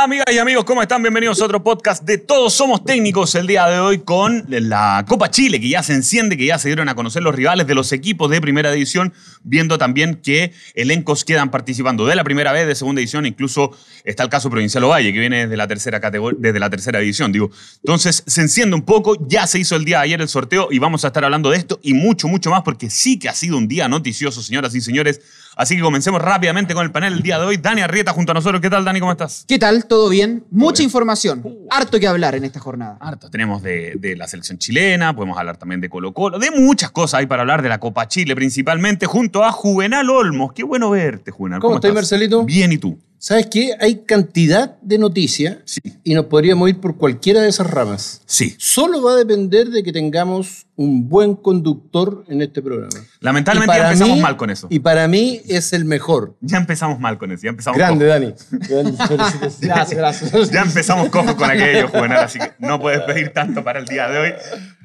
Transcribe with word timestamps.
Amigas 0.00 0.32
y 0.32 0.38
amigos, 0.38 0.64
¿cómo 0.64 0.80
están? 0.80 1.02
Bienvenidos 1.02 1.42
a 1.42 1.46
otro 1.46 1.64
podcast 1.64 2.04
de 2.04 2.18
Todos 2.18 2.54
Somos 2.54 2.84
Técnicos 2.84 3.34
el 3.34 3.48
día 3.48 3.66
de 3.66 3.80
hoy 3.80 3.98
con 3.98 4.44
la 4.46 5.04
Copa 5.08 5.28
Chile, 5.28 5.60
que 5.60 5.68
ya 5.68 5.82
se 5.82 5.92
enciende, 5.92 6.36
que 6.36 6.46
ya 6.46 6.56
se 6.56 6.68
dieron 6.68 6.88
a 6.88 6.94
conocer 6.94 7.20
los 7.20 7.34
rivales 7.34 7.66
de 7.66 7.74
los 7.74 7.90
equipos 7.90 8.30
de 8.30 8.40
primera 8.40 8.70
división, 8.70 9.12
viendo 9.42 9.76
también 9.76 10.20
que 10.22 10.52
elencos 10.74 11.24
quedan 11.24 11.50
participando 11.50 12.06
de 12.06 12.14
la 12.14 12.22
primera 12.22 12.52
vez, 12.52 12.68
de 12.68 12.76
segunda 12.76 13.00
división, 13.00 13.26
incluso 13.26 13.76
está 14.04 14.22
el 14.22 14.28
caso 14.28 14.48
Provincial 14.50 14.84
Ovalle, 14.84 15.12
que 15.12 15.18
viene 15.18 15.42
desde 15.42 15.56
la 15.56 15.66
tercera 15.66 15.98
categoría, 15.98 16.38
desde 16.40 16.60
la 16.60 16.70
tercera 16.70 17.00
división, 17.00 17.32
digo. 17.32 17.50
Entonces, 17.82 18.22
se 18.24 18.40
enciende 18.40 18.76
un 18.76 18.82
poco, 18.82 19.16
ya 19.26 19.48
se 19.48 19.58
hizo 19.58 19.74
el 19.74 19.84
día 19.84 19.96
de 19.98 20.04
ayer 20.04 20.20
el 20.20 20.28
sorteo 20.28 20.68
y 20.70 20.78
vamos 20.78 21.04
a 21.04 21.08
estar 21.08 21.24
hablando 21.24 21.50
de 21.50 21.56
esto 21.56 21.80
y 21.82 21.94
mucho, 21.94 22.28
mucho 22.28 22.50
más, 22.50 22.62
porque 22.62 22.88
sí 22.88 23.18
que 23.18 23.28
ha 23.28 23.34
sido 23.34 23.58
un 23.58 23.66
día 23.66 23.88
noticioso, 23.88 24.42
señoras 24.42 24.76
y 24.76 24.80
señores. 24.80 25.20
Así 25.58 25.74
que 25.74 25.82
comencemos 25.82 26.22
rápidamente 26.22 26.72
con 26.72 26.84
el 26.84 26.92
panel 26.92 27.14
el 27.14 27.20
día 27.20 27.36
de 27.36 27.44
hoy. 27.44 27.56
Dani 27.56 27.80
Arrieta 27.80 28.12
junto 28.12 28.30
a 28.30 28.34
nosotros. 28.34 28.62
¿Qué 28.62 28.70
tal, 28.70 28.84
Dani? 28.84 29.00
¿Cómo 29.00 29.10
estás? 29.10 29.44
¿Qué 29.48 29.58
tal? 29.58 29.86
¿Todo 29.86 30.08
bien? 30.08 30.44
Mucha 30.52 30.84
información. 30.84 31.44
Harto 31.68 31.98
que 31.98 32.06
hablar 32.06 32.36
en 32.36 32.44
esta 32.44 32.60
jornada. 32.60 32.96
Harto. 33.00 33.28
Tenemos 33.28 33.60
de, 33.60 33.96
de 33.98 34.14
la 34.14 34.28
selección 34.28 34.58
chilena, 34.58 35.16
podemos 35.16 35.36
hablar 35.36 35.56
también 35.56 35.80
de 35.80 35.90
Colo 35.90 36.14
Colo, 36.14 36.38
de 36.38 36.52
muchas 36.52 36.92
cosas 36.92 37.18
hay 37.18 37.26
para 37.26 37.42
hablar 37.42 37.62
de 37.62 37.68
la 37.68 37.80
Copa 37.80 38.06
Chile 38.06 38.36
principalmente, 38.36 39.06
junto 39.06 39.44
a 39.44 39.50
Juvenal 39.50 40.08
Olmos. 40.08 40.52
Qué 40.52 40.62
bueno 40.62 40.90
verte, 40.90 41.32
Juvenal. 41.32 41.58
¿Cómo, 41.58 41.74
estás, 41.74 41.92
Marcelito? 41.92 42.44
Bien, 42.44 42.70
¿y 42.70 42.78
tú? 42.78 42.96
¿Sabes 43.20 43.46
qué? 43.50 43.74
Hay 43.80 44.02
cantidad 44.06 44.76
de 44.80 44.96
noticias 44.98 45.58
Sí. 45.64 45.80
y 46.04 46.14
nos 46.14 46.26
podríamos 46.26 46.68
ir 46.68 46.78
por 46.78 46.96
cualquiera 46.96 47.40
de 47.40 47.48
esas 47.48 47.66
ramas. 47.68 48.22
Sí. 48.26 48.54
Solo 48.58 49.02
va 49.02 49.12
a 49.12 49.16
depender 49.16 49.68
de 49.70 49.82
que 49.82 49.92
tengamos 49.92 50.66
un 50.76 51.08
buen 51.08 51.34
conductor 51.34 52.24
en 52.28 52.40
este 52.42 52.62
programa. 52.62 52.94
Lamentablemente 53.18 53.76
ya 53.76 53.86
empezamos 53.88 54.16
mí- 54.16 54.22
mal 54.22 54.36
con 54.36 54.50
eso. 54.50 54.68
Y 54.70 54.78
para 54.78 55.08
mí 55.08 55.40
es 55.48 55.72
el 55.72 55.84
mejor. 55.84 56.36
Ya 56.40 56.58
empezamos 56.58 57.00
mal 57.00 57.18
con 57.18 57.32
eso. 57.32 57.42
Ya 57.42 57.50
empezamos 57.50 57.76
Grande, 57.76 58.06
cojo. 58.06 58.74
Dani. 58.76 58.96
Gracias, 59.60 59.94
gracias. 59.98 60.50
Ya 60.50 60.62
empezamos 60.62 61.08
cojo 61.10 61.36
con 61.36 61.50
aquello, 61.50 61.88
Juvenal, 61.88 62.18
así 62.24 62.38
que 62.38 62.52
no 62.60 62.80
puedes 62.80 63.00
pedir 63.02 63.30
tanto 63.32 63.64
para 63.64 63.80
el 63.80 63.86
día 63.86 64.08
de 64.08 64.18
hoy. 64.18 64.32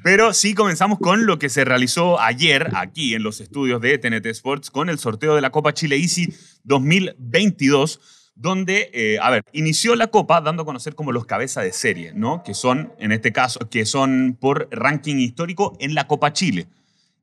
Pero 0.02 0.32
sí 0.34 0.54
comenzamos 0.54 0.98
con 0.98 1.26
lo 1.26 1.38
que 1.38 1.48
se 1.48 1.64
realizó 1.64 2.20
ayer 2.20 2.70
aquí 2.74 3.14
en 3.14 3.22
los 3.22 3.40
estudios 3.40 3.80
de 3.80 3.96
TNT 3.98 4.26
Sports 4.26 4.70
con 4.70 4.88
el 4.90 4.98
sorteo 4.98 5.34
de 5.34 5.40
la 5.40 5.50
Copa 5.50 5.72
Chile 5.72 5.96
Easy 5.96 6.34
2022, 6.64 8.00
donde, 8.34 8.90
eh, 8.92 9.18
a 9.22 9.30
ver, 9.30 9.44
inició 9.52 9.94
la 9.94 10.08
Copa 10.08 10.40
dando 10.40 10.62
a 10.62 10.66
conocer 10.66 10.94
como 10.94 11.12
los 11.12 11.24
cabezas 11.24 11.64
de 11.64 11.72
serie, 11.72 12.12
¿no? 12.14 12.42
Que 12.42 12.54
son, 12.54 12.92
en 12.98 13.12
este 13.12 13.32
caso, 13.32 13.60
que 13.70 13.86
son 13.86 14.36
por 14.40 14.68
ranking 14.72 15.16
histórico 15.16 15.76
en 15.78 15.94
la 15.94 16.08
Copa 16.08 16.32
Chile. 16.32 16.66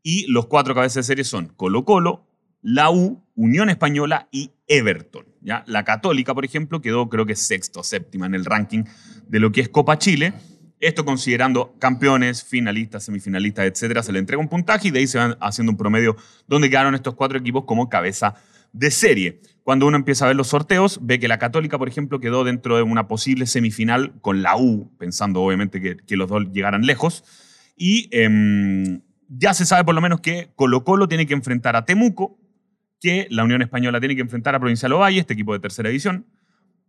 Y 0.03 0.25
los 0.27 0.47
cuatro 0.47 0.73
cabezas 0.73 0.95
de 0.95 1.03
serie 1.03 1.23
son 1.23 1.47
Colo 1.47 1.83
Colo, 1.83 2.25
la 2.61 2.91
U, 2.91 3.23
Unión 3.35 3.69
Española 3.69 4.27
y 4.31 4.51
Everton. 4.67 5.25
¿ya? 5.41 5.63
La 5.67 5.83
Católica, 5.83 6.33
por 6.33 6.45
ejemplo, 6.45 6.81
quedó 6.81 7.09
creo 7.09 7.25
que 7.25 7.35
sexto 7.35 7.81
o 7.81 7.83
séptima 7.83 8.25
en 8.25 8.35
el 8.35 8.45
ranking 8.45 8.83
de 9.27 9.39
lo 9.39 9.51
que 9.51 9.61
es 9.61 9.69
Copa 9.69 9.97
Chile. 9.97 10.33
Esto 10.79 11.05
considerando 11.05 11.75
campeones, 11.77 12.43
finalistas, 12.43 13.03
semifinalistas, 13.03 13.65
etcétera, 13.65 14.01
se 14.01 14.11
le 14.11 14.19
entrega 14.19 14.41
un 14.41 14.49
puntaje 14.49 14.87
y 14.87 14.91
de 14.91 14.99
ahí 14.99 15.07
se 15.07 15.19
van 15.19 15.37
haciendo 15.39 15.71
un 15.71 15.77
promedio 15.77 16.15
donde 16.47 16.69
quedaron 16.69 16.95
estos 16.95 17.13
cuatro 17.13 17.37
equipos 17.37 17.65
como 17.65 17.87
cabeza 17.87 18.35
de 18.73 18.91
serie. 18.91 19.41
Cuando 19.63 19.85
uno 19.85 19.97
empieza 19.97 20.25
a 20.25 20.27
ver 20.27 20.37
los 20.37 20.47
sorteos, 20.47 20.99
ve 21.01 21.19
que 21.19 21.27
la 21.27 21.39
Católica, 21.39 21.77
por 21.77 21.87
ejemplo, 21.87 22.19
quedó 22.19 22.43
dentro 22.43 22.75
de 22.75 22.83
una 22.83 23.07
posible 23.07 23.45
semifinal 23.45 24.13
con 24.21 24.41
la 24.41 24.57
U, 24.57 24.91
pensando 24.97 25.41
obviamente 25.41 25.81
que, 25.81 26.17
los 26.17 26.29
dos 26.29 26.51
llegaran 26.51 26.81
lejos. 26.81 27.23
Y 27.75 28.09
em, 28.11 29.01
ya 29.27 29.53
se 29.53 29.65
sabe 29.65 29.83
por 29.83 29.95
lo 29.95 30.01
menos 30.01 30.19
que 30.21 30.51
Colo 30.55 30.83
Colo 30.83 31.07
tiene 31.07 31.25
que 31.25 31.33
enfrentar 31.33 31.75
a 31.75 31.85
Temuco, 31.85 32.39
que 32.99 33.27
la 33.29 33.43
Unión 33.43 33.61
Española 33.61 33.99
tiene 33.99 34.15
que 34.15 34.21
enfrentar 34.21 34.55
a 34.55 34.59
Provincial 34.59 34.93
Ovalle, 34.93 35.19
este 35.19 35.33
equipo 35.33 35.53
de 35.53 35.59
tercera 35.59 35.89
división. 35.89 36.25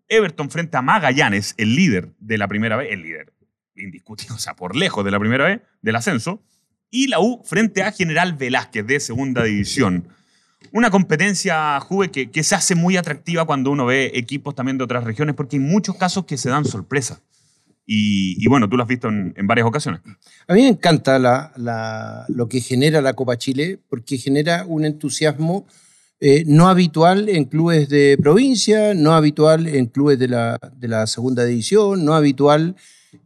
Everton 0.08 0.50
frente 0.50 0.76
a 0.76 0.82
Magallanes, 0.82 1.54
el 1.56 1.74
líder 1.74 2.12
de 2.18 2.38
la 2.38 2.48
primera 2.48 2.76
vez, 2.76 2.92
el 2.92 3.02
líder 3.02 3.32
indiscutible, 3.76 4.34
o 4.36 4.38
sea, 4.38 4.54
por 4.54 4.76
lejos 4.76 5.04
de 5.04 5.10
la 5.10 5.18
primera 5.18 5.44
vez 5.44 5.60
del 5.80 5.96
ascenso. 5.96 6.42
Y 6.90 7.08
la 7.08 7.20
U 7.20 7.42
frente 7.44 7.82
a 7.82 7.92
General 7.92 8.34
Velázquez 8.34 8.86
de 8.86 9.00
segunda 9.00 9.44
división. 9.44 10.08
Una 10.70 10.90
competencia, 10.90 11.78
Juve, 11.80 12.10
que, 12.10 12.42
se 12.42 12.54
hace 12.54 12.74
muy 12.74 12.96
atractiva 12.96 13.44
cuando 13.44 13.70
uno 13.70 13.86
ve 13.86 14.12
equipos 14.14 14.54
también 14.54 14.78
de 14.78 14.84
otras 14.84 15.04
regiones, 15.04 15.34
porque 15.34 15.56
hay 15.56 15.62
muchos 15.62 15.96
casos 15.96 16.24
que 16.24 16.36
se 16.36 16.48
dan 16.48 16.64
sorpresa. 16.64 17.20
Y, 17.84 18.46
bueno, 18.48 18.68
tú 18.68 18.76
lo 18.76 18.84
has 18.84 18.88
visto 18.88 19.08
en, 19.08 19.34
en 19.36 19.46
varias 19.46 19.66
ocasiones. 19.66 20.00
A 20.46 20.54
mí 20.54 20.62
me 20.62 20.68
encanta 20.68 21.18
lo 22.28 22.48
que 22.48 22.60
genera 22.60 23.02
la 23.02 23.12
Copa 23.12 23.36
Chile 23.36 23.78
porque 23.88 24.16
genera 24.16 24.64
un 24.66 24.84
entusiasmo 24.84 25.66
eh, 26.24 26.44
no 26.46 26.68
habitual 26.68 27.28
en 27.28 27.46
clubes 27.46 27.88
de 27.88 28.16
provincia, 28.16 28.94
no 28.94 29.14
habitual 29.14 29.66
en 29.66 29.86
clubes 29.86 30.20
de 30.20 30.28
la, 30.28 31.06
segunda 31.08 31.44
división, 31.44 32.04
no 32.04 32.14
habitual 32.14 32.76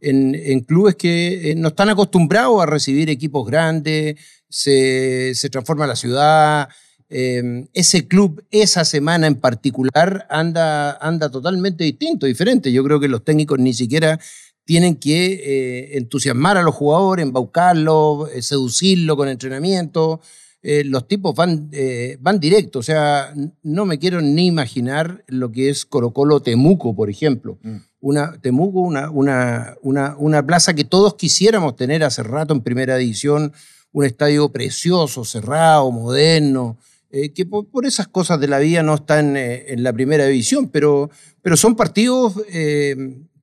en, 0.01 0.61
clubes 0.61 0.95
que 0.95 1.51
eh, 1.51 1.55
no 1.55 1.67
están 1.67 1.89
acostumbrados 1.89 2.59
a 2.59 2.65
recibir 2.65 3.11
equipos 3.11 3.45
grandes, 3.45 4.15
se 4.49 5.49
transforma 5.51 5.85
la 5.85 5.95
ciudad. 5.95 6.69
Eh, 7.09 7.65
ese 7.73 8.07
club, 8.07 8.43
esa 8.51 8.83
semana 8.85 9.27
en 9.27 9.35
particular, 9.35 10.27
anda, 10.29 10.97
anda 10.97 11.29
totalmente 11.29 11.83
distinto, 11.83 12.25
diferente. 12.25 12.71
Yo 12.71 12.83
creo 12.83 12.99
que 12.99 13.07
los 13.07 13.23
técnicos 13.23 13.59
ni 13.59 13.73
siquiera 13.73 14.19
tienen 14.65 14.97
que 14.97 15.33
eh, 15.33 15.97
entusiasmar 15.97 16.57
a 16.57 16.61
los 16.61 16.75
jugadores, 16.75 17.23
embaucarlos, 17.23 18.29
eh, 18.31 18.41
seducirlos 18.41 19.15
con 19.15 19.29
entrenamiento. 19.29 20.19
Eh, 20.61 20.83
los 20.83 21.07
tipos 21.07 21.33
van, 21.33 21.69
eh, 21.71 22.17
van 22.19 22.41
directo. 22.41 22.79
O 22.79 22.83
sea, 22.83 23.33
no 23.63 23.85
me 23.85 23.99
quiero 23.99 24.19
ni 24.21 24.47
imaginar 24.47 25.23
lo 25.27 25.51
que 25.53 25.69
es 25.69 25.85
Colo 25.85 26.11
Colo 26.11 26.41
Temuco, 26.41 26.93
por 26.93 27.09
ejemplo. 27.09 27.57
Mm. 27.63 27.77
Una, 28.01 28.37
Temuco, 28.41 28.81
una, 28.81 29.09
una, 29.09 29.75
una, 29.81 30.15
una 30.17 30.45
plaza 30.45 30.73
que 30.73 30.83
todos 30.83 31.15
quisiéramos 31.15 31.77
tener 31.77 32.03
hace 32.03 32.21
rato 32.21 32.53
en 32.53 32.61
primera 32.61 32.97
división, 32.97 33.53
un 33.93 34.03
estadio 34.03 34.49
precioso, 34.49 35.23
cerrado, 35.23 35.89
moderno, 35.91 36.77
eh, 37.09 37.31
que 37.31 37.45
por, 37.45 37.85
esas 37.85 38.09
cosas 38.09 38.39
de 38.39 38.49
la 38.49 38.59
vida 38.59 38.83
no 38.83 38.95
están 38.95 39.37
eh, 39.37 39.71
en 39.71 39.81
la 39.81 39.93
primera 39.93 40.25
división, 40.25 40.69
pero, 40.69 41.09
pero 41.41 41.55
son 41.55 41.75
partidos 41.75 42.33
eh, 42.51 42.95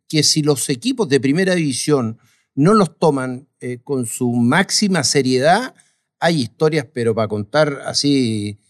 que 0.07 0.23
si 0.23 0.43
los 0.43 0.69
equipos 0.69 1.09
de 1.09 1.19
primera 1.19 1.55
división 1.55 2.19
no 2.55 2.75
los 2.75 2.99
toman 2.99 3.49
con 3.83 4.05
su 4.05 4.31
máxima 4.31 5.03
seriedad, 5.03 5.75
hay 6.21 6.43
historias, 6.43 6.87
pero 6.93 7.15
para 7.15 7.27
contar 7.27 7.81
así 7.87 8.61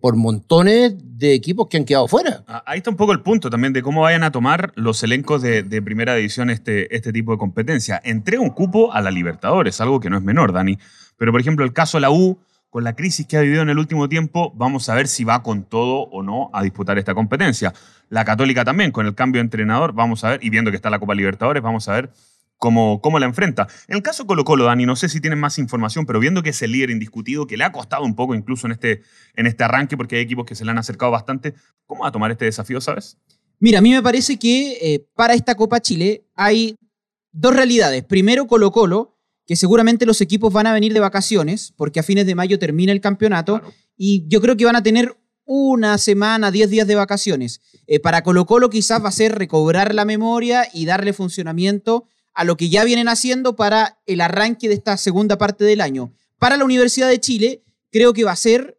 por 0.00 0.14
montones 0.14 0.94
de 0.96 1.34
equipos 1.34 1.66
que 1.68 1.78
han 1.78 1.84
quedado 1.84 2.06
fuera. 2.06 2.44
Ah, 2.46 2.62
Ahí 2.66 2.78
está 2.78 2.90
un 2.90 2.96
poco 2.96 3.12
el 3.12 3.22
punto 3.22 3.48
también 3.48 3.72
de 3.72 3.82
cómo 3.82 4.02
vayan 4.02 4.22
a 4.22 4.30
tomar 4.30 4.72
los 4.76 5.02
elencos 5.02 5.40
de, 5.40 5.62
de 5.62 5.82
primera 5.82 6.14
división 6.14 6.50
este, 6.50 6.94
este 6.94 7.12
tipo 7.12 7.32
de 7.32 7.38
competencia. 7.38 8.00
Entrega 8.04 8.42
un 8.42 8.50
cupo 8.50 8.92
a 8.92 9.00
la 9.00 9.10
Libertadores, 9.10 9.80
algo 9.80 9.98
que 9.98 10.10
no 10.10 10.18
es 10.18 10.22
menor, 10.22 10.52
Dani. 10.52 10.78
Pero, 11.16 11.32
por 11.32 11.40
ejemplo, 11.40 11.64
el 11.64 11.72
caso 11.72 11.96
de 11.96 12.02
la 12.02 12.10
U, 12.10 12.38
con 12.72 12.84
la 12.84 12.96
crisis 12.96 13.26
que 13.26 13.36
ha 13.36 13.42
vivido 13.42 13.60
en 13.60 13.68
el 13.68 13.78
último 13.78 14.08
tiempo, 14.08 14.50
vamos 14.56 14.88
a 14.88 14.94
ver 14.94 15.06
si 15.06 15.24
va 15.24 15.42
con 15.42 15.62
todo 15.62 16.04
o 16.04 16.22
no 16.22 16.48
a 16.54 16.62
disputar 16.62 16.96
esta 16.96 17.14
competencia. 17.14 17.74
La 18.08 18.24
Católica 18.24 18.64
también, 18.64 18.92
con 18.92 19.04
el 19.04 19.14
cambio 19.14 19.40
de 19.40 19.44
entrenador, 19.44 19.92
vamos 19.92 20.24
a 20.24 20.30
ver, 20.30 20.40
y 20.42 20.48
viendo 20.48 20.70
que 20.70 20.76
está 20.78 20.88
la 20.88 20.98
Copa 20.98 21.14
Libertadores, 21.14 21.62
vamos 21.62 21.86
a 21.90 21.92
ver 21.92 22.10
cómo, 22.56 23.02
cómo 23.02 23.18
la 23.18 23.26
enfrenta. 23.26 23.68
En 23.88 23.96
el 23.96 24.02
caso 24.02 24.26
Colo 24.26 24.46
Colo, 24.46 24.64
Dani, 24.64 24.86
no 24.86 24.96
sé 24.96 25.10
si 25.10 25.20
tienen 25.20 25.38
más 25.38 25.58
información, 25.58 26.06
pero 26.06 26.18
viendo 26.18 26.42
que 26.42 26.48
es 26.48 26.62
el 26.62 26.72
líder 26.72 26.88
indiscutido, 26.88 27.46
que 27.46 27.58
le 27.58 27.64
ha 27.64 27.72
costado 27.72 28.04
un 28.04 28.16
poco 28.16 28.34
incluso 28.34 28.66
en 28.66 28.72
este, 28.72 29.02
en 29.34 29.46
este 29.46 29.64
arranque, 29.64 29.98
porque 29.98 30.16
hay 30.16 30.22
equipos 30.22 30.46
que 30.46 30.54
se 30.54 30.64
le 30.64 30.70
han 30.70 30.78
acercado 30.78 31.12
bastante, 31.12 31.52
¿cómo 31.84 32.04
va 32.04 32.08
a 32.08 32.12
tomar 32.12 32.30
este 32.30 32.46
desafío, 32.46 32.80
sabes? 32.80 33.18
Mira, 33.58 33.80
a 33.80 33.82
mí 33.82 33.90
me 33.90 34.00
parece 34.00 34.38
que 34.38 34.78
eh, 34.80 35.06
para 35.14 35.34
esta 35.34 35.56
Copa 35.56 35.80
Chile 35.80 36.24
hay 36.34 36.76
dos 37.32 37.54
realidades. 37.54 38.02
Primero, 38.02 38.46
Colo 38.46 38.72
Colo, 38.72 39.18
que 39.46 39.56
seguramente 39.56 40.06
los 40.06 40.20
equipos 40.20 40.52
van 40.52 40.66
a 40.66 40.72
venir 40.72 40.92
de 40.92 41.00
vacaciones, 41.00 41.72
porque 41.76 42.00
a 42.00 42.02
fines 42.02 42.26
de 42.26 42.34
mayo 42.34 42.58
termina 42.58 42.92
el 42.92 43.00
campeonato, 43.00 43.58
Claro. 43.58 43.74
y 43.96 44.24
yo 44.28 44.40
creo 44.40 44.56
que 44.56 44.64
van 44.64 44.76
a 44.76 44.82
tener 44.82 45.16
una 45.44 45.98
semana, 45.98 46.50
10 46.50 46.70
días 46.70 46.86
de 46.86 46.94
vacaciones. 46.94 47.60
Eh, 47.86 47.98
para 47.98 48.22
Colo 48.22 48.46
Colo 48.46 48.70
quizás 48.70 49.02
va 49.02 49.08
a 49.08 49.12
ser 49.12 49.36
recobrar 49.36 49.94
la 49.94 50.04
memoria 50.04 50.68
y 50.72 50.86
darle 50.86 51.12
funcionamiento 51.12 52.04
a 52.32 52.44
lo 52.44 52.56
que 52.56 52.68
ya 52.70 52.84
vienen 52.84 53.08
haciendo 53.08 53.56
para 53.56 54.00
el 54.06 54.20
arranque 54.20 54.68
de 54.68 54.74
esta 54.74 54.96
segunda 54.96 55.36
parte 55.38 55.64
del 55.64 55.80
año. 55.80 56.12
Para 56.38 56.56
la 56.56 56.64
Universidad 56.64 57.08
de 57.08 57.20
Chile, 57.20 57.62
creo 57.90 58.12
que 58.12 58.24
va 58.24 58.32
a 58.32 58.36
ser 58.36 58.78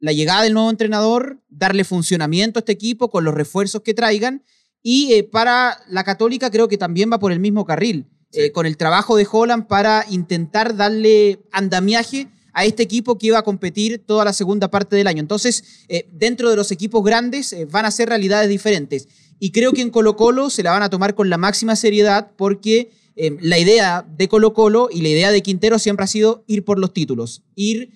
la 0.00 0.12
llegada 0.12 0.42
del 0.42 0.52
nuevo 0.52 0.68
entrenador, 0.68 1.40
darle 1.48 1.84
funcionamiento 1.84 2.58
a 2.58 2.60
este 2.60 2.72
equipo 2.72 3.08
con 3.10 3.24
los 3.24 3.32
refuerzos 3.32 3.80
que 3.82 3.94
traigan. 3.94 4.42
Y 4.82 5.14
eh, 5.14 5.24
para 5.24 5.78
la 5.88 6.04
Católica 6.04 6.50
creo 6.50 6.68
que 6.68 6.76
también 6.76 7.10
va 7.10 7.18
por 7.18 7.32
el 7.32 7.40
mismo 7.40 7.64
carril, 7.64 8.06
Sí. 8.34 8.40
eh, 8.40 8.52
con 8.52 8.66
el 8.66 8.76
trabajo 8.76 9.16
de 9.16 9.26
Holland 9.30 9.66
para 9.66 10.04
intentar 10.10 10.76
darle 10.76 11.40
andamiaje 11.52 12.28
a 12.54 12.64
este 12.64 12.82
equipo 12.82 13.18
que 13.18 13.26
iba 13.26 13.38
a 13.38 13.42
competir 13.42 13.98
toda 14.06 14.24
la 14.24 14.32
segunda 14.32 14.70
parte 14.70 14.96
del 14.96 15.08
año. 15.08 15.20
Entonces, 15.20 15.84
eh, 15.88 16.08
dentro 16.12 16.48
de 16.48 16.56
los 16.56 16.70
equipos 16.70 17.04
grandes 17.04 17.52
eh, 17.52 17.66
van 17.66 17.84
a 17.84 17.90
ser 17.90 18.08
realidades 18.08 18.48
diferentes. 18.48 19.08
Y 19.40 19.50
creo 19.50 19.72
que 19.72 19.82
en 19.82 19.90
Colo 19.90 20.16
Colo 20.16 20.48
se 20.48 20.62
la 20.62 20.70
van 20.70 20.82
a 20.82 20.88
tomar 20.88 21.14
con 21.14 21.28
la 21.28 21.36
máxima 21.36 21.76
seriedad 21.76 22.30
porque 22.36 22.92
eh, 23.16 23.36
la 23.40 23.58
idea 23.58 24.06
de 24.08 24.28
Colo 24.28 24.54
Colo 24.54 24.88
y 24.90 25.02
la 25.02 25.08
idea 25.08 25.32
de 25.32 25.42
Quintero 25.42 25.78
siempre 25.78 26.04
ha 26.04 26.06
sido 26.06 26.44
ir 26.46 26.64
por 26.64 26.78
los 26.78 26.94
títulos, 26.94 27.42
ir 27.54 27.90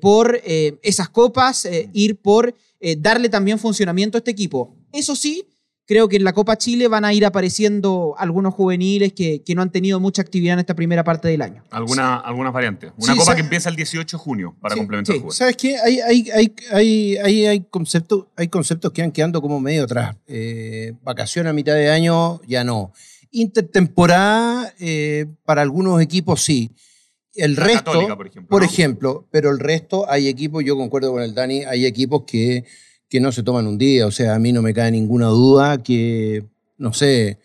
por 0.00 0.40
esas 0.42 1.10
copas, 1.10 1.68
ir 1.92 2.16
por 2.16 2.54
darle 2.96 3.28
también 3.28 3.58
funcionamiento 3.58 4.16
a 4.16 4.20
este 4.20 4.30
equipo. 4.30 4.74
Eso 4.90 5.14
sí, 5.14 5.44
creo 5.86 6.08
que 6.08 6.16
en 6.16 6.24
la 6.24 6.32
Copa 6.32 6.58
Chile 6.58 6.88
van 6.88 7.04
a 7.04 7.12
ir 7.14 7.24
apareciendo 7.24 8.14
algunos 8.18 8.52
juveniles 8.54 9.12
que, 9.12 9.42
que 9.44 9.54
no 9.54 9.62
han 9.62 9.70
tenido 9.70 10.00
mucha 10.00 10.20
actividad 10.20 10.54
en 10.54 10.58
esta 10.58 10.74
primera 10.74 11.04
parte 11.04 11.28
del 11.28 11.42
año. 11.42 11.62
Alguna, 11.70 12.16
algunas 12.16 12.52
variantes. 12.52 12.92
Una 12.98 13.12
Sí, 13.12 13.18
copa 13.18 13.34
que 13.36 13.42
empieza 13.42 13.68
el 13.68 13.76
18 13.76 14.16
de 14.16 14.20
junio 14.22 14.56
para 14.60 14.74
Sí, 14.74 14.80
complementar 14.80 15.12
sí. 15.12 15.16
el 15.18 15.20
juego. 15.22 15.32
¿Sabes 15.32 15.56
qué? 15.56 15.78
Hay, 15.78 16.00
hay, 16.00 16.30
hay, 16.34 16.54
hay, 16.72 17.16
hay, 17.18 17.46
hay 17.46 17.60
conceptos, 17.70 18.26
hay 18.36 18.48
conceptos 18.48 18.90
que 18.92 19.02
van 19.02 19.12
quedando 19.12 19.40
como 19.40 19.60
medio 19.60 19.84
atrás. 19.84 20.16
Eh, 20.26 20.92
vacación 21.02 21.46
a 21.46 21.52
mitad 21.52 21.74
de 21.74 21.88
año, 21.90 22.40
ya 22.46 22.64
no. 22.64 22.92
Intertemporada, 23.30 24.72
eh, 24.78 25.26
para 25.44 25.62
algunos 25.62 26.00
equipos 26.00 26.42
sí. 26.42 26.70
El 27.34 27.54
La 27.54 27.64
resto, 27.64 27.84
Católica, 27.92 28.16
por 28.16 28.26
ejemplo, 28.26 28.48
por 28.48 28.62
¿no? 28.62 28.66
ejemplo, 28.68 29.28
pero 29.30 29.50
el 29.50 29.58
resto 29.58 30.10
hay 30.10 30.26
equipos, 30.28 30.64
yo 30.64 30.74
concuerdo 30.76 31.12
con 31.12 31.22
el 31.22 31.34
Dani, 31.34 31.64
hay 31.64 31.84
equipos 31.84 32.22
que, 32.26 32.64
que 33.08 33.20
no 33.20 33.32
se 33.32 33.42
toman 33.42 33.66
un 33.66 33.78
día. 33.78 34.06
O 34.06 34.10
sea, 34.10 34.34
a 34.34 34.38
mí 34.38 34.52
no 34.52 34.62
me 34.62 34.74
cae 34.74 34.90
ninguna 34.90 35.26
duda 35.26 35.82
que, 35.82 36.44
no 36.78 36.92
sé, 36.92 37.38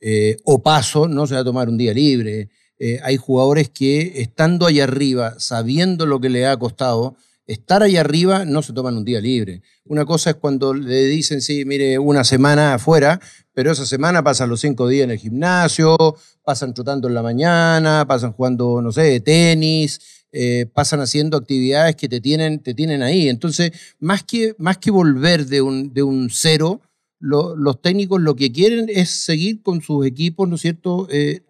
eh, 0.00 0.36
Opaso 0.44 1.08
no 1.08 1.26
se 1.26 1.34
va 1.34 1.40
a 1.40 1.44
tomar 1.44 1.68
un 1.68 1.78
día 1.78 1.92
libre. 1.94 2.50
Eh, 2.78 3.00
hay 3.02 3.16
jugadores 3.16 3.70
que 3.70 4.20
estando 4.20 4.66
allá 4.66 4.84
arriba, 4.84 5.34
sabiendo 5.38 6.04
lo 6.06 6.20
que 6.20 6.28
le 6.28 6.46
ha 6.46 6.56
costado, 6.58 7.16
estar 7.46 7.82
allá 7.82 8.00
arriba 8.00 8.44
no 8.44 8.60
se 8.62 8.72
toman 8.72 8.96
un 8.96 9.04
día 9.04 9.20
libre. 9.20 9.62
Una 9.84 10.04
cosa 10.04 10.30
es 10.30 10.36
cuando 10.36 10.74
le 10.74 11.04
dicen, 11.04 11.40
sí, 11.40 11.64
mire, 11.64 11.98
una 11.98 12.24
semana 12.24 12.74
afuera, 12.74 13.20
pero 13.54 13.70
esa 13.70 13.86
semana 13.86 14.22
pasan 14.22 14.50
los 14.50 14.60
cinco 14.60 14.88
días 14.88 15.04
en 15.04 15.12
el 15.12 15.18
gimnasio, 15.18 15.96
pasan 16.44 16.74
trotando 16.74 17.08
en 17.08 17.14
la 17.14 17.22
mañana, 17.22 18.04
pasan 18.06 18.32
jugando, 18.32 18.82
no 18.82 18.92
sé, 18.92 19.20
tenis, 19.20 20.15
eh, 20.38 20.66
pasan 20.66 21.00
haciendo 21.00 21.36
actividades 21.38 21.96
que 21.96 22.08
te 22.08 22.20
tienen, 22.20 22.58
te 22.60 22.74
tienen 22.74 23.02
ahí. 23.02 23.28
Entonces, 23.28 23.72
más 23.98 24.22
que, 24.22 24.54
más 24.58 24.76
que 24.78 24.90
volver 24.90 25.46
de 25.46 25.62
un, 25.62 25.94
de 25.94 26.02
un 26.02 26.28
cero, 26.30 26.82
lo- 27.18 27.56
los 27.56 27.80
técnicos 27.80 28.20
lo 28.20 28.36
que 28.36 28.52
quieren 28.52 28.86
es 28.88 29.08
seguir 29.10 29.62
con 29.62 29.80
sus 29.80 30.04
equipos, 30.06 30.46
¿no 30.48 30.56
es 30.56 30.60
cierto? 30.60 31.08
Eh, 31.10 31.40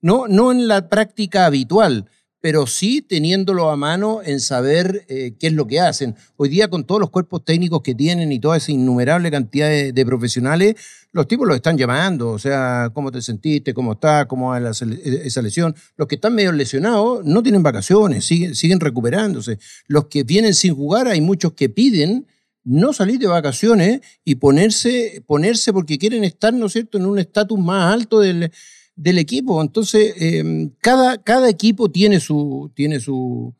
no, 0.00 0.26
no 0.28 0.50
en 0.50 0.66
la 0.68 0.88
práctica 0.88 1.46
habitual, 1.46 2.06
pero 2.46 2.64
sí 2.68 3.02
teniéndolo 3.02 3.70
a 3.70 3.76
mano 3.76 4.20
en 4.24 4.38
saber 4.38 5.04
eh, 5.08 5.34
qué 5.36 5.48
es 5.48 5.52
lo 5.52 5.66
que 5.66 5.80
hacen. 5.80 6.14
Hoy 6.36 6.48
día 6.48 6.70
con 6.70 6.84
todos 6.84 7.00
los 7.00 7.10
cuerpos 7.10 7.44
técnicos 7.44 7.82
que 7.82 7.92
tienen 7.92 8.30
y 8.30 8.38
toda 8.38 8.56
esa 8.56 8.70
innumerable 8.70 9.32
cantidad 9.32 9.68
de, 9.68 10.06
profesionales, 10.06 10.76
los 11.10 11.26
tipos 11.26 11.48
los 11.48 11.56
están 11.56 11.76
llamando, 11.76 12.30
o 12.30 12.38
sea, 12.38 12.90
cómo 12.94 13.10
te 13.10 13.20
sentiste, 13.20 13.74
cómo 13.74 13.94
estás, 13.94 14.26
cómo 14.26 14.50
va 14.50 14.60
sele- 14.74 15.00
esa 15.24 15.42
lesión. 15.42 15.74
Los 15.96 16.06
que 16.06 16.14
están 16.14 16.36
medio 16.36 16.52
lesionados 16.52 17.24
no 17.24 17.42
tienen 17.42 17.64
vacaciones, 17.64 18.24
siguen, 18.24 18.54
siguen 18.54 18.78
recuperándose. 18.78 19.58
Los 19.88 20.06
que 20.06 20.22
vienen 20.22 20.54
sin 20.54 20.72
jugar, 20.72 21.08
hay 21.08 21.20
muchos 21.20 21.54
que 21.54 21.68
piden 21.68 22.28
no 22.62 22.92
salir 22.92 23.18
de 23.18 23.26
vacaciones 23.26 24.02
y 24.24 24.36
ponerse, 24.36 25.20
ponerse 25.26 25.72
porque 25.72 25.98
quieren 25.98 26.22
estar, 26.22 26.54
¿no 26.54 26.66
es 26.66 26.74
cierto?, 26.74 26.96
en 26.96 27.06
un 27.06 27.18
estatus 27.18 27.58
más 27.58 27.92
alto 27.92 28.20
del, 28.20 28.52
del 28.96 29.18
equipo. 29.18 29.62
Entonces, 29.62 30.14
eh, 30.18 30.70
cada, 30.80 31.22
cada 31.22 31.48
equipo 31.48 31.90
tiene 31.90 32.18
su, 32.18 32.72
tiene 32.74 32.98
su, 32.98 33.54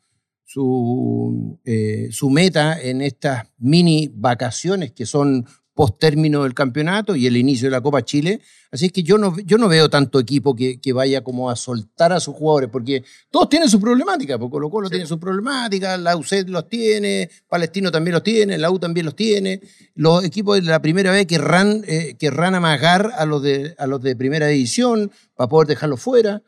su, 0.44 1.60
eh, 1.64 2.08
su 2.10 2.30
meta 2.30 2.80
en 2.80 3.02
estas 3.02 3.46
mini 3.58 4.10
vacaciones 4.12 4.92
que 4.92 5.06
son 5.06 5.46
post 5.76 5.98
término 6.00 6.42
del 6.42 6.54
campeonato 6.54 7.14
y 7.14 7.26
el 7.26 7.36
inicio 7.36 7.66
de 7.66 7.70
la 7.72 7.82
Copa 7.82 8.02
Chile. 8.02 8.40
Así 8.72 8.86
es 8.86 8.92
que 8.92 9.02
yo 9.02 9.18
no, 9.18 9.36
yo 9.44 9.58
no 9.58 9.68
veo 9.68 9.88
tanto 9.90 10.18
equipo 10.18 10.56
que, 10.56 10.80
que 10.80 10.92
vaya 10.92 11.22
como 11.22 11.50
a 11.50 11.54
soltar 11.54 12.12
a 12.12 12.18
sus 12.18 12.34
jugadores, 12.34 12.70
porque 12.70 13.04
todos 13.30 13.48
tienen 13.50 13.68
su 13.68 13.78
problemática, 13.78 14.38
porque 14.38 14.52
Colo 14.52 14.70
Colo 14.70 14.88
Sí. 14.88 14.92
tiene 14.92 15.06
su 15.06 15.20
problemática, 15.20 15.96
la 15.98 16.16
UCED 16.16 16.48
los 16.48 16.66
tiene, 16.68 17.28
Palestino 17.46 17.92
también 17.92 18.14
los 18.14 18.22
tiene, 18.22 18.56
la 18.58 18.70
U 18.70 18.78
también 18.78 19.04
los 19.06 19.14
tiene. 19.14 19.60
Los 19.94 20.24
equipos 20.24 20.56
de 20.56 20.62
la 20.62 20.80
primera 20.80 21.12
vez 21.12 21.26
querrán, 21.26 21.82
eh, 21.86 22.16
querrán 22.18 22.54
amagar 22.54 23.12
a 23.16 23.26
los, 23.26 23.42
de, 23.42 23.74
a 23.78 23.86
los 23.86 24.00
de 24.00 24.16
primera 24.16 24.46
división 24.46 25.12
para 25.36 25.48
poder 25.48 25.68
dejarlos 25.68 26.00
fuera. 26.00 26.42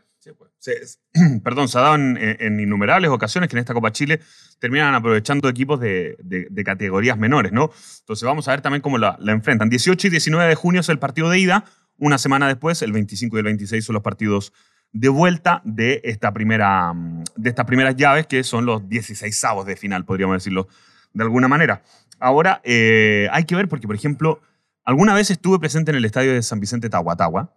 Perdón, 1.44 1.68
se 1.68 1.78
ha 1.78 1.82
dado 1.82 1.94
en, 1.94 2.60
innumerables 2.60 3.10
ocasiones 3.10 3.48
que 3.48 3.56
en 3.56 3.60
esta 3.60 3.74
Copa 3.74 3.92
Chile 3.92 4.20
terminan 4.58 4.94
aprovechando 4.94 5.48
equipos 5.48 5.80
de, 5.80 6.16
categorías 6.64 7.16
menores, 7.18 7.52
¿no? 7.52 7.70
Entonces 8.00 8.24
vamos 8.24 8.48
a 8.48 8.52
ver 8.52 8.60
también 8.60 8.82
cómo 8.82 8.98
la, 8.98 9.16
la 9.20 9.32
enfrentan. 9.32 9.68
18 9.68 10.06
y 10.06 10.10
19 10.10 10.48
de 10.48 10.54
junio 10.54 10.80
es 10.80 10.88
el 10.88 10.98
partido 10.98 11.30
de 11.30 11.38
ida. 11.38 11.64
Una 11.96 12.18
semana 12.18 12.46
después, 12.46 12.82
el 12.82 12.92
25 12.92 13.36
y 13.36 13.38
el 13.38 13.44
26, 13.44 13.84
son 13.84 13.94
los 13.94 14.02
partidos 14.02 14.52
de 14.92 15.08
vuelta 15.08 15.60
de, 15.64 16.00
esta 16.04 16.32
primera, 16.32 16.92
mm, 16.92 17.24
de 17.36 17.50
estas 17.50 17.66
primeras 17.66 17.96
llaves, 17.96 18.26
que 18.26 18.42
son 18.44 18.66
los 18.66 18.88
16 18.88 19.44
avos 19.44 19.66
de 19.66 19.76
final, 19.76 20.04
podríamos 20.04 20.36
decirlo 20.36 20.68
de 21.12 21.24
alguna 21.24 21.48
manera. 21.48 21.82
Ahora, 22.18 22.60
eh, 22.64 23.28
hay 23.32 23.44
que 23.44 23.54
ver 23.54 23.68
porque, 23.68 23.86
por 23.86 23.96
ejemplo, 23.96 24.40
alguna 24.84 25.14
vez 25.14 25.30
estuve 25.30 25.58
presente 25.58 25.90
en 25.90 25.96
el 25.96 26.04
estadio 26.04 26.32
de 26.32 26.42
San 26.42 26.60
Vicente 26.60 26.88
Tahuatahua, 26.88 27.54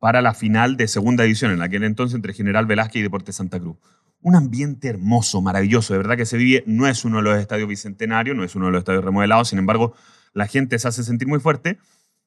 para 0.00 0.22
la 0.22 0.34
final 0.34 0.76
de 0.76 0.88
segunda 0.88 1.24
división, 1.24 1.52
en 1.52 1.62
aquel 1.62 1.84
entonces 1.84 2.16
entre 2.16 2.32
General 2.32 2.66
Velázquez 2.66 3.00
y 3.00 3.02
Deportes 3.02 3.36
Santa 3.36 3.60
Cruz. 3.60 3.76
Un 4.22 4.34
ambiente 4.34 4.88
hermoso, 4.88 5.40
maravilloso, 5.42 5.92
de 5.92 5.98
verdad 5.98 6.16
que 6.16 6.26
se 6.26 6.38
vive, 6.38 6.64
no 6.66 6.88
es 6.88 7.04
uno 7.04 7.18
de 7.18 7.22
los 7.22 7.38
estadios 7.38 7.68
bicentenarios, 7.68 8.34
no 8.34 8.42
es 8.42 8.56
uno 8.56 8.66
de 8.66 8.72
los 8.72 8.80
estadios 8.80 9.04
remodelados, 9.04 9.48
sin 9.48 9.58
embargo, 9.58 9.94
la 10.32 10.46
gente 10.46 10.78
se 10.78 10.88
hace 10.88 11.04
sentir 11.04 11.28
muy 11.28 11.38
fuerte 11.38 11.78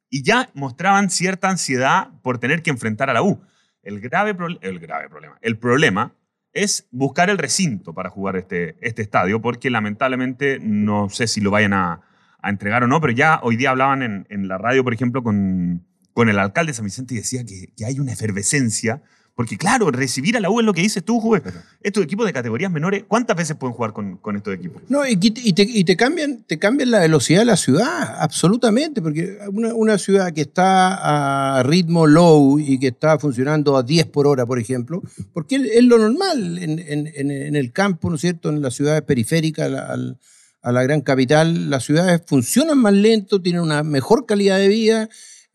y 0.10 0.24
ya 0.24 0.50
mostraban 0.54 1.10
cierta 1.10 1.50
ansiedad 1.50 2.10
por 2.22 2.38
tener 2.38 2.62
que 2.62 2.70
enfrentar 2.70 3.10
a 3.10 3.14
la 3.14 3.24
U. 3.24 3.42
El 3.82 4.00
grave, 4.00 4.36
el 4.62 4.80
grave 4.80 5.10
problema, 5.10 5.38
el 5.42 5.58
problema 5.58 6.14
es 6.54 6.88
buscar 6.92 7.32
el 7.32 7.40
recinto 7.40 7.94
para 7.96 8.12
jugar 8.12 8.36
este, 8.36 8.78
este 8.82 9.02
estadio, 9.02 9.42
porque 9.42 9.72
lamentablemente 9.72 10.60
no 10.62 11.10
sé 11.10 11.26
si 11.26 11.42
lo 11.42 11.50
vayan 11.50 11.74
a, 11.74 12.02
a 12.40 12.50
entregar 12.50 12.84
o 12.84 12.88
no, 12.88 13.02
pero 13.02 13.14
ya 13.14 13.40
hoy 13.42 13.56
día 13.56 13.72
hablaban 13.72 14.04
en, 14.04 14.28
en 14.30 14.48
la 14.48 14.60
radio, 14.60 14.84
por 14.84 14.94
ejemplo, 14.94 15.24
con, 15.24 15.84
con 16.14 16.30
el 16.30 16.40
alcalde 16.40 16.72
de 16.72 16.76
San 16.76 16.86
Vicente 16.86 17.14
y 17.14 17.18
decía 17.18 17.44
que, 17.44 17.74
que 17.76 17.86
hay 17.86 18.00
una 18.00 18.14
efervescencia. 18.14 19.02
Porque 19.36 19.58
claro, 19.58 19.90
recibir 19.90 20.38
a 20.38 20.40
la 20.40 20.52
U 20.52 20.60
es 20.60 20.66
lo 20.68 20.76
que 20.76 20.84
dices 20.84 21.04
tú, 21.04 21.20
Juve. 21.20 21.42
Estos 21.82 22.04
equipos 22.04 22.24
de 22.28 22.34
categorías 22.34 22.72
menores, 22.72 23.04
¿cuántas 23.08 23.36
veces 23.36 23.56
pueden 23.58 23.74
jugar 23.74 23.92
con, 23.92 24.18
con 24.18 24.36
estos 24.36 24.54
equipos? 24.54 24.84
No, 24.90 25.08
y, 25.08 25.16
te, 25.18 25.64
y 25.64 25.84
te 25.84 25.98
cambian, 25.98 26.44
te 26.44 26.60
cambian 26.60 26.92
la 26.92 27.00
velocidad 27.00 27.40
de 27.40 27.46
la 27.46 27.58
ciudad, 27.58 28.16
absolutamente, 28.20 29.02
porque 29.02 29.40
una, 29.52 29.74
una 29.74 29.98
ciudad 29.98 30.32
que 30.34 30.42
está 30.42 31.58
a 31.58 31.64
ritmo 31.64 32.06
low 32.06 32.60
y 32.60 32.78
que 32.80 32.90
está 32.90 33.18
funcionando 33.18 33.76
a 33.76 33.82
10 33.82 34.06
por 34.06 34.28
hora, 34.28 34.46
por 34.46 34.60
ejemplo, 34.60 35.02
porque 35.34 35.56
es, 35.56 35.84
lo 35.84 35.98
normal 35.98 36.60
en, 36.60 36.78
en- 36.78 37.08
en- 37.16 37.32
en 37.32 37.56
el 37.56 37.72
campo, 37.72 38.12
¿no 38.12 38.18
es 38.18 38.22
cierto?, 38.22 38.50
en 38.50 38.62
las 38.62 38.76
ciudades 38.76 39.02
periféricas, 39.02 39.66
a 39.66 39.70
la, 39.70 39.82
al- 39.88 40.20
a 40.62 40.72
la 40.72 40.84
gran 40.84 41.02
capital, 41.02 41.72
las 41.72 41.84
ciudades 41.86 42.22
funcionan 42.28 42.78
más 42.78 42.94
lento, 42.94 43.42
tienen 43.42 43.64
una 43.64 43.82
mejor 43.82 44.28
calidad 44.28 44.60
de 44.60 44.68
vida, 44.68 45.10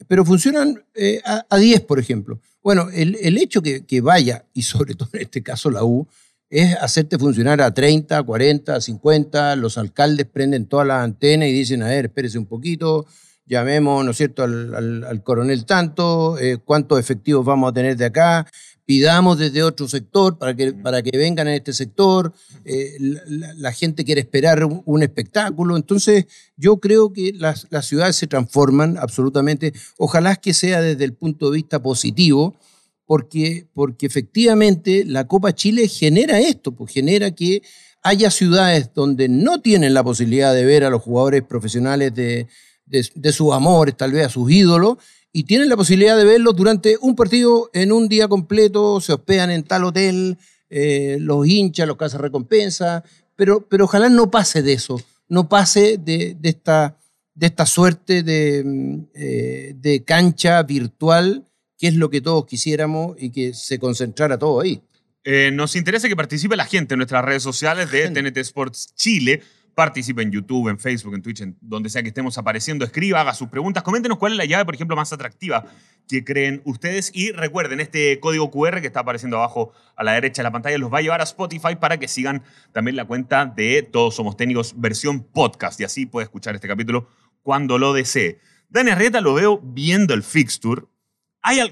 pero 0.06 0.24
funcionan 0.24 0.84
eh, 0.94 1.20
a, 1.24 1.44
a 1.48 1.58
10, 1.58 1.80
por 1.82 1.98
ejemplo. 1.98 2.40
Bueno, 2.62 2.88
el, 2.92 3.16
el 3.20 3.38
hecho 3.38 3.62
que, 3.62 3.84
que 3.84 4.00
vaya, 4.00 4.44
y 4.54 4.62
sobre 4.62 4.94
todo 4.94 5.10
en 5.14 5.22
este 5.22 5.42
caso 5.42 5.70
la 5.70 5.84
U, 5.84 6.06
es 6.50 6.76
hacerte 6.76 7.18
funcionar 7.18 7.60
a 7.60 7.72
30, 7.72 8.22
40, 8.22 8.80
50. 8.80 9.56
Los 9.56 9.76
alcaldes 9.78 10.26
prenden 10.26 10.66
todas 10.66 10.86
las 10.86 11.02
antenas 11.02 11.48
y 11.48 11.52
dicen, 11.52 11.82
a 11.82 11.88
ver, 11.88 12.06
espérese 12.06 12.38
un 12.38 12.46
poquito, 12.46 13.06
llamemos, 13.46 14.04
¿no 14.04 14.10
es 14.12 14.16
cierto?, 14.16 14.44
al 14.44 15.22
coronel 15.24 15.64
tanto, 15.64 16.38
eh, 16.38 16.58
cuántos 16.64 16.98
efectivos 16.98 17.44
vamos 17.44 17.70
a 17.70 17.74
tener 17.74 17.96
de 17.96 18.06
acá, 18.06 18.46
pidamos 18.88 19.36
desde 19.38 19.62
otro 19.62 19.86
sector 19.86 20.38
para 20.38 20.56
que, 20.56 20.72
para 20.72 21.02
que 21.02 21.10
vengan 21.18 21.46
en 21.46 21.54
este 21.56 21.74
sector, 21.74 22.32
eh, 22.64 22.96
la, 22.98 23.20
la- 23.26 23.54
la 23.54 23.72
gente 23.72 24.02
quiere 24.02 24.22
esperar 24.22 24.64
un, 24.64 24.80
un 24.86 25.02
espectáculo, 25.02 25.76
entonces 25.76 26.24
yo 26.56 26.78
creo 26.78 27.12
que 27.12 27.32
las, 27.34 27.66
las 27.68 27.84
ciudades 27.84 28.16
se 28.16 28.26
transforman 28.26 28.96
absolutamente, 28.96 29.74
ojalá 29.98 30.36
que 30.36 30.54
sea 30.54 30.80
desde 30.80 31.04
el 31.04 31.12
punto 31.12 31.50
de 31.50 31.56
vista 31.56 31.82
positivo, 31.82 32.56
porque, 33.04 33.66
porque 33.74 34.06
efectivamente 34.06 35.04
la 35.04 35.26
Copa 35.26 35.54
Chile 35.54 35.86
genera 35.86 36.40
esto, 36.40 36.72
pues 36.72 36.90
genera 36.90 37.30
que 37.34 37.60
haya 38.02 38.30
ciudades 38.30 38.88
donde 38.94 39.28
no 39.28 39.60
tienen 39.60 39.92
la 39.92 40.02
posibilidad 40.02 40.54
de 40.54 40.64
ver 40.64 40.84
a 40.84 40.88
los 40.90 41.02
jugadores 41.02 41.42
profesionales 41.42 42.14
de, 42.14 42.46
de, 42.86 43.06
de 43.14 43.32
sus 43.32 43.52
amores, 43.52 43.98
tal 43.98 44.12
vez 44.12 44.24
a 44.24 44.30
sus 44.30 44.50
ídolos, 44.50 44.96
y 45.32 45.44
tienen 45.44 45.68
la 45.68 45.76
posibilidad 45.76 46.16
de 46.16 46.24
verlos 46.24 46.56
durante 46.56 46.96
un 47.00 47.14
partido 47.14 47.70
en 47.72 47.92
un 47.92 48.08
día 48.08 48.28
completo, 48.28 49.00
se 49.00 49.12
hospedan 49.12 49.50
en 49.50 49.62
tal 49.62 49.84
hotel, 49.84 50.38
eh, 50.70 51.18
los 51.20 51.46
hinchas, 51.46 51.86
los 51.86 51.96
casas 51.96 52.20
recompensa, 52.20 53.04
pero, 53.36 53.66
pero 53.68 53.84
ojalá 53.84 54.08
no 54.08 54.30
pase 54.30 54.62
de 54.62 54.72
eso, 54.72 55.00
no 55.28 55.48
pase 55.48 55.98
de, 55.98 56.36
de 56.38 56.48
esta, 56.48 56.96
de 57.34 57.46
esta 57.46 57.66
suerte 57.66 58.22
de, 58.22 58.62
mm, 58.64 59.00
eh, 59.14 59.74
de 59.76 60.04
cancha 60.04 60.62
virtual, 60.62 61.44
que 61.78 61.88
es 61.88 61.94
lo 61.94 62.10
que 62.10 62.20
todos 62.20 62.46
quisiéramos 62.46 63.16
y 63.18 63.30
que 63.30 63.54
se 63.54 63.78
concentrara 63.78 64.38
todo 64.38 64.60
ahí. 64.60 64.82
Eh, 65.24 65.50
nos 65.52 65.76
interesa 65.76 66.08
que 66.08 66.16
participe 66.16 66.56
la 66.56 66.64
gente 66.64 66.94
en 66.94 66.98
nuestras 66.98 67.24
redes 67.24 67.42
sociales 67.42 67.90
de. 67.90 68.08
TNT 68.08 68.38
Sports 68.38 68.94
Chile. 68.94 69.42
Participe 69.78 70.22
en 70.22 70.32
YouTube, 70.32 70.70
en 70.70 70.76
Facebook, 70.80 71.14
en 71.14 71.22
Twitch, 71.22 71.40
en 71.40 71.56
donde 71.60 71.88
sea 71.88 72.02
que 72.02 72.08
estemos 72.08 72.36
apareciendo. 72.36 72.84
Escriba, 72.84 73.20
haga 73.20 73.32
sus 73.32 73.46
preguntas. 73.46 73.84
Coméntenos 73.84 74.18
cuál 74.18 74.32
es 74.32 74.38
la 74.38 74.44
llave, 74.44 74.64
por 74.64 74.74
ejemplo, 74.74 74.96
más 74.96 75.12
atractiva 75.12 75.66
que 76.08 76.24
creen 76.24 76.62
ustedes. 76.64 77.12
Y 77.14 77.30
recuerden, 77.30 77.78
este 77.78 78.18
código 78.18 78.50
QR 78.50 78.80
que 78.80 78.88
está 78.88 78.98
apareciendo 78.98 79.36
abajo 79.36 79.72
a 79.94 80.02
la 80.02 80.14
derecha 80.14 80.42
de 80.42 80.48
la 80.48 80.50
pantalla 80.50 80.76
los 80.78 80.92
va 80.92 80.98
a 80.98 81.02
llevar 81.02 81.20
a 81.20 81.22
Spotify 81.22 81.76
para 81.76 81.96
que 81.96 82.08
sigan 82.08 82.42
también 82.72 82.96
la 82.96 83.04
cuenta 83.04 83.46
de 83.46 83.84
Todos 83.84 84.16
Somos 84.16 84.36
Técnicos 84.36 84.74
versión 84.76 85.22
podcast. 85.22 85.80
Y 85.80 85.84
así 85.84 86.06
puede 86.06 86.24
escuchar 86.24 86.56
este 86.56 86.66
capítulo 86.66 87.08
cuando 87.44 87.78
lo 87.78 87.92
desee. 87.92 88.40
Dani 88.70 88.90
Arrieta 88.90 89.20
lo 89.20 89.34
veo 89.34 89.60
viendo 89.62 90.12
el 90.12 90.24
fixture. 90.24 90.86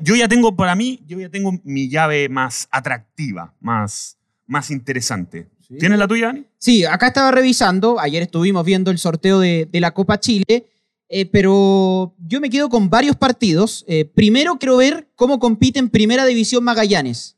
Yo 0.03 0.15
ya 0.15 0.29
tengo, 0.29 0.55
para 0.55 0.77
mí, 0.77 1.03
yo 1.09 1.19
ya 1.19 1.29
tengo 1.29 1.59
mi 1.65 1.89
llave 1.89 2.29
más 2.29 2.69
atractiva, 2.71 3.53
más, 3.59 4.17
más 4.47 4.71
interesante. 4.71 5.49
Sí. 5.69 5.79
¿Tienes 5.79 5.99
la 5.99 6.07
tuya, 6.07 6.27
Dani? 6.27 6.45
Sí, 6.59 6.85
acá 6.85 7.09
estaba 7.09 7.31
revisando, 7.31 7.99
ayer 7.99 8.23
estuvimos 8.23 8.65
viendo 8.65 8.91
el 8.91 8.99
sorteo 8.99 9.41
de, 9.41 9.69
de 9.71 9.81
la 9.81 9.93
Copa 9.93 10.21
Chile, 10.21 10.67
eh, 11.09 11.27
pero 11.27 12.15
yo 12.19 12.41
me 12.41 12.51
quedo 12.51 12.69
con 12.69 12.91
varios 12.91 13.17
partidos. 13.17 13.85
Eh, 13.87 14.05
primero 14.05 14.57
quiero 14.59 14.77
ver 14.77 15.09
cómo 15.15 15.39
compite 15.39 15.79
en 15.79 15.89
Primera 15.89 16.27
División 16.27 16.65
Magallanes, 16.65 17.37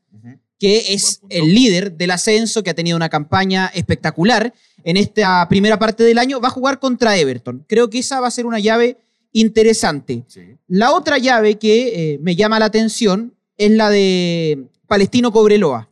que 0.57 0.93
es 0.93 1.21
el 1.29 1.53
líder 1.53 1.93
del 1.93 2.11
ascenso, 2.11 2.63
que 2.63 2.71
ha 2.71 2.73
tenido 2.73 2.97
una 2.97 3.09
campaña 3.09 3.67
espectacular 3.73 4.53
en 4.83 4.97
esta 4.97 5.47
primera 5.47 5.79
parte 5.79 6.03
del 6.03 6.17
año. 6.17 6.41
Va 6.41 6.49
a 6.49 6.51
jugar 6.51 6.79
contra 6.79 7.15
Everton. 7.15 7.63
Creo 7.67 7.89
que 7.89 7.99
esa 7.99 8.19
va 8.19 8.27
a 8.27 8.31
ser 8.31 8.45
una 8.45 8.59
llave 8.59 8.97
interesante. 9.31 10.23
Sí. 10.27 10.41
La 10.67 10.91
otra 10.91 11.17
llave 11.17 11.57
que 11.57 12.13
eh, 12.13 12.19
me 12.21 12.35
llama 12.35 12.59
la 12.59 12.65
atención 12.65 13.35
es 13.57 13.71
la 13.71 13.89
de 13.89 14.65
Palestino 14.87 15.31
Cobreloa. 15.31 15.88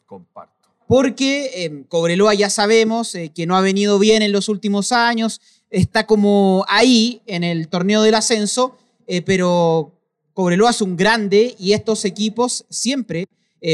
Porque 0.87 1.51
eh, 1.53 1.83
Cobreloa 1.89 2.33
ya 2.33 2.49
sabemos 2.49 3.13
eh, 3.13 3.31
que 3.35 3.45
no 3.45 3.55
ha 3.55 3.61
venido 3.61 3.99
bien 3.99 4.21
en 4.21 4.31
los 4.31 4.49
últimos 4.49 4.91
años, 4.91 5.41
está 5.69 6.07
como 6.07 6.65
ahí 6.69 7.21
en 7.25 7.43
el 7.43 7.67
torneo 7.67 8.01
del 8.01 8.15
ascenso, 8.15 8.77
eh, 9.05 9.21
pero 9.21 9.93
Cobreloa 10.33 10.71
es 10.71 10.81
un 10.81 10.95
grande 10.95 11.55
y 11.59 11.73
estos 11.73 12.05
equipos 12.05 12.65
siempre 12.69 13.27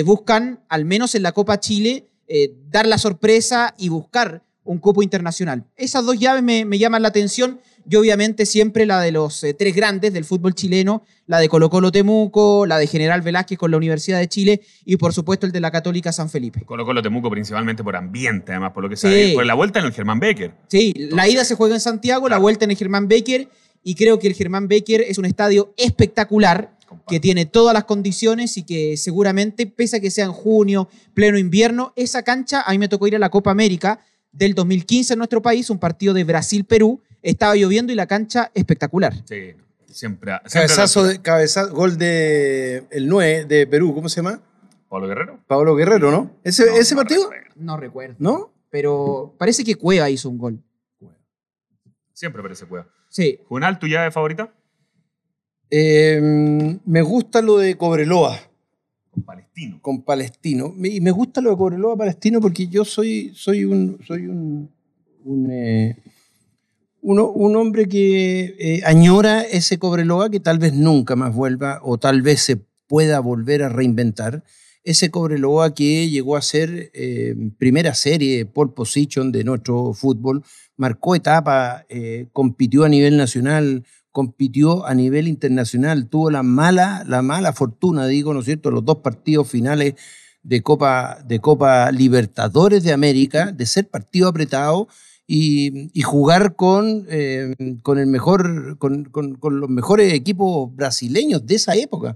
buscan, 0.06 0.62
al 0.70 0.86
menos 0.86 1.14
en 1.14 1.24
la 1.24 1.34
Copa 1.34 1.60
Chile, 1.60 2.08
dar 2.70 2.88
la 2.88 2.98
sorpresa 2.98 3.76
y 3.78 3.90
buscar 3.90 4.42
un 4.64 4.80
cupo 4.80 5.04
internacional. 5.04 5.66
Esas 5.76 6.06
dos 6.06 6.18
llaves 6.18 6.42
me 6.42 6.80
llaman 6.80 7.02
la 7.02 7.10
atención 7.10 7.60
y 7.90 7.96
obviamente 7.96 8.46
siempre 8.46 8.86
la 8.86 9.02
de 9.02 9.12
los 9.12 9.44
eh, 9.44 9.54
tres 9.54 9.76
grandes 9.76 10.14
del 10.14 10.24
fútbol 10.26 10.54
chileno, 10.56 11.04
la 11.28 11.40
de 11.40 11.50
Colo 11.50 11.70
Colo 11.70 11.92
Temuco, 11.92 12.66
la 12.66 12.78
de 12.78 12.88
General 12.88 13.22
Velázquez 13.22 13.58
con 13.58 13.72
la 13.72 13.78
Universidad 13.78 14.20
de 14.20 14.28
Chile 14.28 14.62
y 14.86 14.98
por 14.98 15.14
supuesto 15.14 15.46
el 15.46 15.52
de 15.52 15.60
la 15.60 15.72
Católica 15.72 16.12
San 16.12 16.30
Felipe. 16.30 16.62
Colo 16.66 16.86
Colo 16.86 17.02
Temuco 17.02 17.30
principalmente 17.30 17.84
por 17.84 17.96
ambiente, 17.96 18.52
además, 18.54 18.72
por 18.74 18.84
lo 18.84 18.90
que 18.90 18.96
Sí. 18.96 19.02
sabe. 19.08 19.34
Por 19.34 19.46
la 19.46 19.54
vuelta 19.54 19.80
en 19.80 19.86
el 19.86 19.92
Germán 19.94 20.20
Becker. 20.20 20.54
Sí, 20.70 20.94
la 20.98 21.28
ida 21.28 21.44
se 21.46 21.56
juega 21.56 21.76
en 21.76 21.82
Santiago, 21.82 22.30
la 22.30 22.38
vuelta 22.38 22.66
en 22.66 22.72
el 22.72 22.78
Germán 22.78 23.08
Becker 23.08 23.50
y 23.84 23.96
creo 23.96 24.18
que 24.20 24.28
el 24.28 24.34
Germán 24.34 24.68
Becker 24.68 25.02
es 25.02 25.18
un 25.18 25.26
estadio 25.26 25.74
espectacular 25.78 26.78
que 27.08 27.20
tiene 27.20 27.46
todas 27.48 27.74
las 27.74 27.86
condiciones 27.86 28.56
y 28.58 28.64
que 28.64 28.98
seguramente, 28.98 29.66
pese 29.66 29.98
a 29.98 30.00
que 30.00 30.12
sea 30.12 30.26
en 30.26 30.32
junio, 30.32 30.88
pleno 31.14 31.38
invierno, 31.40 31.92
esa 31.96 32.22
cancha, 32.24 32.62
a 32.62 32.72
mí 32.72 32.78
me 32.78 32.88
tocó 32.88 33.08
ir 33.08 33.16
a 33.16 33.20
la 33.20 33.30
Copa 33.30 33.50
América 33.52 34.00
del 34.32 34.54
2015 34.54 35.14
en 35.14 35.18
nuestro 35.18 35.42
país, 35.42 35.70
un 35.70 35.80
partido 35.80 36.14
de 36.14 36.24
Brasil-Perú, 36.24 37.02
estaba 37.24 37.56
lloviendo 37.56 37.92
y 37.92 37.96
la 37.96 38.06
cancha 38.06 38.52
espectacular. 38.54 39.14
Sí, 39.26 39.54
siempre. 39.88 40.32
siempre 40.46 40.52
Cabezazo, 40.52 41.04
de, 41.06 41.22
cabezazo, 41.22 41.74
gol 41.74 41.98
de 41.98 42.86
el 42.92 43.08
9 43.08 43.46
de 43.46 43.66
Perú, 43.66 43.94
¿cómo 43.96 44.08
se 44.10 44.18
llama? 44.22 44.42
Pablo 44.90 45.08
Guerrero. 45.08 45.40
Pablo 45.48 45.76
Guerrero, 45.76 46.12
¿no? 46.12 46.32
¿Ese, 46.44 46.68
No, 46.68 46.76
ese 46.78 46.94
no 46.94 47.02
partido? 47.02 47.24
recuerdo. 47.32 47.54
No 47.56 47.78
recuerdo. 47.78 48.16
¿No? 48.20 48.54
Pero 48.70 49.34
parece 49.40 49.64
que 49.64 49.76
Cueva 49.76 50.10
hizo 50.10 50.30
un 50.30 50.38
gol. 50.38 50.64
Siempre 52.14 52.42
parece 52.44 52.66
cueva. 52.68 52.88
Sí. 53.10 53.40
Junal, 53.48 53.80
¿tu 53.80 53.88
llave 53.88 54.12
favorita? 54.12 54.54
Eh, 55.70 56.80
me 56.86 57.02
gusta 57.02 57.42
lo 57.42 57.58
de 57.58 57.76
Cobreloa 57.76 58.38
Con 59.10 59.24
Palestino. 59.24 59.80
con 59.82 60.04
Palestino. 60.04 60.72
Me- 60.76 60.90
Y 60.90 61.02
me 61.02 61.12
gusta 61.12 61.42
lo 61.42 61.50
de 61.52 61.58
Cobreloa 61.58 61.98
Palestino 61.98 62.40
porque 62.40 62.68
yo 62.68 62.86
soy, 62.86 63.32
soy 63.36 63.66
un, 63.66 64.00
soy 64.06 64.28
un, 64.28 64.70
un, 65.26 65.52
eh, 65.52 65.98
uno- 67.04 67.30
un 67.30 67.56
hombre 67.56 67.88
que 67.88 68.56
eh, 68.60 68.82
añora 68.86 69.42
ese 69.42 69.78
Cobreloa 69.78 70.30
que 70.30 70.40
tal 70.40 70.58
vez 70.60 70.74
nunca 70.74 71.16
más 71.16 71.34
vuelva 71.36 71.80
o 71.84 71.98
tal 71.98 72.22
vez 72.22 72.42
se 72.42 72.58
pueda 72.88 73.20
volver 73.20 73.62
a 73.64 73.70
reinventar. 73.70 74.44
Ese 74.86 75.12
Cobreloa 75.12 75.74
que 75.74 76.10
llegó 76.10 76.36
a 76.36 76.42
ser 76.42 76.92
eh, 76.94 77.36
primera 77.58 77.94
serie 77.94 78.46
pole 78.46 78.72
position 78.76 79.32
de 79.32 79.44
nuestro 79.44 79.94
fútbol, 79.94 80.44
marcó 80.78 81.16
etapa, 81.16 81.86
eh, 81.90 82.28
compitió 82.34 82.84
a 82.86 82.90
nivel 82.90 83.16
nacional, 83.18 83.86
compitió 84.12 84.86
a 84.86 84.94
nivel 84.94 85.28
internacional, 85.28 86.08
tuvo 86.08 86.30
la 86.32 86.44
mala, 86.44 87.04
la 87.08 87.22
mala 87.22 87.54
fortuna, 87.54 88.08
digo, 88.08 88.34
¿no 88.34 88.40
es 88.42 88.46
cierto?, 88.46 88.72
los 88.72 88.84
dos 88.86 88.98
partidos 88.98 89.50
finales 89.50 89.96
de 90.44 90.62
Copa, 90.62 91.20
de 91.26 91.40
Copa 91.40 91.92
Libertadores 91.92 92.84
de 92.84 92.92
América, 92.94 93.52
de 93.52 93.66
ser 93.66 93.88
partido 93.90 94.28
apretado 94.28 94.88
y, 95.28 95.90
y 95.98 96.02
jugar 96.02 96.56
con, 96.56 97.06
eh, 97.10 97.56
con, 97.82 97.98
el 98.00 98.08
mejor, 98.08 98.78
con, 98.78 99.06
con- 99.06 99.36
con 99.36 99.60
los 99.60 99.70
mejores 99.70 100.14
equipos 100.14 100.76
brasileños 100.76 101.46
de 101.46 101.56
esa 101.56 101.76
época. 101.76 102.16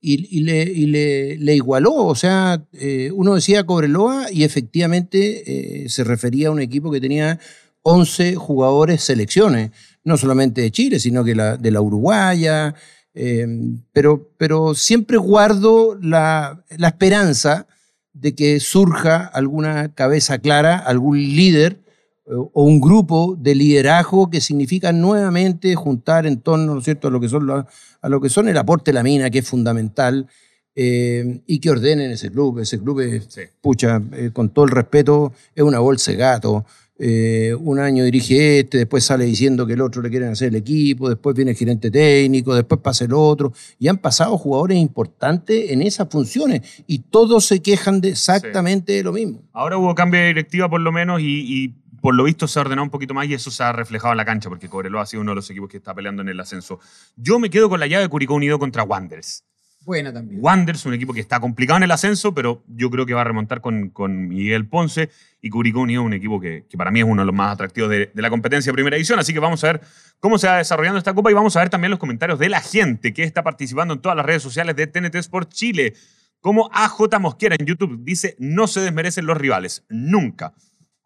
Y, 0.00 0.36
y 0.36 0.40
le, 0.40 0.62
y 0.62 0.86
le- 0.86 1.36
le 1.38 1.56
igualó, 1.56 1.92
o 1.94 2.14
sea, 2.14 2.64
eh, 2.72 3.10
uno 3.14 3.34
decía 3.34 3.66
Cobreloa 3.66 4.26
y 4.32 4.44
efectivamente 4.44 5.84
eh, 5.84 5.88
se 5.88 6.04
refería 6.04 6.48
a 6.48 6.52
un 6.52 6.60
equipo 6.60 6.90
que 6.90 7.00
tenía 7.00 7.40
11 7.82 8.34
jugadores 8.36 9.02
selecciones, 9.02 9.70
no 10.04 10.16
solamente 10.16 10.60
de 10.60 10.70
Chile, 10.70 11.00
sino 11.00 11.24
que 11.24 11.34
la, 11.34 11.56
de 11.56 11.70
la 11.72 11.80
Uruguaya, 11.80 12.74
eh, 13.14 13.46
pero, 13.92 14.30
pero 14.36 14.74
siempre 14.74 15.16
guardo 15.16 15.98
la, 16.00 16.64
la 16.76 16.88
esperanza 16.88 17.66
de 18.12 18.34
que 18.36 18.60
surja 18.60 19.26
alguna 19.26 19.94
cabeza 19.94 20.38
clara, 20.38 20.76
algún 20.78 21.18
líder 21.18 21.80
o 22.30 22.62
un 22.64 22.80
grupo 22.80 23.36
de 23.38 23.54
liderazgo 23.54 24.28
que 24.30 24.40
significa 24.40 24.92
nuevamente 24.92 25.74
juntar 25.74 26.26
en 26.26 26.40
torno 26.40 26.74
¿no 26.74 26.78
es 26.80 26.84
cierto? 26.84 27.08
a, 27.08 27.10
lo 27.10 27.20
que 27.20 27.28
son 27.28 27.46
la- 27.46 27.66
a 28.02 28.08
lo 28.08 28.20
que 28.20 28.28
son 28.28 28.48
el 28.48 28.56
aporte 28.58 28.90
de 28.90 28.94
la 28.94 29.02
mina, 29.02 29.30
que 29.30 29.38
es 29.40 29.48
fundamental, 29.48 30.26
eh, 30.76 31.40
y 31.46 31.58
que 31.58 31.70
ordenen 31.70 32.10
ese 32.12 32.30
club. 32.30 32.60
Ese 32.60 32.78
club 32.78 33.00
es, 33.00 33.26
Sí. 33.28 33.40
pucha, 33.60 34.00
eh, 34.12 34.30
con 34.32 34.50
todo 34.50 34.64
el 34.66 34.70
respeto, 34.70 35.32
es 35.54 35.62
una 35.64 35.80
bolsa 35.80 36.12
de 36.12 36.16
gato. 36.18 36.64
Eh, 37.00 37.54
un 37.60 37.78
año 37.78 38.02
dirige 38.04 38.58
este, 38.60 38.78
después 38.78 39.04
sale 39.04 39.24
diciendo 39.24 39.66
que 39.66 39.74
el 39.74 39.80
otro 39.80 40.02
le 40.02 40.10
quieren 40.10 40.30
hacer 40.30 40.48
el 40.48 40.56
equipo, 40.56 41.08
después 41.08 41.34
viene 41.36 41.52
el 41.52 41.56
gerente 41.56 41.90
técnico, 41.92 42.54
después 42.54 42.80
pasa 42.80 43.04
el 43.04 43.12
otro. 43.12 43.52
Y 43.78 43.86
han 43.88 43.98
pasado 43.98 44.36
jugadores 44.36 44.78
importantes 44.78 45.70
en 45.70 45.82
esas 45.82 46.08
funciones 46.10 46.62
y 46.86 46.98
todos 47.00 47.44
se 47.46 47.60
quejan 47.62 48.00
de 48.00 48.10
exactamente 48.10 48.92
de 48.94 49.02
lo 49.04 49.12
mismo. 49.12 49.42
Ahora 49.52 49.78
hubo 49.78 49.94
cambio 49.94 50.20
de 50.20 50.26
directiva 50.28 50.68
por 50.68 50.80
lo 50.80 50.90
menos 50.92 51.20
y, 51.20 51.24
y 51.64 51.74
por 52.00 52.14
lo 52.14 52.24
visto 52.24 52.46
se 52.48 52.58
ha 52.58 52.62
ordenado 52.62 52.84
un 52.84 52.90
poquito 52.90 53.14
más 53.14 53.26
y 53.26 53.34
eso 53.34 53.50
se 53.50 53.62
ha 53.62 53.72
reflejado 53.72 54.12
en 54.12 54.18
la 54.18 54.24
cancha 54.24 54.48
porque 54.48 54.68
Cobreloa 54.68 55.02
ha 55.02 55.06
sido 55.06 55.22
uno 55.22 55.32
de 55.32 55.36
los 55.36 55.50
equipos 55.50 55.68
que 55.68 55.78
está 55.78 55.94
peleando 55.94 56.22
en 56.22 56.28
el 56.28 56.40
ascenso. 56.40 56.80
Yo 57.16 57.38
me 57.38 57.50
quedo 57.50 57.68
con 57.68 57.80
la 57.80 57.86
llave 57.86 58.04
de 58.04 58.08
Curicó 58.08 58.34
Unido 58.34 58.58
contra 58.58 58.82
Wanderers. 58.82 59.44
Buena 59.84 60.12
también. 60.12 60.40
Wanderers, 60.42 60.84
un 60.84 60.92
equipo 60.92 61.14
que 61.14 61.20
está 61.20 61.40
complicado 61.40 61.78
en 61.78 61.84
el 61.84 61.90
ascenso, 61.90 62.34
pero 62.34 62.62
yo 62.66 62.90
creo 62.90 63.06
que 63.06 63.14
va 63.14 63.22
a 63.22 63.24
remontar 63.24 63.62
con, 63.62 63.88
con 63.88 64.28
Miguel 64.28 64.66
Ponce 64.66 65.08
y 65.40 65.48
Curicó 65.48 65.80
Unido, 65.80 66.02
un 66.02 66.12
equipo 66.12 66.38
que, 66.38 66.66
que 66.68 66.76
para 66.76 66.90
mí 66.90 67.00
es 67.00 67.06
uno 67.06 67.22
de 67.22 67.26
los 67.26 67.34
más 67.34 67.54
atractivos 67.54 67.88
de, 67.88 68.10
de 68.12 68.22
la 68.22 68.28
competencia 68.28 68.70
de 68.70 68.74
primera 68.74 68.96
edición. 68.96 69.18
Así 69.18 69.32
que 69.32 69.38
vamos 69.38 69.64
a 69.64 69.68
ver 69.68 69.80
cómo 70.20 70.36
se 70.36 70.46
va 70.46 70.58
desarrollando 70.58 70.98
esta 70.98 71.14
copa 71.14 71.30
y 71.30 71.34
vamos 71.34 71.56
a 71.56 71.60
ver 71.60 71.70
también 71.70 71.90
los 71.90 71.98
comentarios 71.98 72.38
de 72.38 72.50
la 72.50 72.60
gente 72.60 73.14
que 73.14 73.22
está 73.22 73.42
participando 73.42 73.94
en 73.94 74.00
todas 74.00 74.16
las 74.16 74.26
redes 74.26 74.42
sociales 74.42 74.76
de 74.76 74.88
TNT 74.88 75.14
Sport 75.14 75.52
Chile. 75.52 75.94
Como 76.40 76.68
AJ 76.72 77.18
Mosquera 77.18 77.56
en 77.58 77.64
YouTube 77.64 78.04
dice, 78.04 78.36
no 78.38 78.66
se 78.66 78.80
desmerecen 78.80 79.26
los 79.26 79.38
rivales, 79.38 79.84
nunca. 79.88 80.52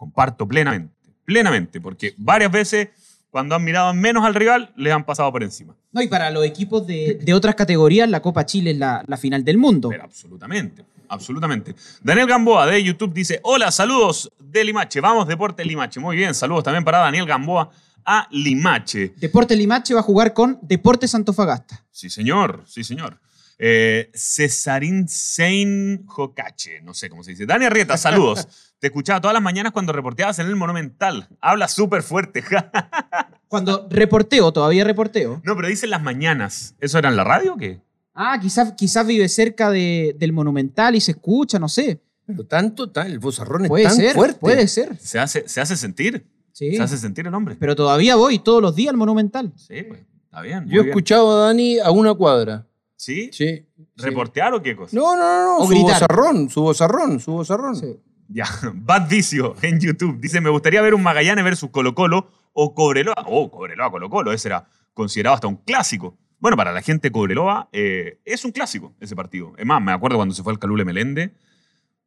Comparto 0.03 0.49
plenamente, 0.49 0.93
plenamente, 1.25 1.81
porque 1.81 2.13
varias 2.17 2.51
veces 2.51 2.89
cuando 3.31 3.55
han 3.55 3.63
mirado 3.63 3.95
menos 3.95 4.25
al 4.25 4.35
rival, 4.35 4.73
les 4.77 4.93
han 4.93 5.05
pasado 5.05 5.31
por 5.31 5.45
encima. 5.45 5.77
No, 5.93 6.03
y 6.03 6.09
para 6.09 6.29
los 6.33 6.45
equipos 6.45 6.85
de, 6.85 7.21
de 7.23 7.33
otras 7.33 7.55
categorías, 7.55 8.11
la 8.11 8.21
Copa 8.21 8.45
Chile 8.45 8.73
es 8.73 8.79
la, 8.79 9.05
la 9.07 9.17
final 9.17 9.45
del 9.45 9.59
mundo. 9.59 9.91
Pero 9.91 10.03
absolutamente, 10.03 10.85
absolutamente. 11.07 11.77
Daniel 12.03 12.27
Gamboa 12.27 12.67
de 12.67 12.83
YouTube 12.83 13.15
dice, 13.15 13.39
hola, 13.45 13.71
saludos 13.71 14.29
de 14.41 14.65
Limache. 14.65 15.01
Vamos, 15.01 15.29
Deporte 15.29 15.65
Limache. 15.65 16.01
Muy 16.01 16.17
bien, 16.17 16.35
saludos 16.35 16.65
también 16.65 16.83
para 16.83 16.99
Daniel 16.99 17.27
Gamboa 17.27 17.71
a 18.05 18.27
Limache. 18.33 19.15
Deportes 19.19 19.57
Limache 19.57 19.95
va 19.95 20.01
a 20.01 20.03
jugar 20.03 20.35
con 20.35 20.59
Deportes 20.63 21.15
Antofagasta. 21.15 21.85
Sí, 21.93 22.11
señor, 22.11 22.65
sí, 22.67 22.83
señor. 22.83 23.21
Eh, 23.65 24.11
Cesarín 24.13 25.07
Sein 25.09 26.05
Jocache, 26.07 26.83
no 26.83 26.95
sé 26.95 27.09
cómo 27.09 27.23
se 27.23 27.31
dice. 27.31 27.47
Dani 27.47 27.65
Arrieta, 27.67 27.97
saludos. 27.97 28.49
Te 28.81 28.89
escuchaba 28.89 29.21
todas 29.21 29.35
las 29.35 29.43
mañanas 29.43 29.71
cuando 29.71 29.93
reporteabas 29.93 30.41
en 30.41 30.49
el 30.49 30.57
Monumental. 30.57 31.29
Habla 31.41 31.69
súper 31.69 32.03
fuerte. 32.03 32.43
Cuando 33.49 33.87
reporteo, 33.91 34.51
todavía 34.53 34.83
reporteo. 34.83 35.41
no, 35.45 35.55
pero 35.55 35.69
dicen 35.69 35.91
las 35.91 36.03
mañanas. 36.03 36.75
¿Eso 36.81 36.99
era 36.99 37.11
en 37.11 37.17
la 37.17 37.23
radio 37.23 37.55
o 37.55 37.57
qué? 37.57 37.81
Ah, 38.15 38.39
quizás 38.41 38.73
quizás 38.73 39.07
vive 39.07 39.29
cerca 39.29 39.71
de- 39.71 40.17
del 40.19 40.33
Monumental 40.33 40.97
y 40.97 41.01
se 41.01 41.13
escucha, 41.13 41.59
no 41.59 41.69
sé. 41.69 42.01
Pero 42.27 42.45
tanto, 42.45 42.91
tan, 42.91 43.07
el 43.09 43.19
bozarrón 43.19 43.65
es 43.67 43.69
Puede 43.69 43.85
tan 43.85 43.95
ser, 43.97 44.15
fuerte. 44.15 44.39
puede 44.41 44.67
ser. 44.69 44.97
¿Se 44.99 45.19
hace, 45.19 45.47
se 45.49 45.61
hace 45.61 45.77
sentir? 45.77 46.27
Sí. 46.53 46.75
¿Se 46.77 46.83
hace 46.83 46.97
sentir 46.99 47.27
el 47.27 47.35
hombre? 47.35 47.57
Pero 47.61 47.77
todavía 47.77 48.17
voy 48.17 48.39
todos 48.39 48.61
los 48.63 48.75
días 48.75 48.91
al 48.91 48.97
Monumental. 48.97 49.53
Sí, 49.57 49.83
pues, 49.87 50.01
está 50.25 50.41
bien. 50.41 50.67
Yo 50.69 50.83
he 50.83 50.87
escuchado 50.89 51.31
a 51.37 51.47
Dani 51.47 51.79
a 51.79 51.91
una 51.91 52.15
cuadra. 52.15 52.67
¿Sí? 53.03 53.31
Sí. 53.33 53.67
¿Reportear 53.97 54.55
o 54.55 54.63
qué 54.63 54.77
cosa? 54.77 54.97
No, 54.97 55.17
no, 55.17 55.23
no, 55.23 55.45
no. 55.45 55.57
O 55.57 55.65
su 55.65 55.71
gritar. 55.71 55.95
bozarrón, 55.95 56.49
su 56.49 56.63
bozarrón, 56.63 57.19
su 57.19 57.33
bozarrón. 57.33 57.75
Sí. 57.75 57.97
Ya, 58.29 58.45
Bad 58.75 59.09
Vicio 59.09 59.57
en 59.61 59.81
YouTube. 59.81 60.21
Dice, 60.21 60.41
me 60.41 60.51
gustaría 60.51 60.81
ver 60.83 60.95
un 60.95 61.03
Magallanes 61.03 61.43
versus 61.43 61.71
Colo 61.71 61.97
Colo 61.97 62.31
o 62.53 62.77
Cobreloa. 62.77 63.17
Oh, 63.27 63.51
Cobreloa, 63.51 63.91
Colo 63.91 64.09
Colo, 64.09 64.33
ese 64.33 64.47
era 64.47 64.69
considerado 64.95 65.35
hasta 65.35 65.49
un 65.49 65.57
clásico. 65.57 66.17
Bueno, 66.39 66.57
para 66.57 66.71
la 66.71 66.81
gente 66.81 67.11
Cobreloa 67.11 67.71
eh, 67.73 68.21
es 68.25 68.45
un 68.45 68.53
clásico 68.53 68.95
ese 69.01 69.17
partido. 69.17 69.53
Es 69.59 69.67
más, 69.67 69.83
me 69.83 69.91
acuerdo 69.91 70.17
cuando 70.19 70.33
se 70.33 70.45
fue 70.45 70.53
al 70.53 70.61
Calule 70.61 70.85
Melende, 70.85 71.35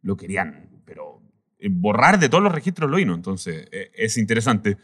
lo 0.01 0.15
querían, 0.15 0.81
pero 0.85 1.21
eh, 1.59 1.67
borrar 1.69 2.19
de 2.19 2.29
todos 2.29 2.41
los 2.41 2.53
registros 2.53 2.89
lo 2.89 2.99
hino. 2.99 3.15
Entonces, 3.15 3.67
eh, 3.69 3.91
es 3.93 4.17
interesante. 4.17 4.77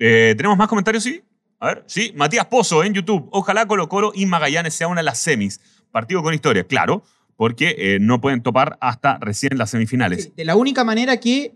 Eh, 0.00 0.34
¿Tenemos 0.36 0.58
más 0.58 0.66
comentarios? 0.66 1.04
Sí. 1.04 1.22
A 1.64 1.68
ver, 1.68 1.84
sí. 1.86 2.12
Matías 2.14 2.44
Pozo 2.44 2.84
en 2.84 2.92
YouTube. 2.92 3.26
Ojalá 3.32 3.66
Colo 3.66 3.88
Colo 3.88 4.12
y 4.14 4.26
Magallanes 4.26 4.74
sea 4.74 4.86
una 4.86 5.00
de 5.00 5.04
las 5.06 5.18
semis. 5.18 5.60
Partido 5.90 6.22
con 6.22 6.34
historia, 6.34 6.64
claro, 6.64 7.02
porque 7.36 7.74
eh, 7.78 7.98
no 8.02 8.20
pueden 8.20 8.42
topar 8.42 8.76
hasta 8.82 9.16
recién 9.18 9.56
las 9.56 9.70
semifinales. 9.70 10.24
Sí, 10.24 10.32
de 10.36 10.44
la 10.44 10.56
única 10.56 10.84
manera 10.84 11.16
que 11.16 11.54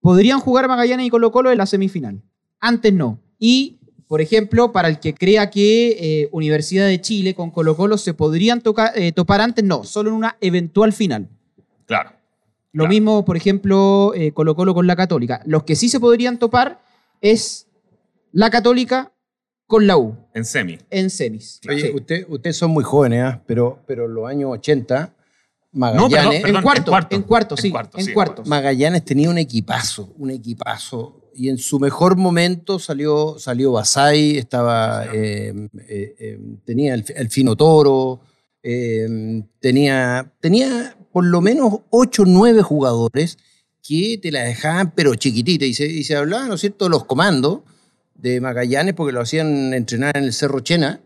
podrían 0.00 0.40
jugar 0.40 0.68
Magallanes 0.68 1.06
y 1.06 1.10
Colo 1.10 1.30
Colo 1.32 1.52
en 1.52 1.58
la 1.58 1.66
semifinal. 1.66 2.22
Antes 2.60 2.94
no. 2.94 3.20
Y, 3.38 3.78
por 4.08 4.22
ejemplo, 4.22 4.72
para 4.72 4.88
el 4.88 5.00
que 5.00 5.12
crea 5.12 5.50
que 5.50 5.98
eh, 6.00 6.28
Universidad 6.32 6.86
de 6.86 7.02
Chile 7.02 7.34
con 7.34 7.50
Colo 7.50 7.76
Colo 7.76 7.98
se 7.98 8.14
podrían 8.14 8.62
eh, 8.94 9.12
topar 9.12 9.42
antes, 9.42 9.62
no, 9.66 9.84
solo 9.84 10.08
en 10.08 10.16
una 10.16 10.38
eventual 10.40 10.94
final. 10.94 11.28
Claro. 11.84 12.12
Lo 12.72 12.84
Claro. 12.84 12.88
mismo, 12.88 13.24
por 13.26 13.36
ejemplo, 13.36 14.14
Colo 14.32 14.56
Colo 14.56 14.72
con 14.72 14.86
la 14.86 14.96
Católica. 14.96 15.42
Los 15.44 15.64
que 15.64 15.76
sí 15.76 15.90
se 15.90 16.00
podrían 16.00 16.38
topar 16.38 16.80
es 17.20 17.68
la 18.32 18.48
Católica 18.48 19.11
con 19.72 19.86
la 19.86 19.96
U 19.96 20.14
En 20.34 20.44
semi. 20.44 20.78
en 20.90 21.08
semis. 21.08 21.58
Oye, 21.66 21.80
Sí. 21.80 21.90
usted- 21.94 22.26
ustedes 22.28 22.56
son 22.58 22.72
muy 22.72 22.84
jóvenes, 22.84 23.22
¿ah? 23.24 23.42
pero, 23.46 23.78
pero 23.86 24.04
en 24.04 24.12
los 24.12 24.28
años 24.28 24.50
80, 24.52 25.14
Magallanes, 25.72 26.10
perdón, 26.12 26.34
en, 26.34 26.42
perdón, 26.42 26.62
cuarto, 26.62 26.80
en 26.82 26.90
cuarto. 26.90 27.16
en 27.16 27.22
cuarto, 27.22 27.56
sí, 27.56 27.68
En 28.08 28.12
cuarto, 28.12 28.42
en 28.42 28.44
sí. 28.44 28.50
Magallanes 28.50 29.02
tenía 29.06 29.30
un 29.30 29.38
equipazo, 29.38 30.12
un 30.18 30.30
equipazo. 30.30 31.30
Y 31.34 31.48
en 31.48 31.56
su 31.56 31.80
mejor 31.80 32.18
momento 32.18 32.78
salió, 32.78 33.36
salió 33.38 33.72
Basay, 33.72 34.36
estaba, 34.36 35.06
eh, 35.06 35.54
eh, 35.88 36.14
eh, 36.18 36.38
tenía 36.66 36.92
el, 36.92 37.02
el 37.16 37.30
Fino 37.30 37.56
Toro, 37.56 38.20
eh, 38.62 39.42
tenía, 39.58 40.30
tenía 40.40 40.94
por 41.10 41.24
lo 41.24 41.40
menos 41.40 41.78
8 41.88 42.24
o 42.24 42.26
9 42.26 42.60
jugadores 42.60 43.38
que 43.82 44.18
te 44.20 44.30
la 44.30 44.42
dejaban 44.42 44.92
pero 44.94 45.14
chiquitita. 45.14 45.64
Y 45.64 45.72
se, 45.72 45.86
y 45.86 46.04
se 46.04 46.14
hablaba, 46.16 46.46
¿no 46.48 46.54
es 46.56 46.60
cierto?, 46.60 46.84
de 46.84 46.90
los 46.90 47.06
comandos 47.06 47.60
de 48.14 48.40
Magallanes 48.40 48.94
porque 48.94 49.12
lo 49.12 49.20
hacían 49.20 49.74
entrenar 49.74 50.16
en 50.16 50.24
el 50.24 50.32
Cerro 50.32 50.60
Chena. 50.60 51.00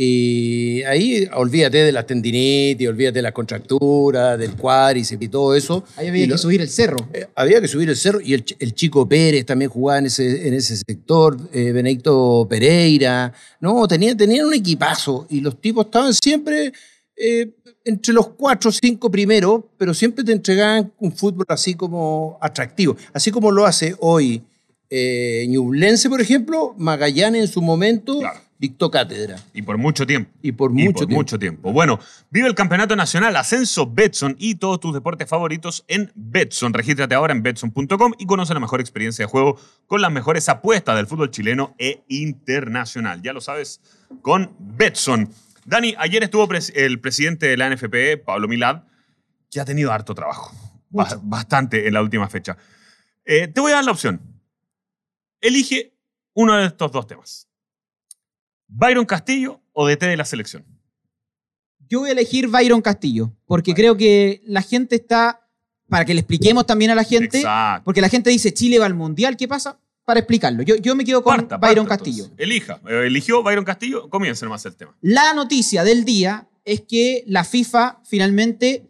Y 0.00 0.84
ahí 0.84 1.28
olvídate 1.34 1.78
de 1.78 1.90
la 1.90 2.06
tendinitis, 2.06 2.86
olvídate 2.88 3.14
de 3.18 3.22
la 3.22 3.32
contractura, 3.32 4.36
del 4.36 4.54
cuádriceps 4.54 5.20
y 5.24 5.28
todo 5.28 5.56
eso. 5.56 5.82
Ahí 5.96 6.06
había 6.06 6.22
Y 6.22 6.26
que 6.26 6.30
lo- 6.32 6.38
subir 6.38 6.60
el 6.60 6.68
cerro. 6.68 7.08
eh, 7.12 7.26
había 7.34 7.60
que 7.60 7.66
subir 7.66 7.88
el 7.88 7.96
cerro 7.96 8.20
y 8.20 8.32
el, 8.32 8.44
ch- 8.44 8.54
el 8.60 8.74
chico 8.74 9.08
Pérez 9.08 9.44
también 9.44 9.70
jugaba 9.72 9.98
en 9.98 10.06
ese, 10.06 10.46
en 10.46 10.54
ese 10.54 10.76
sector, 10.76 11.36
eh, 11.52 11.72
Benedicto 11.72 12.46
Pereira. 12.48 13.32
No, 13.60 13.88
tenían, 13.88 14.16
tenían 14.16 14.46
un 14.46 14.54
equipazo 14.54 15.26
y 15.30 15.40
los 15.40 15.60
tipos 15.60 15.86
estaban 15.86 16.14
siempre 16.14 16.72
eh, 17.16 17.50
entre 17.84 18.14
los 18.14 18.28
cuatro 18.28 18.70
o 18.70 18.72
cinco 18.72 19.10
primeros, 19.10 19.64
pero 19.76 19.92
siempre 19.94 20.22
te 20.22 20.30
entregaban 20.30 20.92
un 21.00 21.10
fútbol 21.10 21.44
así 21.48 21.74
como 21.74 22.38
atractivo. 22.40 22.96
Así 23.12 23.32
como 23.32 23.50
lo 23.50 23.66
hace 23.66 23.96
hoy 23.98 24.42
eh, 24.90 25.46
Ñublense, 25.48 26.08
por 26.08 26.20
ejemplo, 26.20 26.74
Magallanes 26.78 27.42
en 27.42 27.48
su 27.48 27.60
momento 27.62 28.18
Claro. 28.20 28.40
dictó 28.58 28.90
cátedra. 28.90 29.36
Y 29.52 29.62
por 29.62 29.76
mucho 29.78 30.06
tiempo. 30.06 30.30
Y 30.42 30.52
por 30.52 30.70
Y 30.70 30.74
mucho 30.84 30.92
por 30.92 31.06
tiempo. 31.06 31.14
mucho 31.14 31.38
tiempo. 31.38 31.72
Bueno, 31.72 32.00
vive 32.30 32.48
el 32.48 32.54
Campeonato 32.54 32.96
Nacional 32.96 33.36
Ascenso 33.36 33.86
Betson 33.86 34.34
y 34.38 34.54
todos 34.56 34.80
tus 34.80 34.94
deportes 34.94 35.28
favoritos 35.28 35.84
en 35.88 36.10
Betson. 36.14 36.72
Regístrate 36.72 37.14
ahora 37.14 37.32
en 37.32 37.42
betson.com 37.42 38.12
y 38.18 38.26
conoce 38.26 38.54
la 38.54 38.60
mejor 38.60 38.80
experiencia 38.80 39.24
de 39.26 39.30
juego 39.30 39.58
con 39.86 40.00
las 40.00 40.10
mejores 40.10 40.48
apuestas 40.48 40.96
del 40.96 41.06
fútbol 41.06 41.30
chileno 41.30 41.74
e 41.78 42.02
internacional. 42.08 43.20
Ya 43.22 43.32
lo 43.32 43.40
sabes, 43.40 43.80
con 44.22 44.54
Betson. 44.58 45.28
Dani, 45.66 45.94
ayer 45.98 46.22
estuvo 46.22 46.48
el 46.74 46.98
presidente 47.00 47.46
de 47.46 47.56
la 47.58 47.68
NFP, 47.68 48.16
Pablo 48.24 48.48
Milad, 48.48 48.84
que 49.50 49.60
ha 49.60 49.64
tenido 49.66 49.92
harto 49.92 50.14
trabajo. 50.14 50.50
Mucho. 50.90 51.20
bastante 51.22 51.86
en 51.86 51.92
la 51.92 52.00
última 52.00 52.28
fecha. 52.30 52.56
Eh, 53.26 53.46
te 53.48 53.60
voy 53.60 53.72
a 53.72 53.74
dar 53.76 53.84
la 53.84 53.90
opción. 53.92 54.22
Elige 55.40 55.94
uno 56.34 56.56
de 56.56 56.66
estos 56.66 56.90
dos 56.92 57.06
temas. 57.06 57.48
Byron 58.66 59.04
Castillo 59.06 59.60
o 59.72 59.86
DT 59.86 60.06
de 60.06 60.16
la 60.16 60.24
selección. 60.24 60.64
Yo 61.88 62.00
voy 62.00 62.10
a 62.10 62.12
elegir 62.12 62.48
Byron 62.48 62.82
Castillo, 62.82 63.32
porque 63.46 63.72
creo 63.74 63.96
que 63.96 64.42
la 64.44 64.60
gente 64.60 64.96
está, 64.96 65.48
para 65.88 66.04
que 66.04 66.12
le 66.12 66.20
expliquemos 66.20 66.66
también 66.66 66.90
a 66.90 66.94
la 66.94 67.04
gente, 67.04 67.38
Exacto. 67.38 67.84
porque 67.84 68.00
la 68.02 68.10
gente 68.10 68.28
dice 68.30 68.52
Chile 68.52 68.78
va 68.78 68.84
al 68.86 68.94
Mundial, 68.94 69.36
¿qué 69.38 69.48
pasa? 69.48 69.80
Para 70.04 70.20
explicarlo. 70.20 70.62
Yo, 70.62 70.76
yo 70.76 70.94
me 70.94 71.04
quedo 71.04 71.22
con 71.22 71.36
Parta, 71.36 71.56
Byron 71.56 71.86
parta, 71.86 71.96
Castillo. 72.04 72.24
entonces. 72.24 72.44
Elija. 72.44 72.80
Eh, 72.88 73.06
Eligió 73.06 73.42
Byron 73.42 73.64
Castillo. 73.64 74.08
Comience 74.10 74.44
nomás 74.44 74.64
el 74.66 74.74
tema. 74.76 74.96
La 75.00 75.32
noticia 75.34 75.82
del 75.84 76.04
día 76.04 76.48
es 76.64 76.82
que 76.82 77.24
la 77.26 77.44
FIFA 77.44 78.00
finalmente 78.04 78.86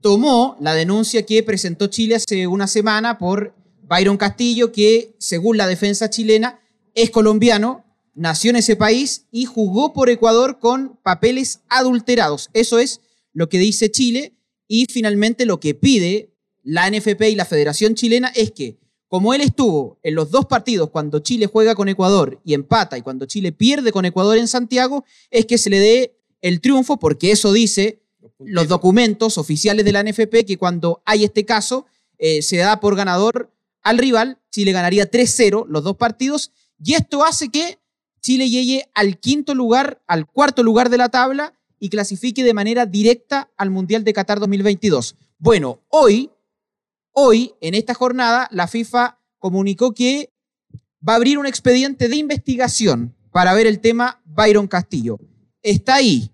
tomó 0.00 0.56
la 0.60 0.74
denuncia 0.74 1.24
que 1.26 1.42
presentó 1.42 1.86
Chile 1.88 2.16
hace 2.16 2.46
una 2.46 2.66
semana 2.66 3.18
por 3.18 3.54
Byron 3.90 4.16
Castillo, 4.16 4.70
que 4.70 5.16
según 5.18 5.56
la 5.56 5.66
defensa 5.66 6.08
chilena 6.08 6.60
es 6.94 7.10
colombiano, 7.10 7.84
nació 8.14 8.50
en 8.50 8.56
ese 8.56 8.76
país 8.76 9.26
y 9.32 9.46
jugó 9.46 9.92
por 9.92 10.08
Ecuador 10.08 10.60
con 10.60 10.96
papeles 11.02 11.62
adulterados. 11.68 12.50
Eso 12.52 12.78
es 12.78 13.00
lo 13.32 13.48
que 13.48 13.58
dice 13.58 13.90
Chile 13.90 14.36
y 14.68 14.86
finalmente 14.86 15.44
lo 15.44 15.58
que 15.58 15.74
pide 15.74 16.30
la 16.62 16.88
NFP 16.88 17.30
y 17.30 17.34
la 17.34 17.44
Federación 17.44 17.96
Chilena 17.96 18.28
es 18.28 18.52
que 18.52 18.78
como 19.08 19.34
él 19.34 19.40
estuvo 19.40 19.98
en 20.04 20.14
los 20.14 20.30
dos 20.30 20.46
partidos 20.46 20.90
cuando 20.90 21.18
Chile 21.18 21.46
juega 21.46 21.74
con 21.74 21.88
Ecuador 21.88 22.40
y 22.44 22.54
empata 22.54 22.96
y 22.96 23.02
cuando 23.02 23.26
Chile 23.26 23.50
pierde 23.50 23.90
con 23.90 24.04
Ecuador 24.04 24.38
en 24.38 24.46
Santiago, 24.46 25.04
es 25.32 25.46
que 25.46 25.58
se 25.58 25.68
le 25.68 25.80
dé 25.80 26.16
el 26.42 26.60
triunfo 26.60 27.00
porque 27.00 27.32
eso 27.32 27.52
dice 27.52 28.02
los 28.38 28.68
documentos 28.68 29.36
oficiales 29.36 29.84
de 29.84 29.92
la 29.92 30.04
NFP 30.04 30.44
que 30.46 30.58
cuando 30.58 31.02
hay 31.04 31.24
este 31.24 31.44
caso 31.44 31.86
eh, 32.18 32.42
se 32.42 32.58
da 32.58 32.78
por 32.78 32.94
ganador 32.94 33.50
al 33.82 33.98
rival, 33.98 34.38
Chile 34.50 34.72
ganaría 34.72 35.10
3-0 35.10 35.66
los 35.68 35.84
dos 35.84 35.96
partidos 35.96 36.52
y 36.82 36.94
esto 36.94 37.24
hace 37.24 37.48
que 37.48 37.78
Chile 38.20 38.50
llegue 38.50 38.90
al 38.94 39.18
quinto 39.18 39.54
lugar, 39.54 40.02
al 40.06 40.26
cuarto 40.26 40.62
lugar 40.62 40.90
de 40.90 40.98
la 40.98 41.08
tabla 41.08 41.54
y 41.78 41.88
clasifique 41.88 42.44
de 42.44 42.54
manera 42.54 42.86
directa 42.86 43.50
al 43.56 43.70
Mundial 43.70 44.04
de 44.04 44.12
Qatar 44.12 44.38
2022. 44.38 45.16
Bueno, 45.38 45.80
hoy, 45.88 46.30
hoy, 47.12 47.54
en 47.60 47.74
esta 47.74 47.94
jornada, 47.94 48.48
la 48.52 48.68
FIFA 48.68 49.18
comunicó 49.38 49.94
que 49.94 50.30
va 51.06 51.14
a 51.14 51.16
abrir 51.16 51.38
un 51.38 51.46
expediente 51.46 52.08
de 52.08 52.16
investigación 52.16 53.16
para 53.32 53.54
ver 53.54 53.66
el 53.66 53.80
tema 53.80 54.20
Byron 54.26 54.68
Castillo. 54.68 55.18
Está 55.62 55.96
ahí. 55.96 56.30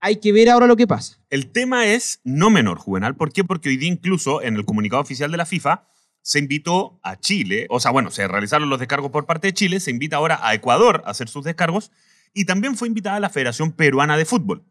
Hay 0.00 0.16
que 0.16 0.32
ver 0.32 0.48
ahora 0.48 0.66
lo 0.66 0.76
que 0.76 0.86
pasa. 0.86 1.20
El 1.28 1.50
tema 1.50 1.86
es 1.86 2.20
no 2.24 2.48
menor, 2.48 2.78
Juvenal. 2.78 3.16
¿Por 3.16 3.32
qué? 3.32 3.44
Porque 3.44 3.68
hoy 3.68 3.76
día 3.76 3.88
incluso 3.88 4.42
en 4.42 4.56
el 4.56 4.64
comunicado 4.64 5.02
oficial 5.02 5.30
de 5.30 5.36
la 5.36 5.46
FIFA 5.46 5.86
se 6.26 6.40
invitó 6.40 6.98
a 7.04 7.14
Chile, 7.20 7.68
o 7.70 7.78
sea, 7.78 7.92
bueno, 7.92 8.10
se 8.10 8.26
realizaron 8.26 8.68
los 8.68 8.80
descargos 8.80 9.12
por 9.12 9.26
parte 9.26 9.46
de 9.46 9.54
Chile, 9.54 9.78
se 9.78 9.92
invita 9.92 10.16
ahora 10.16 10.40
a 10.42 10.54
Ecuador 10.54 11.04
a 11.06 11.10
hacer 11.10 11.28
sus 11.28 11.44
descargos 11.44 11.92
y 12.34 12.46
también 12.46 12.76
fue 12.76 12.88
invitada 12.88 13.20
la 13.20 13.30
Federación 13.30 13.70
Peruana 13.70 14.16
de 14.16 14.24
Fútbol. 14.24 14.64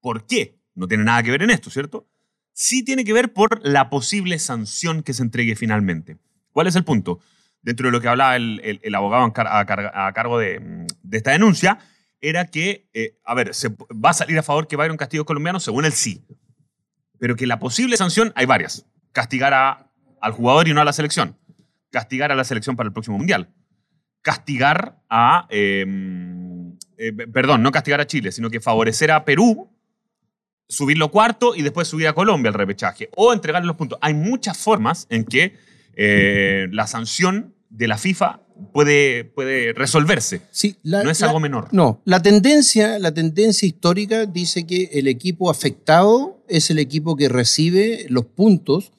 ¿Por 0.00 0.26
qué? 0.26 0.58
No 0.74 0.88
tiene 0.88 1.04
nada 1.04 1.22
que 1.22 1.30
ver 1.30 1.42
en 1.42 1.50
esto, 1.50 1.68
¿cierto? 1.68 2.08
Sí 2.54 2.82
tiene 2.82 3.04
que 3.04 3.12
ver 3.12 3.34
por 3.34 3.60
la 3.62 3.90
posible 3.90 4.38
sanción 4.38 5.02
que 5.02 5.12
se 5.12 5.22
entregue 5.22 5.54
finalmente. 5.54 6.16
¿Cuál 6.52 6.66
es 6.66 6.76
el 6.76 6.84
punto? 6.84 7.20
Dentro 7.60 7.88
de 7.88 7.92
lo 7.92 8.00
que 8.00 8.08
hablaba 8.08 8.34
el, 8.36 8.62
el- 8.64 8.80
el 8.82 8.94
abogado 8.94 9.24
a, 9.24 9.32
car- 9.34 9.92
a 9.94 10.12
cargo 10.14 10.38
de, 10.38 10.60
mm, 10.60 10.86
de 11.02 11.16
esta 11.18 11.32
denuncia, 11.32 11.78
era 12.22 12.46
que, 12.46 12.88
eh, 12.94 13.18
a 13.22 13.34
ver, 13.34 13.54
se, 13.54 13.68
va 13.68 14.10
a 14.10 14.14
salir 14.14 14.38
a 14.38 14.42
favor 14.42 14.66
que 14.66 14.76
Byron 14.76 14.96
Castillo 14.96 15.26
colombiano, 15.26 15.60
según 15.60 15.84
él 15.84 15.92
sí. 15.92 16.24
Pero 17.18 17.36
que 17.36 17.46
la 17.46 17.58
posible 17.58 17.98
sanción, 17.98 18.32
hay 18.34 18.46
varias. 18.46 18.86
Castigar 19.12 19.52
a- 19.52 19.85
al 20.20 20.32
jugador 20.32 20.68
y 20.68 20.74
no 20.74 20.80
a 20.80 20.84
la 20.84 20.92
selección. 20.92 21.36
Castigar 21.90 22.32
a 22.32 22.34
la 22.34 22.44
selección 22.44 22.76
para 22.76 22.86
el 22.88 22.92
próximo 22.92 23.18
Mundial. 23.18 23.48
Castigar 24.22 25.00
a... 25.08 25.46
eh, 25.50 25.84
eh, 26.98 27.12
perdón, 27.12 27.62
no 27.62 27.70
castigar 27.72 28.00
a 28.00 28.06
Chile, 28.06 28.32
sino 28.32 28.48
que 28.50 28.60
favorecer 28.60 29.10
a 29.10 29.24
Perú, 29.24 29.68
subirlo 30.68 31.10
cuarto 31.10 31.54
y 31.54 31.62
después 31.62 31.86
subir 31.88 32.08
a 32.08 32.12
Colombia 32.14 32.48
al 32.48 32.54
repechaje. 32.54 33.08
O 33.16 33.32
entregarle 33.32 33.66
los 33.66 33.76
puntos. 33.76 33.98
Hay 34.02 34.14
muchas 34.14 34.56
formas 34.58 35.06
en 35.10 35.24
que 35.24 35.54
eh, 35.94 36.66
la 36.72 36.86
sanción 36.86 37.54
de 37.70 37.86
la 37.88 37.98
FIFA 37.98 38.40
puede, 38.72 39.24
puede 39.24 39.72
resolverse. 39.74 40.42
Sí, 40.50 40.76
la- 40.82 41.02
No 41.04 41.10
es 41.10 41.20
la- 41.20 41.26
algo 41.28 41.38
menor. 41.40 41.68
No, 41.72 42.00
la 42.04 42.20
tendencia, 42.22 42.98
la 42.98 43.12
tendencia 43.12 43.66
histórica 43.66 44.26
dice 44.26 44.66
que 44.66 44.84
el 44.94 45.06
equipo 45.08 45.50
afectado 45.50 46.42
es 46.48 46.70
el 46.70 46.78
equipo 46.78 47.16
que 47.16 47.28
recibe 47.28 48.06
los 48.08 48.24
puntos 48.26 48.92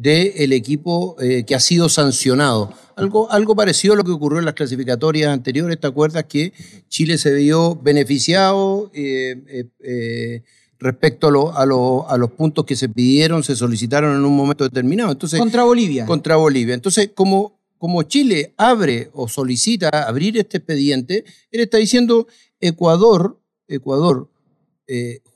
del 0.00 0.52
equipo 0.52 1.16
eh, 1.20 1.44
que 1.44 1.56
ha 1.56 1.60
sido 1.60 1.88
sancionado. 1.88 2.72
Algo, 2.94 3.30
algo 3.32 3.56
parecido 3.56 3.94
a 3.94 3.96
lo 3.96 4.04
que 4.04 4.12
ocurrió 4.12 4.38
en 4.38 4.44
las 4.44 4.54
clasificatorias 4.54 5.32
anteriores. 5.32 5.78
¿Te 5.80 5.88
acuerdas 5.88 6.24
que 6.28 6.52
Chile 6.88 7.18
se 7.18 7.34
vio 7.34 7.74
beneficiado 7.74 8.90
eh, 8.94 9.66
eh, 9.80 10.42
respecto 10.78 11.26
a, 11.26 11.30
lo- 11.32 11.56
a 11.56 11.66
lo- 11.66 12.08
a 12.08 12.16
los 12.16 12.30
puntos 12.30 12.64
que 12.64 12.76
se 12.76 12.88
pidieron, 12.88 13.42
se 13.42 13.56
solicitaron 13.56 14.14
en 14.16 14.24
un 14.24 14.36
momento 14.36 14.62
determinado? 14.64 15.10
Entonces, 15.10 15.40
Contra 15.40 15.64
Bolivia. 15.64 16.06
contra 16.06 16.36
Bolivia. 16.36 16.74
Entonces, 16.74 17.10
como, 17.12 17.58
como 17.76 18.02
Chile 18.04 18.54
abre 18.56 19.10
o 19.14 19.26
solicita 19.28 19.88
abrir 19.88 20.38
este 20.38 20.58
expediente, 20.58 21.24
él 21.50 21.60
está 21.60 21.78
diciendo, 21.78 22.28
Ecuador, 22.60 23.40
Ecuador 23.66 24.28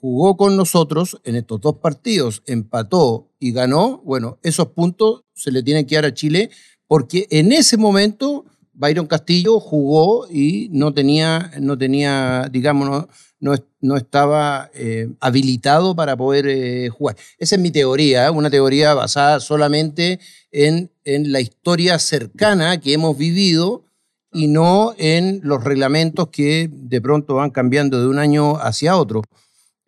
jugó 0.01 0.37
con 0.37 0.57
nosotros 0.57 1.21
en 1.25 1.37
estos 1.37 1.61
dos 1.61 1.77
partidos, 1.77 2.43
empató 2.47 3.29
y 3.43 3.51
ganó, 3.51 4.01
bueno, 4.05 4.39
esos 4.45 4.69
puntos 4.69 5.25
se 5.35 5.51
le 5.51 5.65
tienen 5.65 5.85
que 5.85 5.97
dar 5.97 6.05
a 6.05 6.15
Chile 6.15 6.49
porque 6.87 7.27
en 7.29 7.51
ese 7.51 7.77
momento 7.77 8.45
Byron 8.73 9.09
Castillo 9.09 9.59
jugó 9.59 10.29
y 10.31 10.69
no 10.71 10.95
tenía, 10.95 11.51
no 11.61 11.77
tenía 11.77 12.49
digamos, 12.53 13.09
no, 13.41 13.55
no, 13.81 13.97
estaba 13.97 14.71
eh, 14.75 15.09
habilitado 15.19 15.97
para 15.97 16.17
poder 16.17 16.47
eh, 16.47 16.89
jugar. 16.91 17.17
Esa 17.37 17.57
es 17.57 17.61
mi 17.61 17.73
teoría, 17.73 18.31
una 18.31 18.49
teoría 18.49 18.95
basada 18.95 19.41
solamente 19.41 20.21
en, 20.53 20.93
en 21.05 21.33
la 21.33 21.41
historia 21.41 21.99
cercana 21.99 22.79
que 22.79 22.93
hemos 22.93 23.19
vivido 23.19 23.87
y 24.33 24.47
no 24.47 24.95
en 24.99 25.41
los 25.43 25.65
reglamentos 25.65 26.29
que 26.29 26.71
de 26.73 27.01
pronto 27.01 27.35
van 27.35 27.51
cambiando 27.51 28.01
de 28.01 28.07
un 28.07 28.21
año 28.21 28.57
hacia 28.59 28.97
otro. 28.97 29.23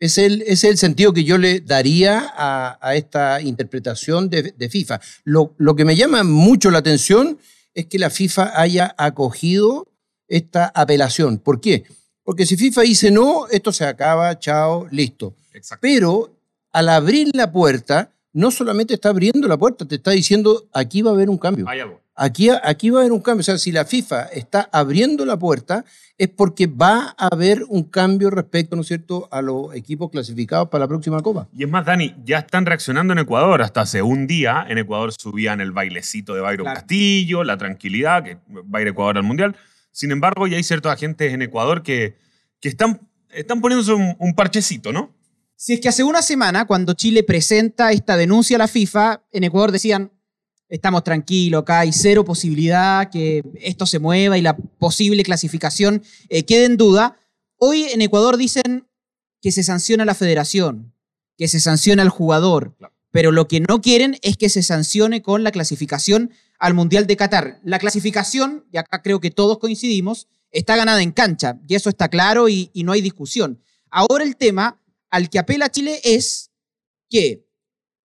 Es 0.01 0.19
el, 0.19 0.43
es 0.43 0.65
el 0.65 0.77
sentido 0.77 1.13
que 1.13 1.25
yo 1.25 1.39
le 1.39 1.61
daría 1.61 2.33
a, 2.37 2.95
esta 2.95 3.41
interpretación 3.41 4.29
de, 4.29 4.69
FIFA. 4.69 5.01
Lo, 5.25 5.55
lo, 5.57 5.77
que 5.77 5.85
me 5.85 5.97
llama 5.97 6.25
mucho 6.25 6.71
la 6.71 6.79
atención 6.79 7.39
es 7.75 7.87
que 7.87 7.99
la 7.99 8.11
FIFA 8.11 8.61
haya 8.61 8.95
acogido 8.99 9.89
esta 10.29 10.67
apelación. 10.67 11.39
¿Por 11.39 11.61
qué? 11.61 11.85
Porque 12.23 12.47
si 12.47 12.57
FIFA 12.57 12.83
dice 12.83 13.11
no, 13.11 13.47
esto 13.49 13.73
se 13.73 13.85
acaba, 13.85 14.39
chao, 14.39 14.89
listo. 14.91 15.37
Pero 15.81 16.37
al 16.73 16.89
abrir 16.89 17.31
la 17.35 17.53
puerta, 17.53 18.11
no 18.33 18.51
solamente 18.51 18.95
está 18.95 19.11
abriendo 19.11 19.47
la 19.47 19.57
puerta, 19.57 19.87
te 19.87 19.95
está 19.97 20.11
diciendo 20.11 20.69
aquí 20.73 21.03
va 21.03 21.11
a 21.11 21.15
haber 21.15 21.31
un 21.31 21.39
cambio. 21.39 21.69
Hay 21.69 21.81
algo. 21.81 22.04
Aquí, 22.17 22.49
aquí 22.49 22.91
va 22.91 22.99
a 22.99 23.03
haber 23.03 23.13
un 23.13 23.21
cambio. 23.21 23.41
O 23.41 23.45
sea, 23.45 23.59
si 23.59 23.73
la 23.73 23.85
FIFA 23.85 24.25
está 24.27 24.69
abriendo 24.73 25.25
la 25.25 25.37
puerta, 25.37 25.85
es 26.17 26.29
porque 26.29 26.69
va 26.69 27.15
a 27.19 27.27
haber 27.27 27.65
un 27.69 27.83
cambio 27.85 28.31
respecto, 28.31 28.77
¿no 28.77 28.83
es 28.83 28.89
cierto?, 28.89 29.29
a 29.33 29.43
los 29.43 29.75
equipos 29.75 30.11
clasificados 30.11 30.69
para 30.69 30.85
la 30.85 30.89
próxima 30.89 31.21
Copa. 31.23 31.49
Y 31.53 31.65
es 31.65 31.69
más, 31.69 31.85
Dani, 31.85 32.15
ya 32.25 32.39
están 32.39 32.67
reaccionando 32.67 33.13
en 33.13 33.19
Ecuador. 33.19 33.63
Hasta 33.63 33.81
hace 33.81 34.01
un 34.03 34.29
día 34.29 34.65
en 34.69 34.79
Ecuador 34.79 35.13
subían 35.13 35.61
el 35.61 35.73
bailecito 35.73 36.35
de 36.35 36.41
Byron 36.41 36.67
Castillo, 36.67 37.43
la 37.43 37.57
tranquilidad, 37.57 38.23
que 38.23 38.39
va 38.73 38.79
a 38.79 38.83
ir 38.83 38.89
Ecuador 38.89 39.17
al 39.17 39.25
Mundial. 39.25 39.57
Sin 39.91 40.13
embargo, 40.13 40.47
ya 40.47 40.57
hay 40.57 40.63
ciertos 40.63 40.93
agentes 40.93 41.33
en 41.33 41.43
Ecuador 41.43 41.83
que, 41.83 42.17
que 42.61 42.69
están, 42.69 43.01
están 43.31 43.61
poniéndose 43.61 43.93
un, 43.93 44.15
un 44.19 44.35
parchecito, 44.35 44.93
¿no? 44.93 45.13
Si 45.57 45.73
es 45.73 45.81
que 45.81 45.89
hace 45.89 46.05
una 46.05 46.23
semana, 46.23 46.67
cuando 46.67 46.95
Chile 46.95 47.23
presenta 47.23 47.91
esta 47.93 48.17
denuncia 48.17 48.57
a 48.57 48.59
la 48.59 48.69
FIFA, 48.69 49.23
en 49.33 49.45
Ecuador 49.45 49.73
decían, 49.73 50.13
estamos 50.69 51.05
tranquilos, 51.05 51.63
acá 51.63 51.81
hay 51.81 51.93
cero 51.93 52.25
posibilidad 52.25 53.11
que 53.11 53.43
esto 53.61 53.87
se 53.87 53.99
mueva 53.99 54.39
y 54.39 54.43
la 54.43 54.57
posible 54.57 55.23
clasificación 55.23 56.03
eh, 56.29 56.45
quede 56.45 56.65
en 56.65 56.77
duda. 56.77 57.17
Hoy 57.57 57.85
en 57.85 58.03
Ecuador 58.03 58.37
dicen 58.37 58.87
que 59.41 59.53
se 59.53 59.63
sanciona 59.63 60.05
la 60.05 60.15
federación, 60.15 60.95
que 61.37 61.49
se 61.49 61.61
sanciona 61.61 62.03
al 62.03 62.09
jugador, 62.09 62.77
pero 63.11 63.31
lo 63.31 63.47
que 63.47 63.61
no 63.61 63.81
quieren 63.81 64.19
es 64.23 64.37
que 64.37 64.49
se 64.49 64.63
sancione 64.63 65.23
con 65.23 65.45
la 65.45 65.53
clasificación 65.53 66.33
al 66.59 66.75
Mundial 66.75 67.07
de 67.07 67.17
Qatar. 67.17 67.61
La 67.63 67.79
clasificación, 67.79 68.65
y 68.73 68.79
acá 68.79 69.03
creo 69.03 69.21
que 69.21 69.31
todos 69.31 69.59
coincidimos, 69.59 70.29
está 70.51 70.77
ganada 70.77 71.03
en 71.03 71.13
cancha, 71.13 71.61
y 71.69 71.75
eso 71.75 71.91
está 71.91 72.09
claro 72.09 72.49
y, 72.49 72.71
y 72.73 72.85
no 72.85 72.93
hay 72.93 73.03
discusión. 73.03 73.63
Ahora 73.91 74.25
el 74.25 74.37
tema 74.37 74.83
al 75.11 75.31
que 75.31 75.39
apela 75.39 75.71
Chile 75.71 76.01
es 76.03 76.51
que 77.09 77.47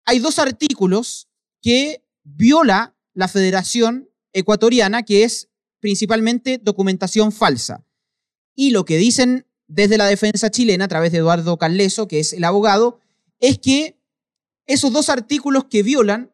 hay 0.05 0.19
dos 0.19 0.39
artículos 0.39 1.27
que 1.61 2.06
viola 2.35 2.95
la 3.13 3.27
Federación 3.27 4.09
Ecuatoriana, 4.33 5.03
que 5.03 5.23
es 5.23 5.49
principalmente 5.79 6.59
documentación 6.61 7.31
falsa. 7.31 7.85
Y 8.55 8.71
lo 8.71 8.85
que 8.85 8.97
dicen 8.97 9.45
desde 9.67 9.97
la 9.97 10.07
defensa 10.07 10.49
chilena, 10.49 10.85
a 10.85 10.87
través 10.87 11.11
de 11.11 11.19
Eduardo 11.19 11.57
Calleso, 11.57 12.07
que 12.07 12.19
es 12.19 12.33
el 12.33 12.43
abogado, 12.43 12.99
es 13.39 13.59
que 13.59 13.97
esos 14.65 14.91
dos 14.91 15.09
artículos 15.09 15.65
que 15.65 15.83
violan 15.83 16.31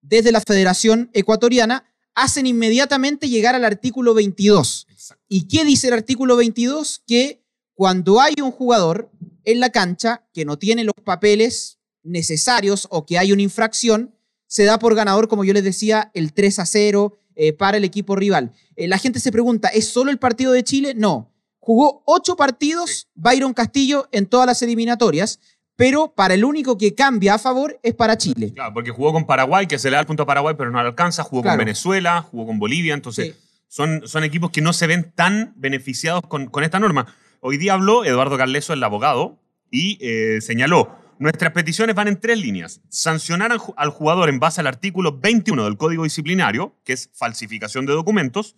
desde 0.00 0.32
la 0.32 0.40
Federación 0.40 1.10
Ecuatoriana 1.12 1.86
hacen 2.14 2.46
inmediatamente 2.46 3.28
llegar 3.28 3.54
al 3.54 3.64
artículo 3.64 4.14
22. 4.14 4.86
¿Y 5.28 5.48
qué 5.48 5.64
dice 5.64 5.88
el 5.88 5.94
artículo 5.94 6.36
22? 6.36 7.02
Que 7.06 7.42
cuando 7.74 8.20
hay 8.20 8.34
un 8.42 8.50
jugador 8.50 9.10
en 9.44 9.60
la 9.60 9.70
cancha 9.70 10.26
que 10.32 10.44
no 10.44 10.58
tiene 10.58 10.84
los 10.84 10.94
papeles 11.04 11.78
necesarios 12.02 12.86
o 12.90 13.06
que 13.06 13.18
hay 13.18 13.32
una 13.32 13.42
infracción, 13.42 14.14
se 14.52 14.64
da 14.64 14.78
por 14.78 14.94
ganador, 14.94 15.28
como 15.28 15.44
yo 15.44 15.54
les 15.54 15.64
decía, 15.64 16.10
el 16.12 16.34
3 16.34 16.58
a 16.58 16.66
0 16.66 17.18
eh, 17.36 17.54
para 17.54 17.78
el 17.78 17.84
equipo 17.84 18.16
rival. 18.16 18.52
Eh, 18.76 18.86
la 18.86 18.98
gente 18.98 19.18
se 19.18 19.32
pregunta, 19.32 19.68
¿es 19.68 19.88
solo 19.88 20.10
el 20.10 20.18
partido 20.18 20.52
de 20.52 20.62
Chile? 20.62 20.92
No. 20.94 21.32
Jugó 21.58 22.02
ocho 22.04 22.36
partidos 22.36 23.08
Byron 23.14 23.54
Castillo 23.54 24.10
en 24.12 24.26
todas 24.26 24.46
las 24.46 24.60
eliminatorias, 24.60 25.40
pero 25.74 26.12
para 26.14 26.34
el 26.34 26.44
único 26.44 26.76
que 26.76 26.94
cambia 26.94 27.32
a 27.32 27.38
favor 27.38 27.80
es 27.82 27.94
para 27.94 28.18
Chile. 28.18 28.52
Claro, 28.52 28.74
porque 28.74 28.90
jugó 28.90 29.14
con 29.14 29.24
Paraguay, 29.24 29.66
que 29.66 29.78
se 29.78 29.88
le 29.88 29.94
da 29.94 30.00
el 30.00 30.06
punto 30.06 30.24
a 30.24 30.26
Paraguay, 30.26 30.54
pero 30.58 30.70
no 30.70 30.78
alcanza, 30.78 31.22
jugó 31.22 31.42
con 31.42 31.56
Venezuela, 31.56 32.20
jugó 32.20 32.44
con 32.44 32.58
Bolivia, 32.58 32.92
entonces 32.92 33.34
son, 33.68 34.06
son 34.06 34.22
equipos 34.22 34.50
que 34.50 34.60
no 34.60 34.74
se 34.74 34.86
ven 34.86 35.12
tan 35.14 35.54
beneficiados 35.56 36.24
con, 36.28 36.48
con 36.48 36.62
esta 36.62 36.78
norma. 36.78 37.06
Hoy 37.40 37.56
día 37.56 37.72
habló 37.72 38.04
Eduardo 38.04 38.36
Carleso, 38.36 38.74
el 38.74 38.84
abogado, 38.84 39.38
y 39.70 39.96
eh, 40.02 40.42
señaló, 40.42 40.94
Nuestras 41.22 41.52
peticiones 41.52 41.94
van 41.94 42.08
en 42.08 42.18
tres 42.18 42.36
líneas. 42.36 42.80
Sancionar 42.88 43.56
al 43.76 43.90
jugador 43.90 44.28
en 44.28 44.40
base 44.40 44.60
al 44.60 44.66
artículo 44.66 45.20
21 45.20 45.62
del 45.62 45.76
Código 45.76 46.02
Disciplinario, 46.02 46.76
que 46.82 46.94
es 46.94 47.10
falsificación 47.14 47.86
de 47.86 47.92
documentos. 47.92 48.56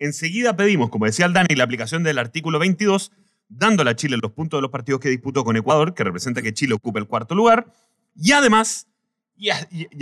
Enseguida 0.00 0.56
pedimos, 0.56 0.90
como 0.90 1.06
decía 1.06 1.26
el 1.26 1.32
Dani, 1.32 1.54
la 1.54 1.62
aplicación 1.62 2.02
del 2.02 2.18
artículo 2.18 2.58
22, 2.58 3.12
dándole 3.48 3.92
a 3.92 3.94
Chile 3.94 4.16
los 4.20 4.32
puntos 4.32 4.58
de 4.58 4.62
los 4.62 4.72
partidos 4.72 5.00
que 5.00 5.08
disputó 5.08 5.44
con 5.44 5.56
Ecuador, 5.56 5.94
que 5.94 6.02
representa 6.02 6.42
que 6.42 6.52
Chile 6.52 6.74
ocupe 6.74 6.98
el 6.98 7.06
cuarto 7.06 7.36
lugar. 7.36 7.72
Y 8.16 8.32
además, 8.32 8.88
y, 9.36 9.50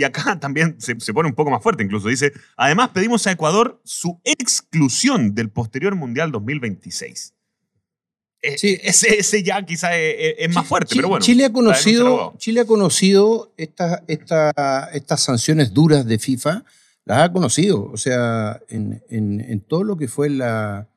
acá 0.03 0.39
también 0.39 0.81
se, 0.81 0.99
se, 0.99 1.13
pone 1.13 1.29
un 1.29 1.35
poco 1.35 1.51
más 1.51 1.61
fuerte 1.61 1.83
incluso, 1.83 2.07
dice, 2.07 2.33
además 2.57 2.89
pedimos 2.89 3.27
a 3.27 3.33
Ecuador 3.33 3.81
su 3.83 4.19
exclusión 4.23 5.35
del 5.35 5.51
posterior 5.51 5.93
Mundial 5.93 6.31
2026. 6.31 7.35
Eh, 8.41 8.57
sí. 8.57 8.79
ese, 8.81 9.43
ya 9.43 9.65
quizá 9.65 9.97
es, 9.97 10.53
más 10.53 10.65
fuerte, 10.65 10.95
pero 10.95 11.09
bueno. 11.09 11.25
Chile 11.25 11.45
ha 11.45 11.51
conocido, 11.51 12.33
Chile 12.37 12.61
ha 12.61 12.65
conocido 12.65 13.53
estas 13.57 14.01
estas 14.07 15.21
sanciones 15.21 15.73
duras 15.73 16.05
de 16.05 16.19
FIFA, 16.19 16.63
las 17.05 17.19
ha 17.19 17.33
conocido. 17.33 17.89
O 17.91 17.97
sea, 17.97 18.61
en, 18.69 19.03
en, 19.09 19.61
todo 19.61 19.83
lo 19.83 19.97
que 19.97 20.07
fue 20.07 20.29
la, 20.29 20.87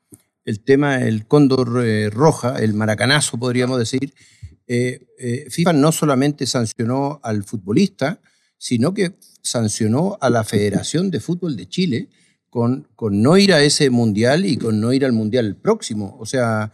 el 0.44 0.60
tema 0.60 0.98
del 0.98 1.26
cóndor 1.26 1.84
eh, 1.84 2.10
roja, 2.10 2.58
el 2.58 2.74
maracanazo, 2.74 3.38
podríamos 3.38 3.78
decir, 3.78 4.14
eh, 4.68 5.48
FIFA 5.50 5.72
no 5.72 5.90
solamente 5.90 6.46
sancionó 6.46 7.20
al 7.24 7.42
futbolista, 7.42 8.20
sino 8.56 8.94
que 8.94 9.16
sancionó 9.42 10.16
a 10.20 10.30
la 10.30 10.44
Federación 10.44 11.10
de 11.10 11.18
Fútbol 11.18 11.56
de 11.56 11.68
Chile 11.68 12.08
con, 12.48 12.88
con 12.94 13.20
no 13.22 13.36
ir 13.36 13.52
a 13.52 13.62
ese 13.62 13.90
mundial 13.90 14.46
y 14.46 14.56
con 14.56 14.80
no 14.80 14.92
ir 14.92 15.04
al 15.04 15.12
mundial 15.12 15.56
próximo. 15.56 16.16
O 16.20 16.26
sea, 16.26 16.70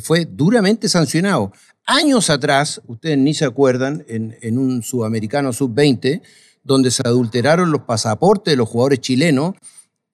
fue 0.00 0.26
duramente 0.30 0.88
sancionado. 0.88 1.52
Años 1.86 2.30
atrás, 2.30 2.80
ustedes 2.86 3.18
ni 3.18 3.34
se 3.34 3.44
acuerdan, 3.44 4.04
en, 4.08 4.58
un 4.58 4.82
sudamericano 4.82 5.52
sub-20, 5.52 6.22
donde 6.62 6.90
se 6.90 7.02
adulteraron 7.04 7.72
los 7.72 7.82
pasaportes 7.82 8.52
de 8.52 8.56
los 8.56 8.68
jugadores 8.68 9.00
chilenos, 9.00 9.54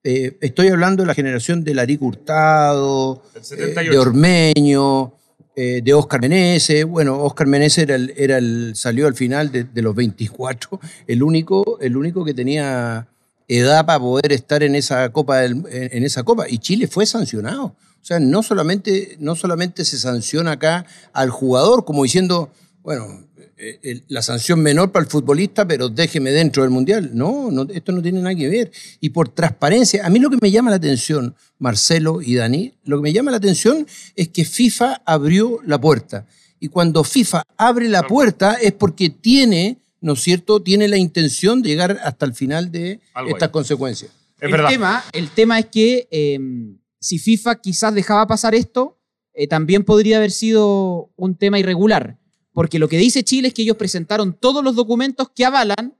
eh, 0.03 0.37
estoy 0.41 0.69
hablando 0.69 1.03
de 1.03 1.07
la 1.07 1.13
generación 1.13 1.63
de 1.63 1.73
Larico 1.73 2.05
Hurtado, 2.05 3.23
eh, 3.51 3.89
de 3.89 3.99
Ormeño, 3.99 5.13
eh, 5.55 5.81
de 5.83 5.93
Oscar 5.93 6.21
Meneses. 6.21 6.85
Bueno, 6.85 7.21
Oscar 7.21 7.45
Meneses 7.45 7.83
era 7.83 7.97
era 8.15 8.37
el, 8.37 8.71
salió 8.75 9.05
al 9.05 9.15
final 9.15 9.51
de, 9.51 9.81
los 9.81 9.93
24, 9.93 10.79
el 11.07 11.21
único, 11.21 11.77
el 11.81 11.97
único 11.97 12.23
que 12.23 12.33
tenía 12.33 13.07
edad 13.49 13.85
para 13.85 13.99
poder 13.99 14.31
estar 14.31 14.63
en 14.63 14.75
esa 14.75 15.09
copa, 15.11 15.43
en 15.43 16.03
esa 16.03 16.23
copa. 16.23 16.45
Y 16.49 16.59
Chile 16.59 16.87
fue 16.87 17.05
sancionado. 17.05 17.75
O 18.07 18.13
sea, 18.15 18.21
no 18.21 18.41
solamente, 18.41 19.17
no 19.19 19.35
solamente 19.35 19.83
se 19.83 19.97
sanciona 19.97 20.53
acá 20.53 20.85
al 21.11 21.29
jugador, 21.29 21.83
como 21.83 22.03
diciendo, 22.03 22.49
bueno, 22.81 23.27
eh, 23.57 24.03
la 24.07 24.21
sanción 24.21 24.61
menor 24.61 24.93
para 24.93 25.03
el 25.03 25.11
futbolista, 25.11 25.67
pero 25.67 25.89
déjeme 25.89 26.31
dentro 26.31 26.63
del 26.63 26.69
Mundial. 26.71 27.09
No, 27.13 27.51
no, 27.51 27.67
esto 27.69 27.91
no 27.91 28.01
tiene 28.01 28.21
nada 28.21 28.33
que 28.33 28.47
ver. 28.47 28.71
Y 29.01 29.09
por 29.09 29.27
transparencia, 29.27 30.05
a 30.05 30.09
mí 30.09 30.19
lo 30.19 30.29
que 30.29 30.37
me 30.41 30.51
llama 30.51 30.69
la 30.69 30.77
atención, 30.77 31.35
Marcelo 31.59 32.21
y 32.21 32.35
Dani, 32.35 32.75
lo 32.85 32.95
que 32.95 33.03
me 33.03 33.11
llama 33.11 33.31
la 33.31 33.37
atención 33.37 33.85
es 34.15 34.29
que 34.29 34.45
FIFA 34.45 35.01
abrió 35.05 35.59
la 35.65 35.77
puerta. 35.77 36.25
Y 36.61 36.69
cuando 36.69 37.03
FIFA 37.03 37.43
abre 37.57 37.89
la 37.89 38.03
puerta 38.03 38.53
es 38.53 38.71
porque 38.71 39.09
tiene, 39.09 39.79
¿no 39.99 40.13
es 40.13 40.21
cierto?, 40.21 40.61
tiene 40.61 40.87
la 40.87 40.97
intención 40.97 41.61
de 41.61 41.67
llegar 41.67 41.99
hasta 42.05 42.25
el 42.25 42.33
final 42.33 42.71
de 42.71 43.01
estas 43.27 43.49
consecuencias. 43.49 44.11
el, 44.39 44.51
Tema, 44.65 45.03
el 45.11 45.29
tema 45.31 45.59
es 45.59 45.65
que 45.65 46.07
em, 46.09 46.77
si 47.07 47.19
FIFA 47.19 47.61
quizás 47.61 47.95
dejaba 47.95 48.27
pasar 48.27 48.53
esto, 48.53 48.99
eh, 49.33 49.47
también 49.47 49.85
podría 49.85 50.17
haber 50.17 50.31
sido 50.31 51.09
un 51.15 51.37
tema 51.37 51.57
irregular. 51.57 52.19
Porque 52.51 52.79
lo 52.79 52.89
que 52.89 52.97
dice 52.97 53.23
Chile 53.23 53.47
es 53.47 53.53
que 53.53 53.61
ellos 53.61 53.77
presentaron 53.77 54.33
todos 54.33 54.61
los 54.61 54.75
documentos 54.75 55.29
que 55.33 55.45
avalan 55.45 55.95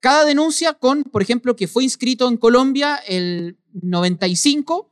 cada 0.00 0.24
denuncia 0.24 0.72
con, 0.72 1.02
por 1.04 1.20
ejemplo, 1.20 1.54
que 1.54 1.68
fue 1.68 1.84
inscrito 1.84 2.26
en 2.28 2.38
Colombia 2.38 2.96
el 3.06 3.58
95, 3.74 4.90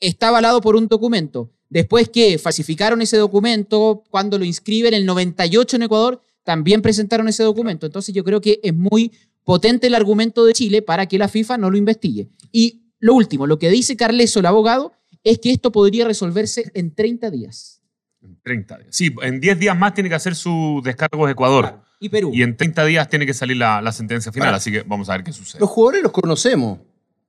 está 0.00 0.28
avalado 0.28 0.62
por 0.62 0.76
un 0.76 0.88
documento. 0.88 1.52
Después 1.68 2.08
que 2.08 2.38
falsificaron 2.38 3.02
ese 3.02 3.18
documento, 3.18 4.02
cuando 4.08 4.38
lo 4.38 4.46
inscriben 4.46 4.94
el 4.94 5.04
98 5.04 5.76
en 5.76 5.82
Ecuador, 5.82 6.22
también 6.42 6.80
presentaron 6.80 7.28
ese 7.28 7.42
documento. 7.42 7.84
Entonces 7.84 8.14
yo 8.14 8.24
creo 8.24 8.40
que 8.40 8.60
es 8.62 8.74
muy 8.74 9.12
potente 9.44 9.88
el 9.88 9.94
argumento 9.94 10.46
de 10.46 10.54
Chile 10.54 10.80
para 10.80 11.04
que 11.04 11.18
la 11.18 11.28
FIFA 11.28 11.58
no 11.58 11.70
lo 11.70 11.76
investigue. 11.76 12.30
Y 12.50 12.85
lo 12.98 13.14
último, 13.14 13.46
lo 13.46 13.58
que 13.58 13.70
dice 13.70 13.96
Carleso, 13.96 14.40
el 14.40 14.46
abogado, 14.46 14.92
es 15.24 15.38
que 15.38 15.50
esto 15.50 15.72
podría 15.72 16.06
resolverse 16.06 16.70
en 16.74 16.94
30 16.94 17.30
días. 17.30 17.82
En 18.22 18.38
30 18.42 18.78
días. 18.78 18.88
Sí, 18.90 19.14
en 19.22 19.40
10 19.40 19.58
días 19.58 19.76
más 19.76 19.94
tiene 19.94 20.08
que 20.08 20.14
hacer 20.14 20.34
su 20.34 20.80
descargo 20.84 21.26
de 21.26 21.32
Ecuador. 21.32 21.80
Y 21.98 22.08
Perú. 22.08 22.30
Y 22.32 22.42
en 22.42 22.56
30 22.56 22.84
días 22.84 23.08
tiene 23.08 23.26
que 23.26 23.34
salir 23.34 23.56
la, 23.56 23.80
la 23.80 23.92
sentencia 23.92 24.30
final, 24.30 24.54
así 24.54 24.70
que 24.70 24.82
vamos 24.82 25.08
a 25.08 25.12
ver 25.12 25.24
qué 25.24 25.32
sucede. 25.32 25.60
Los 25.60 25.70
jugadores 25.70 26.02
los 26.02 26.12
conocemos, 26.12 26.78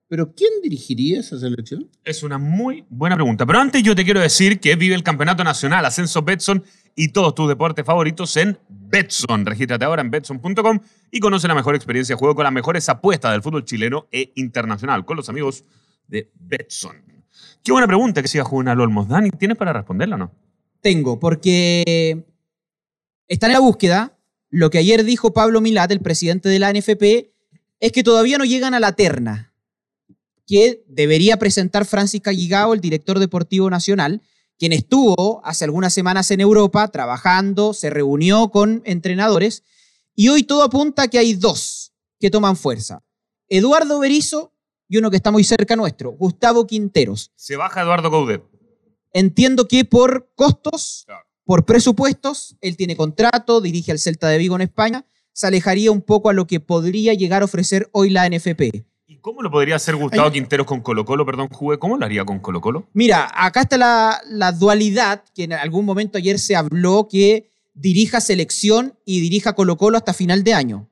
pero 0.10 0.34
¿quién 0.34 0.52
dirigiría 0.62 1.20
esa 1.20 1.38
selección? 1.40 1.90
Es 2.04 2.24
una 2.24 2.38
muy 2.38 2.86
buena 2.90 3.16
pregunta. 3.16 3.46
Pero 3.46 3.60
antes 3.60 3.84
yo 3.84 3.96
te 3.96 4.06
quiero 4.06 4.22
decir 4.22 4.60
que 4.60 4.76
vive 4.76 4.96
el 4.96 5.04
Campeonato 5.04 5.44
Nacional 5.44 5.86
Ascenso 5.86 6.22
Betson 6.22 6.64
y 7.00 7.10
todos 7.10 7.36
tus 7.36 7.48
deportes 7.48 7.86
favoritos 7.86 8.36
en 8.38 8.58
Betson. 8.68 9.46
Regístrate 9.46 9.86
ahora 9.86 10.02
en 10.02 10.10
betson.com 10.10 10.80
y 11.12 11.20
conoce 11.20 11.48
la 11.48 11.54
mejor 11.54 11.76
experiencia 11.76 12.16
de 12.16 12.20
juego 12.20 12.34
con 12.34 12.44
las 12.44 12.52
mejores 12.52 12.90
apuestas 12.90 13.32
del 13.34 13.44
fútbol 13.44 13.64
chileno 13.64 14.08
e 14.12 14.34
internacional 14.36 15.06
con 15.06 15.16
los 15.16 15.30
amigos 15.30 15.64
de 16.08 16.32
Betson. 16.34 16.96
Qué 17.64 17.72
buena 17.72 17.86
pregunta 17.86 18.24
que 18.24 18.28
siga 18.28 18.44
Juvenal 18.44 18.82
Olmos. 18.82 19.08
Dani, 19.08 19.30
¿tienes 19.30 19.58
para 19.58 19.74
responderla 19.74 20.16
o 20.16 20.18
no? 20.18 20.32
Tengo, 20.82 21.20
porque 21.20 22.26
está 23.28 23.46
en 23.46 23.54
la 23.54 23.60
búsqueda. 23.60 24.18
Lo 24.50 24.72
que 24.72 24.80
ayer 24.80 25.04
dijo 25.04 25.34
Pablo 25.34 25.62
Milat, 25.62 25.92
el 25.92 26.02
presidente 26.02 26.50
de 26.50 26.58
la 26.58 26.74
NFP, 26.74 27.32
es 27.80 27.92
que 27.92 28.04
todavía 28.04 28.40
no 28.40 28.46
llegan 28.46 28.74
a 28.74 28.80
la 28.80 28.94
terna 28.94 29.54
que 30.48 30.84
debería 30.88 31.38
presentar 31.38 31.86
Francis 31.86 32.22
Calligao, 32.22 32.74
el 32.74 32.82
director 32.82 33.20
deportivo 33.20 33.70
nacional, 33.70 34.24
quien 34.58 34.74
estuvo 34.74 35.42
hace 35.46 35.66
algunas 35.66 35.94
semanas 35.94 36.32
en 36.32 36.42
Europa 36.42 36.88
trabajando, 36.90 37.74
se 37.74 37.90
reunió 37.90 38.50
con 38.50 38.82
entrenadores 38.86 39.64
y 40.16 40.30
hoy 40.30 40.44
todo 40.44 40.64
apunta 40.64 41.04
a 41.04 41.08
que 41.08 41.20
hay 41.20 41.34
dos 41.36 41.94
que 42.20 42.30
toman 42.32 42.56
fuerza. 42.56 43.04
Eduardo 43.50 44.00
Berizo 44.00 44.54
y 44.90 44.98
uno 44.98 45.10
que 45.12 45.18
está 45.18 45.32
muy 45.32 45.44
cerca 45.44 45.76
nuestro, 45.76 46.12
Gustavo 46.12 46.66
Quinteros. 46.66 47.32
Se 47.36 47.56
baja 47.56 47.82
Eduardo 47.82 48.10
Coudet. 48.10 48.44
Entiendo 49.14 49.68
que 49.68 49.86
por 49.86 50.32
costos, 50.36 51.04
Claro. 51.06 51.26
por 51.46 51.66
presupuestos, 51.66 52.58
él 52.62 52.76
tiene 52.78 52.96
contrato, 52.96 53.62
dirige 53.62 53.92
al 53.92 54.00
Celta 54.00 54.28
de 54.30 54.38
Vigo 54.38 54.56
en 54.56 54.62
España, 54.62 55.06
se 55.34 55.48
alejaría 55.48 55.92
un 55.92 56.02
poco 56.02 56.30
a 56.30 56.34
lo 56.34 56.48
que 56.48 56.60
podría 56.60 57.14
llegar 57.14 57.42
a 57.42 57.46
ofrecer 57.46 57.90
hoy 57.92 58.10
la 58.10 58.28
NFP. 58.28 58.86
¿Y 59.18 59.20
cómo 59.22 59.42
lo 59.42 59.50
podría 59.50 59.78
hacer 59.78 59.96
Gustavo 59.96 60.28
Ay. 60.28 60.34
Quinteros 60.34 60.68
con 60.68 60.82
Colo 60.82 61.04
Colo? 61.04 61.26
Perdón, 61.26 61.48
Juve. 61.50 61.80
¿Cómo 61.80 61.98
lo 61.98 62.06
haría 62.06 62.24
con 62.24 62.40
Colo 62.40 62.62
Colo? 62.62 62.88
Mira, 62.94 63.32
acá 63.34 63.62
está 63.62 63.78
la, 63.78 64.22
la 64.30 64.52
dualidad, 64.52 65.24
que 65.34 65.46
en 65.46 65.54
algún 65.54 65.86
momento 65.86 66.18
ayer 66.20 66.38
se 66.38 66.56
habló 66.56 67.08
que 67.10 67.50
dirija 67.74 68.22
selección 68.22 68.96
y 69.06 69.20
dirija 69.22 69.54
Colo 69.54 69.76
Colo 69.78 69.98
hasta 69.98 70.14
final 70.14 70.44
de 70.44 70.54
año. 70.54 70.90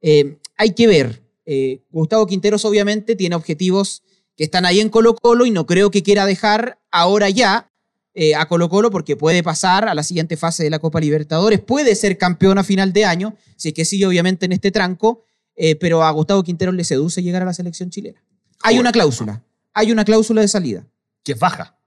Eh, 0.00 0.38
hay 0.56 0.74
que 0.74 0.86
ver. 0.86 1.22
Eh, 1.44 1.82
Gustavo 1.90 2.26
Quinteros 2.26 2.64
obviamente 2.64 3.16
tiene 3.16 3.34
objetivos 3.34 4.04
que 4.36 4.44
están 4.44 4.64
ahí 4.64 4.80
en 4.80 4.88
Colo 4.88 5.16
Colo 5.16 5.44
y 5.44 5.50
no 5.50 5.66
creo 5.66 5.90
que 5.90 6.02
quiera 6.02 6.24
dejar 6.24 6.78
ahora 6.92 7.30
ya 7.30 7.72
eh, 8.14 8.34
a 8.34 8.46
Colo 8.46 8.68
Colo 8.68 8.90
porque 8.90 9.16
puede 9.16 9.42
pasar 9.42 9.88
a 9.88 9.94
la 9.94 10.02
siguiente 10.02 10.36
fase 10.36 10.62
de 10.62 10.70
la 10.70 10.78
Copa 10.78 11.00
Libertadores, 11.00 11.60
puede 11.60 11.94
ser 11.94 12.16
campeón 12.16 12.58
a 12.58 12.64
final 12.64 12.92
de 12.92 13.04
año, 13.04 13.36
si 13.56 13.68
es 13.68 13.74
que 13.74 13.84
sigue 13.84 14.06
obviamente 14.06 14.46
en 14.46 14.52
este 14.52 14.70
tranco, 14.70 15.24
eh, 15.56 15.74
pero 15.76 16.02
a 16.04 16.10
Gustavo 16.10 16.42
Quinteros 16.42 16.74
le 16.74 16.84
seduce 16.84 17.22
llegar 17.22 17.42
a 17.42 17.46
la 17.46 17.54
selección 17.54 17.90
chilena. 17.90 18.22
Hay 18.62 18.78
una 18.78 18.92
cláusula, 18.92 19.42
hay 19.74 19.90
una 19.92 20.04
cláusula 20.04 20.40
de 20.42 20.48
salida. 20.48 20.86
Que 21.24 21.32
es 21.32 21.38
baja. 21.38 21.78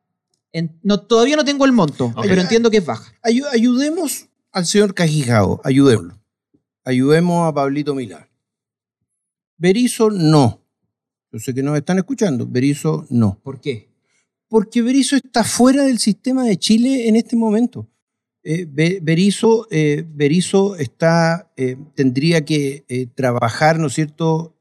En- 0.52 0.80
no, 0.84 1.00
todavía 1.02 1.36
no 1.36 1.46
tengo 1.46 1.66
el 1.66 1.72
monto, 1.72 2.12
pero 2.22 2.42
entiendo 2.42 2.70
que 2.72 2.78
es 2.78 2.86
baja. 2.86 3.14
Ayu- 3.24 3.48
ayudemos 3.52 4.28
al 4.52 4.66
señor 4.66 4.94
Cajijao, 4.94 5.62
ayudémoslo. 5.64 6.20
Ayudemos 6.84 7.48
a 7.48 7.54
Pablito 7.54 7.94
Milán. 7.96 8.28
Berizo 9.58 10.10
no. 10.10 10.62
Yo 11.32 11.40
sé 11.40 11.54
que 11.54 11.62
nos 11.62 11.78
están 11.78 11.98
escuchando. 11.98 12.48
Berizo 12.48 13.06
no. 13.10 13.40
¿Por 13.44 13.60
qué? 13.62 13.90
Porque 14.48 14.82
Berizo 14.82 15.16
está 15.16 15.44
fuera 15.44 15.84
del 15.84 16.00
sistema 16.00 16.44
de 16.46 16.58
Chile 16.58 17.08
en 17.08 17.16
este 17.16 17.36
momento. 17.36 17.88
Eh, 18.52 18.68
eh, 19.70 20.00
está, 20.80 21.52
eh, 21.56 21.78
tendría 21.94 22.46
que 22.46 22.84
eh, 22.88 23.06
trabajar, 23.14 23.78
¿no 23.78 23.88
es 23.88 23.94
cierto?, 23.94 24.56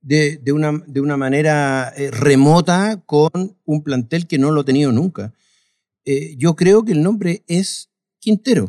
de, 0.00 0.52
una, 0.52 1.16
manera 1.16 1.92
remota 2.10 3.00
con 3.06 3.56
un 3.64 3.82
plantel 3.84 4.26
que 4.26 4.38
no 4.38 4.50
lo 4.50 4.62
ha 4.62 4.64
tenido 4.64 4.90
nunca. 4.90 5.32
Yo 6.36 6.56
creo 6.56 6.84
que 6.84 6.92
el 6.92 7.02
nombre 7.02 7.44
es 7.46 7.90
Quintero. 8.18 8.68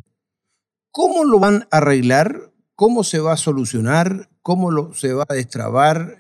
¿Cómo 0.92 1.24
lo 1.24 1.40
van 1.40 1.68
a 1.72 1.78
arreglar? 1.78 2.52
¿Cómo 2.76 3.04
se 3.04 3.20
va 3.20 3.34
a 3.34 3.38
solucionar? 3.38 4.30
¿Cómo 4.42 4.94
se 4.94 5.14
va 5.14 5.26
a 5.30 5.34
destrabar? 5.34 6.18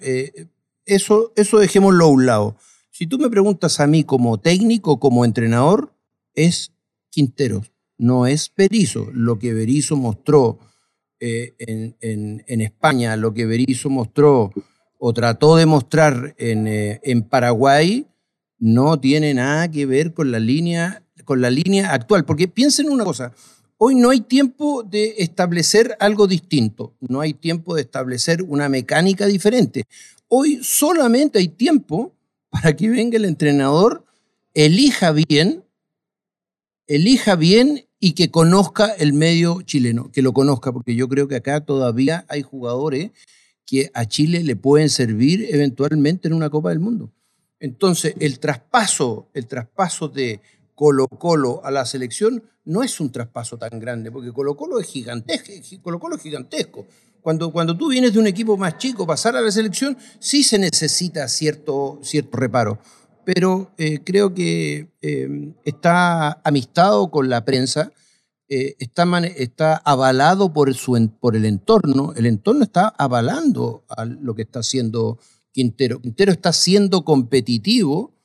Eso, 0.85 1.33
eso 1.35 1.59
dejémoslo 1.59 2.05
a 2.05 2.09
un 2.09 2.25
lado. 2.25 2.55
Si 2.91 3.05
tú 3.05 3.17
me 3.17 3.29
preguntas 3.29 3.79
a 3.79 3.87
mí 3.87 4.03
como 4.03 4.39
técnico, 4.39 4.99
como 4.99 5.25
entrenador, 5.25 5.93
es 6.33 6.71
Quintero, 7.09 7.63
no 7.99 8.25
es 8.25 8.51
Berizzo. 8.55 9.09
Lo 9.13 9.37
que 9.37 9.53
Berizzo 9.53 9.95
mostró 9.95 10.57
eh, 11.19 11.53
en, 11.59 12.61
España, 12.61 13.15
lo 13.15 13.33
que 13.33 13.45
Berizzo 13.45 13.89
mostró 13.89 14.51
o 14.97 15.13
trató 15.13 15.57
de 15.57 15.65
mostrar 15.65 16.33
en, 16.37 16.67
eh, 16.67 16.99
en 17.03 17.23
Paraguay, 17.23 18.07
no 18.57 18.99
tiene 18.99 19.33
nada 19.33 19.69
que 19.69 19.85
ver 19.85 20.13
con 20.13 20.31
la 20.31 20.39
línea, 20.39 21.03
con 21.25 21.41
la 21.41 21.49
línea 21.49 21.93
actual. 21.93 22.25
Porque 22.25 22.47
piensen 22.47 22.89
una 22.89 23.03
cosa, 23.03 23.33
hoy 23.77 23.95
no 23.95 24.09
hay 24.09 24.21
tiempo 24.21 24.83
de 24.83 25.15
establecer 25.19 25.95
algo 25.99 26.25
distinto, 26.25 26.95
no 27.01 27.21
hay 27.21 27.33
tiempo 27.33 27.75
de 27.75 27.81
establecer 27.81 28.41
una 28.43 28.69
mecánica 28.69 29.25
diferente. 29.25 29.83
Hoy 30.29 30.59
solamente 30.63 31.39
hay 31.39 31.49
tiempo 31.49 32.15
para 32.49 32.75
que 32.75 32.89
venga 32.89 33.17
el 33.17 33.25
entrenador, 33.25 34.05
elija 34.53 35.11
bien, 35.11 35.65
elija 36.87 37.35
bien 37.35 37.88
y 37.99 38.13
que 38.13 38.31
conozca 38.31 38.87
el 38.87 39.13
medio 39.13 39.61
chileno, 39.61 40.11
que 40.11 40.21
lo 40.21 40.33
conozca, 40.33 40.71
porque 40.71 40.95
yo 40.95 41.07
creo 41.09 41.27
que 41.27 41.35
acá 41.35 41.61
todavía 41.61 42.25
hay 42.29 42.41
jugadores 42.41 43.11
que 43.65 43.91
a 43.93 44.05
Chile 44.05 44.43
le 44.43 44.55
pueden 44.55 44.89
servir 44.89 45.47
eventualmente 45.49 46.27
en 46.27 46.33
una 46.33 46.49
Copa 46.49 46.69
del 46.69 46.79
Mundo. 46.79 47.11
Entonces, 47.59 48.15
el 48.19 48.39
traspaso, 48.39 49.27
el 49.33 49.47
traspaso 49.47 50.07
de 50.07 50.39
Colo 50.75 51.07
Colo 51.07 51.61
a 51.63 51.71
la 51.71 51.85
selección 51.85 52.43
no 52.63 52.83
es 52.83 52.99
un 52.99 53.11
traspaso 53.11 53.57
tan 53.57 53.79
grande, 53.79 54.11
porque 54.11 54.31
Colo 54.31 54.55
Colo 54.55 54.79
es 54.79 54.87
gigantesco. 54.87 55.81
Colo 55.81 55.99
Colo 55.99 56.15
es 56.15 56.21
gigantesco. 56.21 56.87
Cuando, 57.21 57.51
cuando 57.51 57.77
tú 57.77 57.89
vienes 57.89 58.13
de 58.13 58.19
un 58.19 58.27
equipo 58.27 58.55
más 58.55 58.77
chico, 58.77 59.05
pasar 59.05 59.35
a 59.35 59.41
la 59.41 59.51
selección, 59.51 59.97
sí 60.19 60.43
se 60.43 60.57
necesita 60.57 61.27
cierto, 61.27 61.99
cierto 62.01 62.37
reparo. 62.37 62.79
Pero 63.31 63.71
eh, 63.77 63.99
creo 64.03 64.33
que 64.33 64.89
eh, 65.03 65.53
está 65.63 66.41
amistado 66.43 67.11
con 67.11 67.29
la 67.29 67.45
prensa, 67.45 67.91
eh, 68.47 68.75
está, 68.79 69.05
está 69.27 69.75
avalado 69.75 70.51
por, 70.51 70.73
su, 70.73 71.11
por 71.19 71.35
el 71.35 71.45
entorno. 71.45 72.11
El 72.15 72.25
entorno 72.25 72.63
está 72.63 72.87
avalando 72.87 73.85
lo 74.19 74.33
que 74.33 74.41
está 74.41 74.61
haciendo 74.61 75.19
Quintero. 75.51 76.01
Quintero 76.01 76.31
está 76.31 76.51
siendo 76.53 77.05
competitivo 77.05 78.15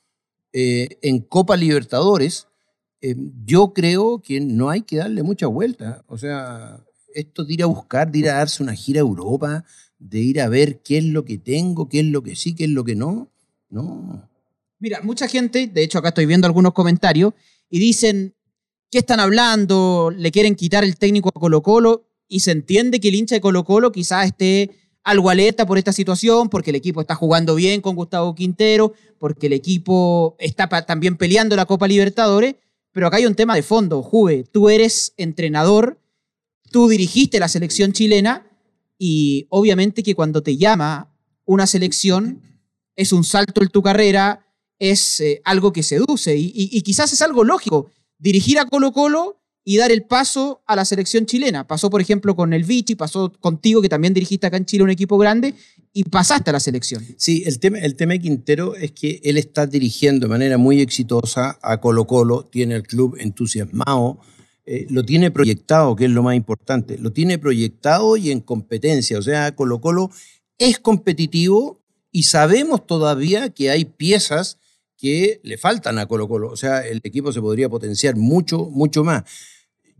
en 0.51 1.19
Copa 1.19 1.55
Libertadores. 1.55 2.47
Yo 3.45 3.73
creo 3.73 4.23
que 4.23 4.41
no 4.41 4.71
hay 4.71 4.81
que 4.81 4.97
darle 4.97 5.21
mucha 5.21 5.45
vuelta. 5.45 6.03
O 6.07 6.17
sea, 6.17 6.83
esto 7.13 7.45
de 7.45 7.53
ir 7.53 7.61
a 7.61 7.67
buscar, 7.67 8.11
de 8.11 8.17
ir 8.17 8.29
a 8.29 8.37
darse 8.37 8.63
una 8.63 8.73
gira 8.73 9.01
a 9.01 9.05
Europa, 9.05 9.65
de 9.99 10.17
ir 10.17 10.41
a 10.41 10.49
ver 10.49 10.81
qué 10.81 10.97
es 10.97 11.05
lo 11.05 11.25
que 11.25 11.37
tengo, 11.37 11.89
qué 11.89 11.99
es 11.99 12.07
lo 12.07 12.23
que 12.23 12.35
sí, 12.35 12.55
qué 12.55 12.63
es 12.63 12.71
lo 12.71 12.83
que 12.83 12.95
no. 12.95 13.29
No. 13.69 14.29
Mira, 14.79 15.01
mucha 15.01 15.27
gente, 15.27 15.67
de 15.67 15.83
hecho 15.83 15.99
acá 15.99 16.09
estoy 16.09 16.25
viendo 16.25 16.47
algunos 16.47 16.73
comentarios, 16.73 17.33
y 17.69 17.79
dicen, 17.79 18.35
¿qué 18.91 18.99
están 18.99 19.19
hablando? 19.19 20.11
¿Le 20.15 20.31
quieren 20.31 20.55
quitar 20.55 20.83
el 20.83 20.97
técnico 20.97 21.29
a 21.29 21.39
Colo 21.39 21.61
Colo? 21.61 22.07
Y 22.27 22.41
se 22.41 22.51
entiende 22.51 22.99
que 22.99 23.09
el 23.09 23.15
hincha 23.15 23.35
de 23.35 23.41
Colo 23.41 23.63
Colo 23.63 23.91
quizás 23.91 24.27
esté 24.27 24.71
algo 25.03 25.29
alerta 25.29 25.65
por 25.65 25.77
esta 25.77 25.93
situación, 25.93 26.49
porque 26.49 26.71
el 26.71 26.75
equipo 26.75 27.01
está 27.01 27.15
jugando 27.15 27.55
bien 27.55 27.81
con 27.81 27.95
Gustavo 27.95 28.33
Quintero, 28.33 28.93
porque 29.19 29.47
el 29.47 29.53
equipo 29.53 30.35
está 30.39 30.67
también 30.85 31.15
peleando 31.15 31.55
la 31.55 31.65
Copa 31.65 31.87
Libertadores, 31.87 32.55
pero 32.91 33.07
acá 33.07 33.17
hay 33.17 33.25
un 33.25 33.35
tema 33.35 33.55
de 33.55 33.61
fondo. 33.61 34.01
Juve, 34.01 34.45
tú 34.51 34.69
eres 34.69 35.13
entrenador, 35.17 35.99
tú 36.71 36.87
dirigiste 36.87 37.39
la 37.39 37.47
selección 37.47 37.91
chilena 37.91 38.47
y 38.97 39.47
obviamente 39.49 40.01
que 40.01 40.15
cuando 40.15 40.41
te 40.41 40.57
llama 40.57 41.13
una 41.45 41.67
selección 41.67 42.41
es 42.95 43.11
un 43.11 43.23
salto 43.23 43.61
en 43.61 43.69
tu 43.69 43.81
carrera, 43.81 44.44
es 44.79 45.19
eh, 45.19 45.41
algo 45.45 45.73
que 45.73 45.83
seduce 45.83 46.35
y, 46.37 46.81
quizás 46.81 47.13
es 47.13 47.21
algo 47.21 47.43
lógico. 47.43 47.91
Dirigir 48.17 48.59
a 48.59 48.65
Colo 48.65 48.91
Colo 48.91 49.41
y 49.63 49.77
dar 49.77 49.91
el 49.91 50.03
paso 50.03 50.61
a 50.67 50.75
la 50.75 50.85
selección 50.85 51.25
chilena. 51.25 51.67
Pasó, 51.67 51.89
por 51.89 51.99
ejemplo, 51.99 52.35
con 52.35 52.53
el 52.53 52.63
Vichy, 52.63 52.95
pasó 52.95 53.33
contigo, 53.39 53.81
que 53.81 53.89
también 53.89 54.13
dirigiste 54.13 54.45
acá 54.45 54.57
en 54.57 54.65
Chile 54.65 54.83
un 54.83 54.91
equipo 54.91 55.17
grande, 55.17 55.55
y 55.91 56.03
pasaste 56.03 56.51
a 56.51 56.53
la 56.53 56.59
selección. 56.59 57.03
Sí, 57.17 57.43
el 57.45 57.59
tema, 57.59 57.79
el 57.79 57.95
tema 57.95 58.13
de 58.13 58.19
Quintero 58.19 58.75
es 58.75 58.91
que 58.91 59.21
él 59.23 59.37
está 59.37 59.65
dirigiendo 59.65 60.27
de 60.27 60.29
manera 60.29 60.57
muy 60.57 60.81
exitosa 60.81 61.57
a 61.63 61.81
Colo 61.81 62.05
Colo, 62.05 62.43
tiene 62.43 62.75
el 62.75 62.83
club 62.83 63.17
entusiasmado, 63.19 64.19
eh, 64.67 64.85
lo 64.89 65.03
tiene 65.03 65.31
proyectado, 65.31 65.95
que 65.95 66.05
es 66.05 66.11
lo 66.11 66.21
más 66.21 66.35
importante, 66.35 66.97
lo 66.99 67.11
tiene 67.11 67.39
proyectado 67.39 68.17
y 68.17 68.31
en 68.31 68.41
competencia, 68.41 69.17
o 69.17 69.21
sea, 69.21 69.55
Colo 69.55 69.81
Colo 69.81 70.11
es 70.57 70.79
competitivo 70.79 71.81
y 72.11 72.23
sabemos 72.23 72.85
todavía 72.85 73.49
que 73.49 73.69
hay 73.71 73.85
piezas 73.85 74.57
que 75.05 75.39
le 75.43 75.59
faltan 75.59 75.99
a 75.99 76.07
Colo 76.07 76.27
Colo, 76.27 76.49
o 76.49 76.57
sea, 76.57 76.79
el 76.79 76.99
equipo 77.03 77.31
se 77.31 77.39
podría 77.39 77.69
potenciar 77.69 78.15
mucho, 78.15 78.71
mucho 78.71 79.03
más. 79.03 79.23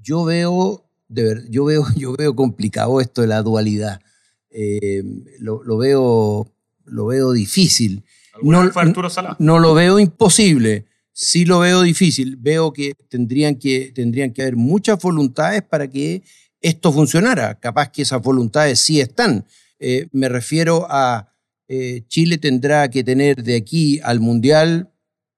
Yo 0.01 0.25
veo, 0.25 0.89
de 1.07 1.23
ver, 1.23 1.49
yo 1.51 1.63
veo, 1.63 1.85
yo 1.95 2.13
veo 2.13 2.35
complicado 2.35 2.99
esto 2.99 3.21
de 3.21 3.27
la 3.27 3.43
dualidad. 3.43 4.01
Eh, 4.49 5.03
lo, 5.37 5.63
lo 5.63 5.77
veo, 5.77 6.51
lo 6.85 7.05
veo 7.05 7.33
difícil. 7.33 8.03
¿Alguna 8.33 8.63
No, 8.63 9.35
no 9.37 9.59
lo 9.59 9.75
veo 9.75 9.99
imposible, 9.99 10.85
sí 11.13 11.45
lo 11.45 11.59
veo 11.59 11.83
difícil. 11.83 12.37
Veo 12.37 12.73
que 12.73 12.93
tendrían 13.07 13.57
que, 13.57 13.91
tendrían 13.93 14.33
que 14.33 14.41
haber 14.41 14.55
muchas 14.55 14.99
voluntades 14.99 15.61
para 15.61 15.87
que 15.87 16.23
esto 16.61 16.91
funcionara. 16.91 17.59
Capaz 17.59 17.91
que 17.91 18.01
esas 18.01 18.23
voluntades 18.23 18.79
sí 18.79 18.99
están. 18.99 19.45
Eh, 19.77 20.07
me 20.13 20.29
refiero 20.29 20.87
a 20.89 21.31
eh, 21.67 22.05
Chile 22.07 22.39
tendrá 22.39 22.89
que 22.89 23.03
tener 23.03 23.43
de 23.43 23.55
aquí 23.55 23.99
al 24.03 24.19
Mundial, 24.19 24.89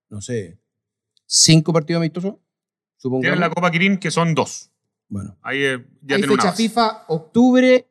no 0.10 0.22
sé, 0.22 0.60
cinco 1.26 1.74
partidos 1.74 2.00
amistosos, 2.02 2.36
supongo. 2.98 3.22
Tienen 3.22 3.40
la 3.40 3.50
Copa 3.50 3.70
Kirin, 3.72 3.98
que 3.98 4.12
son 4.12 4.34
dos. 4.36 4.72
Bueno, 5.10 5.38
Ahí 5.42 5.64
eh, 5.64 5.86
ya 6.02 6.16
Hay 6.18 6.24
una 6.24 6.34
fecha. 6.44 6.54
FIFA 6.54 7.06
octubre, 7.08 7.88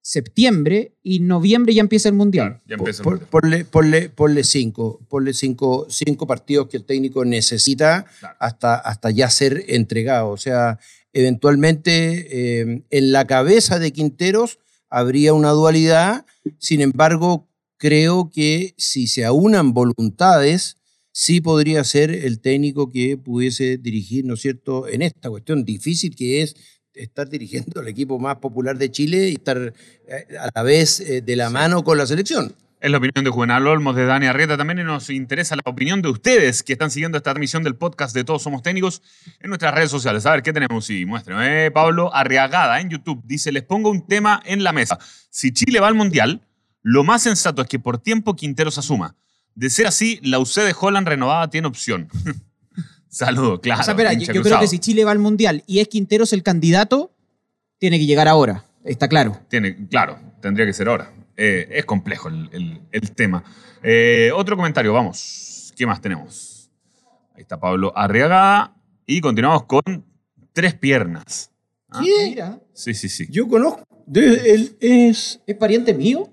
septiembre 0.00 0.96
y 1.02 1.20
noviembre 1.20 1.74
ya 1.74 1.80
empieza 1.80 2.08
el 2.08 2.14
Mundial. 2.14 2.48
Claro, 2.48 2.62
ya 2.66 2.74
empieza 2.76 3.02
el 3.02 3.04
Por- 3.04 3.12
mundial. 3.14 3.30
ponle, 3.30 3.66
ponle- 3.66 4.10
ponle 4.10 4.44
cinco, 4.44 5.00
ponle 5.08 5.32
cinco, 5.34 5.86
cinco 5.90 6.26
partidos 6.26 6.68
que 6.68 6.76
el 6.76 6.84
técnico 6.84 7.24
necesita 7.24 8.04
Claro. 8.20 8.36
hasta, 8.40 8.74
hasta 8.76 9.10
ya 9.10 9.28
ser 9.30 9.64
entregado. 9.68 10.30
O 10.30 10.36
sea, 10.36 10.78
eventualmente 11.12 12.60
eh, 12.62 12.84
en 12.90 13.12
la 13.12 13.26
cabeza 13.26 13.78
de 13.78 13.92
Quinteros 13.92 14.58
habría 14.88 15.34
una 15.34 15.50
dualidad, 15.50 16.24
sin 16.58 16.80
embargo, 16.80 17.48
creo 17.76 18.30
que 18.32 18.74
si 18.78 19.06
se 19.08 19.24
aunan 19.24 19.74
voluntades, 19.74 20.78
sí 21.16 21.40
podría 21.40 21.82
ser 21.82 22.10
el 22.10 22.40
técnico 22.40 22.90
que 22.90 23.16
pudiese 23.16 23.78
dirigir, 23.78 24.26
¿no 24.26 24.34
es 24.34 24.42
cierto?, 24.42 24.86
en 24.86 25.00
esta 25.00 25.30
cuestión 25.30 25.64
difícil 25.64 26.14
que 26.14 26.42
es 26.42 26.54
estar 26.92 27.26
dirigiendo 27.30 27.80
el 27.80 27.88
equipo 27.88 28.18
más 28.18 28.36
popular 28.36 28.76
de 28.76 28.90
Chile 28.90 29.30
y 29.30 29.32
estar 29.32 29.56
eh, 29.56 30.26
a 30.38 30.50
la 30.54 30.62
vez 30.62 31.00
eh, 31.00 31.22
de 31.22 31.36
la 31.36 31.48
mano 31.48 31.82
con 31.84 31.96
la 31.96 32.04
selección. 32.04 32.54
Es 32.82 32.90
la 32.90 32.98
opinión 32.98 33.24
de 33.24 33.30
Juvenal 33.30 33.66
Olmos, 33.66 33.96
de 33.96 34.04
Dani 34.04 34.26
Arrieta 34.26 34.58
también, 34.58 34.80
y 34.80 34.84
nos 34.84 35.08
interesa 35.08 35.56
la 35.56 35.62
opinión 35.64 36.02
de 36.02 36.10
ustedes 36.10 36.62
que 36.62 36.74
están 36.74 36.90
siguiendo 36.90 37.16
esta 37.16 37.32
transmisión 37.32 37.62
del 37.62 37.76
podcast 37.76 38.14
de 38.14 38.22
Todos 38.22 38.42
Somos 38.42 38.60
Técnicos 38.60 39.00
en 39.40 39.48
nuestras 39.48 39.72
redes 39.72 39.90
sociales. 39.90 40.26
A 40.26 40.32
ver, 40.32 40.42
¿qué 40.42 40.52
tenemos? 40.52 40.84
Sí, 40.84 41.06
muéstrenme. 41.06 41.64
Eh, 41.64 41.70
Pablo 41.70 42.14
Arriagada 42.14 42.78
en 42.82 42.90
YouTube 42.90 43.22
dice, 43.24 43.52
les 43.52 43.62
pongo 43.62 43.88
un 43.88 44.06
tema 44.06 44.42
en 44.44 44.62
la 44.62 44.74
mesa. 44.74 44.98
Si 45.30 45.50
Chile 45.52 45.80
va 45.80 45.88
al 45.88 45.94
Mundial, 45.94 46.46
lo 46.82 47.04
más 47.04 47.22
sensato 47.22 47.62
es 47.62 47.68
que 47.68 47.78
por 47.78 47.96
tiempo 47.96 48.36
Quinteros 48.36 48.76
asuma. 48.76 49.16
De 49.56 49.68
ser 49.70 49.86
así, 49.88 50.20
la 50.22 50.38
UC 50.38 50.54
de 50.62 50.74
Holland 50.78 51.08
renovada 51.08 51.50
tiene 51.50 51.66
opción. 51.66 52.08
Saludos, 53.08 53.60
claro. 53.60 53.80
o 53.80 53.84
sea, 53.84 53.92
espera, 53.94 54.12
yo, 54.12 54.42
creo 54.42 54.60
que 54.60 54.66
si 54.68 54.78
Chile 54.78 55.04
va 55.04 55.10
al 55.10 55.18
Mundial 55.18 55.64
y 55.66 55.78
es 55.80 55.88
Quinteros 55.88 56.32
el 56.34 56.42
candidato, 56.42 57.14
tiene 57.78 57.98
que 57.98 58.04
llegar 58.06 58.28
ahora. 58.28 58.64
Está 58.84 59.08
claro. 59.08 59.40
Tiene, 59.48 59.88
claro, 59.88 60.20
tendría 60.42 60.66
que 60.66 60.72
ser 60.74 60.88
ahora. 60.88 61.12
Eh, 61.36 61.66
es 61.70 61.84
complejo 61.86 62.28
el, 62.28 62.48
el- 62.52 62.80
el 62.92 63.10
tema. 63.12 63.42
Eh, 63.82 64.30
otro 64.34 64.56
comentario, 64.56 64.92
vamos. 64.92 65.72
¿Qué 65.76 65.86
más 65.86 66.00
tenemos? 66.00 66.70
Ahí 67.34 67.42
está 67.42 67.58
Pablo 67.58 67.92
Arriaga. 67.96 68.74
Y 69.06 69.20
continuamos 69.20 69.64
con 69.64 69.82
tres 70.52 70.74
piernas. 70.74 71.50
Ah, 71.88 72.00
Mira, 72.02 72.60
Sí, 72.74 72.92
sí, 72.94 73.08
sí. 73.08 73.26
Yo 73.30 73.48
conozco. 73.48 73.82
de- 74.06 74.52
él 74.54 74.76
es 74.80 75.40
¿es 75.46 75.56
pariente 75.56 75.94
mío? 75.94 76.28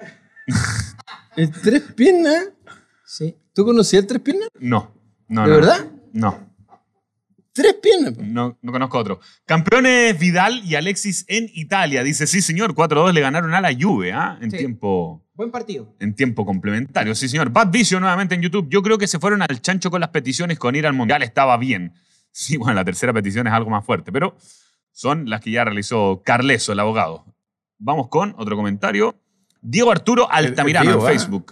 el 1.37 1.49
tres 1.51 1.81
piernas. 1.95 2.49
Sí. 3.13 3.35
¿Tú 3.53 3.63
conocías 3.63 4.01
el 4.01 4.07
tres 4.07 4.21
piernas? 4.23 4.49
No. 4.59 4.91
no 5.27 5.43
¿De 5.43 5.49
no. 5.49 5.55
verdad? 5.55 5.85
No. 6.13 6.49
Tres 7.53 7.75
piernas. 7.75 8.17
No, 8.17 8.57
no 8.59 8.71
conozco 8.71 8.97
otro. 8.97 9.19
Campeones 9.45 10.17
Vidal 10.17 10.63
y 10.65 10.73
Alexis 10.73 11.23
en 11.27 11.47
Italia. 11.53 12.01
Dice, 12.01 12.25
sí, 12.25 12.41
señor, 12.41 12.73
4-2 12.73 13.13
le 13.13 13.21
ganaron 13.21 13.53
a 13.53 13.61
la 13.61 13.71
Juve 13.79 14.13
¿ah? 14.13 14.39
en, 14.41 14.49
Sí. 14.49 14.57
tiempo, 14.57 15.23
Buen 15.35 15.51
partido. 15.51 15.95
en 15.99 16.15
tiempo 16.15 16.43
complementario. 16.43 17.13
Sí, 17.13 17.29
señor. 17.29 17.51
Bad 17.51 17.69
Vision 17.69 18.01
nuevamente 18.01 18.33
en 18.33 18.41
YouTube. 18.41 18.67
Yo 18.67 18.81
creo 18.81 18.97
que 18.97 19.05
se 19.05 19.19
fueron 19.19 19.43
al 19.43 19.61
chancho 19.61 19.91
con 19.91 20.01
las 20.01 20.09
peticiones 20.09 20.57
con 20.57 20.75
ir 20.75 20.87
al 20.87 20.93
Mundial. 20.93 21.21
Estaba 21.21 21.57
bien. 21.57 21.93
Sí, 22.35 22.57
bueno, 22.57 22.73
la 22.73 22.83
tercera 22.83 23.13
petición 23.13 23.45
es 23.45 23.53
algo 23.53 23.69
más 23.69 23.85
fuerte, 23.85 24.11
pero 24.11 24.35
son 24.91 25.29
las 25.29 25.39
que 25.39 25.51
ya 25.51 25.63
realizó 25.63 26.23
Carleso, 26.25 26.71
el 26.71 26.79
abogado. 26.79 27.25
Vamos 27.77 28.07
con 28.07 28.33
otro 28.39 28.55
comentario. 28.55 29.15
Diego 29.61 29.91
Arturo 29.91 30.31
Altamirano 30.31 31.07
en 31.07 31.19
ah. 31.19 31.43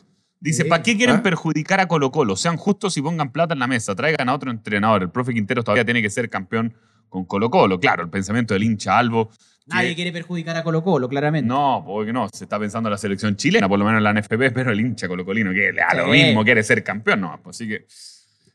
Dice. 0.41 0.65
¿para 0.65 0.81
qué 0.83 0.97
quieren 0.97 1.17
Ah. 1.17 1.23
perjudicar 1.23 1.79
a 1.79 1.87
Colo 1.87 2.11
Colo? 2.11 2.35
Sean 2.35 2.57
justos 2.57 2.97
y 2.97 3.01
pongan 3.01 3.31
plata 3.31 3.53
en 3.53 3.59
la 3.59 3.67
mesa. 3.67 3.95
Traigan 3.95 4.27
a 4.27 4.33
otro 4.33 4.51
entrenador. 4.51 5.03
El 5.03 5.09
profe 5.11 5.33
Quinteros 5.33 5.63
todavía 5.63 5.85
tiene 5.85 6.01
que 6.01 6.09
ser 6.09 6.29
campeón 6.29 6.73
con 7.09 7.25
Colo 7.25 7.49
Colo. 7.49 7.79
Claro, 7.79 8.03
el 8.03 8.09
pensamiento 8.09 8.53
del 8.55 8.63
hincha 8.63 8.97
Albo. 8.97 9.29
que- 9.29 9.35
Nadie 9.67 9.93
quiere 9.95 10.11
perjudicar 10.11 10.57
a 10.57 10.63
Colo 10.63 10.83
Colo, 10.83 11.07
claramente. 11.07 11.47
no, 11.47 11.83
porque 11.85 12.11
no, 12.11 12.27
se 12.33 12.45
está 12.45 12.57
pensando 12.59 12.89
en 12.89 12.91
la 12.91 12.97
selección 12.97 13.35
chilena, 13.35 13.69
por 13.69 13.77
lo 13.77 13.85
menos 13.85 13.99
en 13.99 14.03
la 14.03 14.09
NFP, 14.13 14.49
pero 14.51 14.71
el 14.71 14.79
hincha 14.81 15.07
colocolino 15.07 15.51
que 15.51 15.71
le 15.71 15.79
da 15.81 15.93
lo 15.93 16.07
mismo, 16.07 16.43
quiere 16.43 16.63
ser 16.63 16.83
campeón, 16.83 17.21
no, 17.21 17.39
pues, 17.43 17.57
así 17.57 17.67
que 17.69 17.85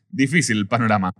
difícil 0.09 0.57
el 0.57 0.67
panorama. 0.67 1.13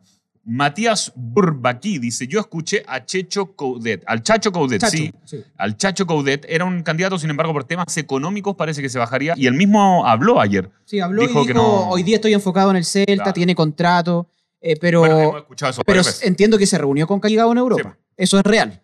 Matías 0.50 1.12
Burbaki 1.14 2.00
dice, 2.00 2.26
yo 2.26 2.40
escuché 2.40 2.82
a 2.88 3.06
Checho 3.06 3.54
Coudet, 3.54 4.02
al 4.08 4.24
Chacho 4.24 4.50
Coudet, 4.54 4.80
Chacho, 4.80 4.96
sí, 4.96 5.12
sí. 5.26 5.44
al 5.58 5.76
Chacho 5.76 6.08
Coudet, 6.08 6.46
era 6.48 6.64
un 6.64 6.84
candidato, 6.84 7.20
sin 7.20 7.30
embargo, 7.30 7.52
por 7.52 7.66
temas 7.66 7.98
económicos 7.98 8.56
parece 8.56 8.82
que 8.82 8.88
se 8.88 8.98
bajaría, 8.98 9.34
y 9.36 9.46
él 9.46 9.56
mismo 9.56 10.08
habló 10.08 10.40
ayer. 10.40 10.72
Sí, 10.86 11.02
habló 11.02 11.24
Dijo 11.28 11.42
y 11.44 11.48
que 11.48 11.52
dijo, 11.54 11.62
no- 11.64 11.90
hoy 11.90 12.02
día 12.04 12.16
estoy 12.16 12.34
enfocado 12.34 12.72
en 12.72 12.78
el 12.78 12.86
Celta, 12.86 13.16
Claro. 13.16 13.34
tiene 13.34 13.56
contrato, 13.56 14.30
eh, 14.62 14.78
pero, 14.80 15.00
bueno, 15.02 15.20
hemos 15.20 15.36
escuchado 15.42 15.70
eso 15.72 15.82
pero 15.86 16.02
entiendo 16.22 16.58
que 16.58 16.66
se 16.66 16.78
reunió 16.78 17.08
con 17.08 17.20
Caligao 17.20 17.52
en 17.52 17.58
Europa. 17.58 17.98
Eso 18.16 18.38
es 18.40 18.44
real. 18.46 18.82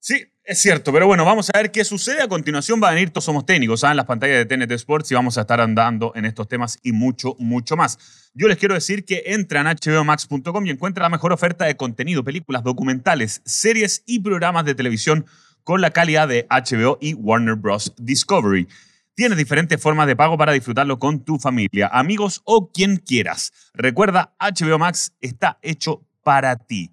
Sí, 0.00 0.24
es 0.46 0.62
cierto, 0.62 0.92
pero 0.92 1.08
bueno, 1.08 1.24
vamos 1.24 1.50
a 1.52 1.58
ver 1.58 1.72
qué 1.72 1.84
sucede. 1.84 2.22
A 2.22 2.28
continuación 2.28 2.80
va 2.80 2.90
a 2.90 2.92
venir 2.92 3.10
Todos 3.10 3.24
Somos 3.24 3.44
Técnicos 3.44 3.80
¿saben? 3.80 3.92
en 3.92 3.96
las 3.96 4.06
pantallas 4.06 4.36
de 4.38 4.46
TNT 4.46 4.70
Sports 4.72 5.10
y 5.10 5.14
vamos 5.14 5.36
a 5.38 5.40
estar 5.40 5.60
andando 5.60 6.12
en 6.14 6.24
estos 6.24 6.46
temas 6.46 6.78
y 6.84 6.92
mucho, 6.92 7.34
mucho 7.40 7.76
más. 7.76 8.30
Yo 8.32 8.46
les 8.46 8.56
quiero 8.56 8.74
decir 8.74 9.04
que 9.04 9.24
entran 9.26 9.66
a 9.66 9.74
hbomax.com 9.74 10.66
y 10.66 10.70
encuentran 10.70 11.02
la 11.02 11.08
mejor 11.08 11.32
oferta 11.32 11.64
de 11.64 11.76
contenido, 11.76 12.22
películas, 12.22 12.62
documentales, 12.62 13.42
series 13.44 14.04
y 14.06 14.20
programas 14.20 14.64
de 14.64 14.76
televisión 14.76 15.26
con 15.64 15.80
la 15.80 15.90
calidad 15.90 16.28
de 16.28 16.46
HBO 16.48 16.98
y 17.00 17.14
Warner 17.14 17.56
Bros. 17.56 17.92
Discovery. 17.98 18.68
Tienes 19.16 19.38
diferentes 19.38 19.82
formas 19.82 20.06
de 20.06 20.14
pago 20.14 20.38
para 20.38 20.52
disfrutarlo 20.52 21.00
con 21.00 21.24
tu 21.24 21.38
familia, 21.38 21.88
amigos 21.92 22.42
o 22.44 22.70
quien 22.70 22.98
quieras. 22.98 23.52
Recuerda, 23.74 24.36
HBO 24.38 24.78
Max 24.78 25.12
está 25.20 25.58
hecho 25.62 26.06
para 26.22 26.54
ti. 26.54 26.92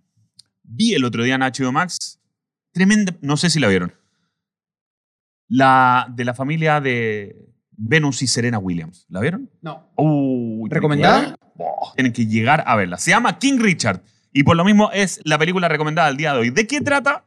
Vi 0.64 0.96
el 0.96 1.06
otro 1.06 1.24
día 1.24 1.36
en 1.36 1.42
HBO 1.42 1.72
Max 1.72 2.20
Tremenda, 2.74 3.14
no 3.22 3.38
sé 3.38 3.50
si 3.50 3.60
la 3.60 3.68
vieron. 3.68 3.94
La 5.48 6.08
de 6.10 6.26
la 6.26 6.34
familia 6.34 6.82
de 6.82 7.54
Venus 7.72 8.22
y 8.24 8.28
Serena 8.28 8.58
Williams. 8.58 9.06
¿La 9.10 9.20
vieron? 9.20 9.50
No. 9.62 9.92
Uy, 9.96 10.70
¿Recomendada? 10.70 11.36
Tienen 11.96 12.12
que 12.12 12.26
llegar 12.26 12.64
a 12.66 12.76
verla. 12.76 12.98
Se 12.98 13.12
llama 13.12 13.38
King 13.38 13.60
Richard 13.60 14.02
y 14.32 14.44
por 14.44 14.58
lo 14.58 14.66
mismo 14.66 14.90
es 14.92 15.22
la 15.24 15.38
película 15.38 15.68
recomendada 15.70 16.08
al 16.08 16.18
día 16.18 16.34
de 16.34 16.40
hoy. 16.40 16.50
¿De 16.50 16.66
qué 16.66 16.82
trata? 16.82 17.26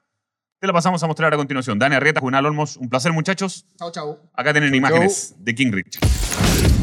Te 0.58 0.66
la 0.66 0.72
pasamos 0.72 1.00
a 1.02 1.06
mostrar 1.06 1.32
a 1.32 1.36
continuación. 1.36 1.78
Dani 1.78 1.94
Arrieta, 1.94 2.20
Juvenal 2.20 2.46
Olmos, 2.46 2.76
un 2.76 2.88
placer 2.88 3.12
muchachos. 3.12 3.66
Chao, 3.78 3.92
chao. 3.92 4.18
Acá 4.34 4.52
tienen 4.52 4.70
Chau, 4.70 4.78
imágenes 4.78 5.36
de 5.38 5.54
King 5.54 5.70
Richard. 5.70 6.75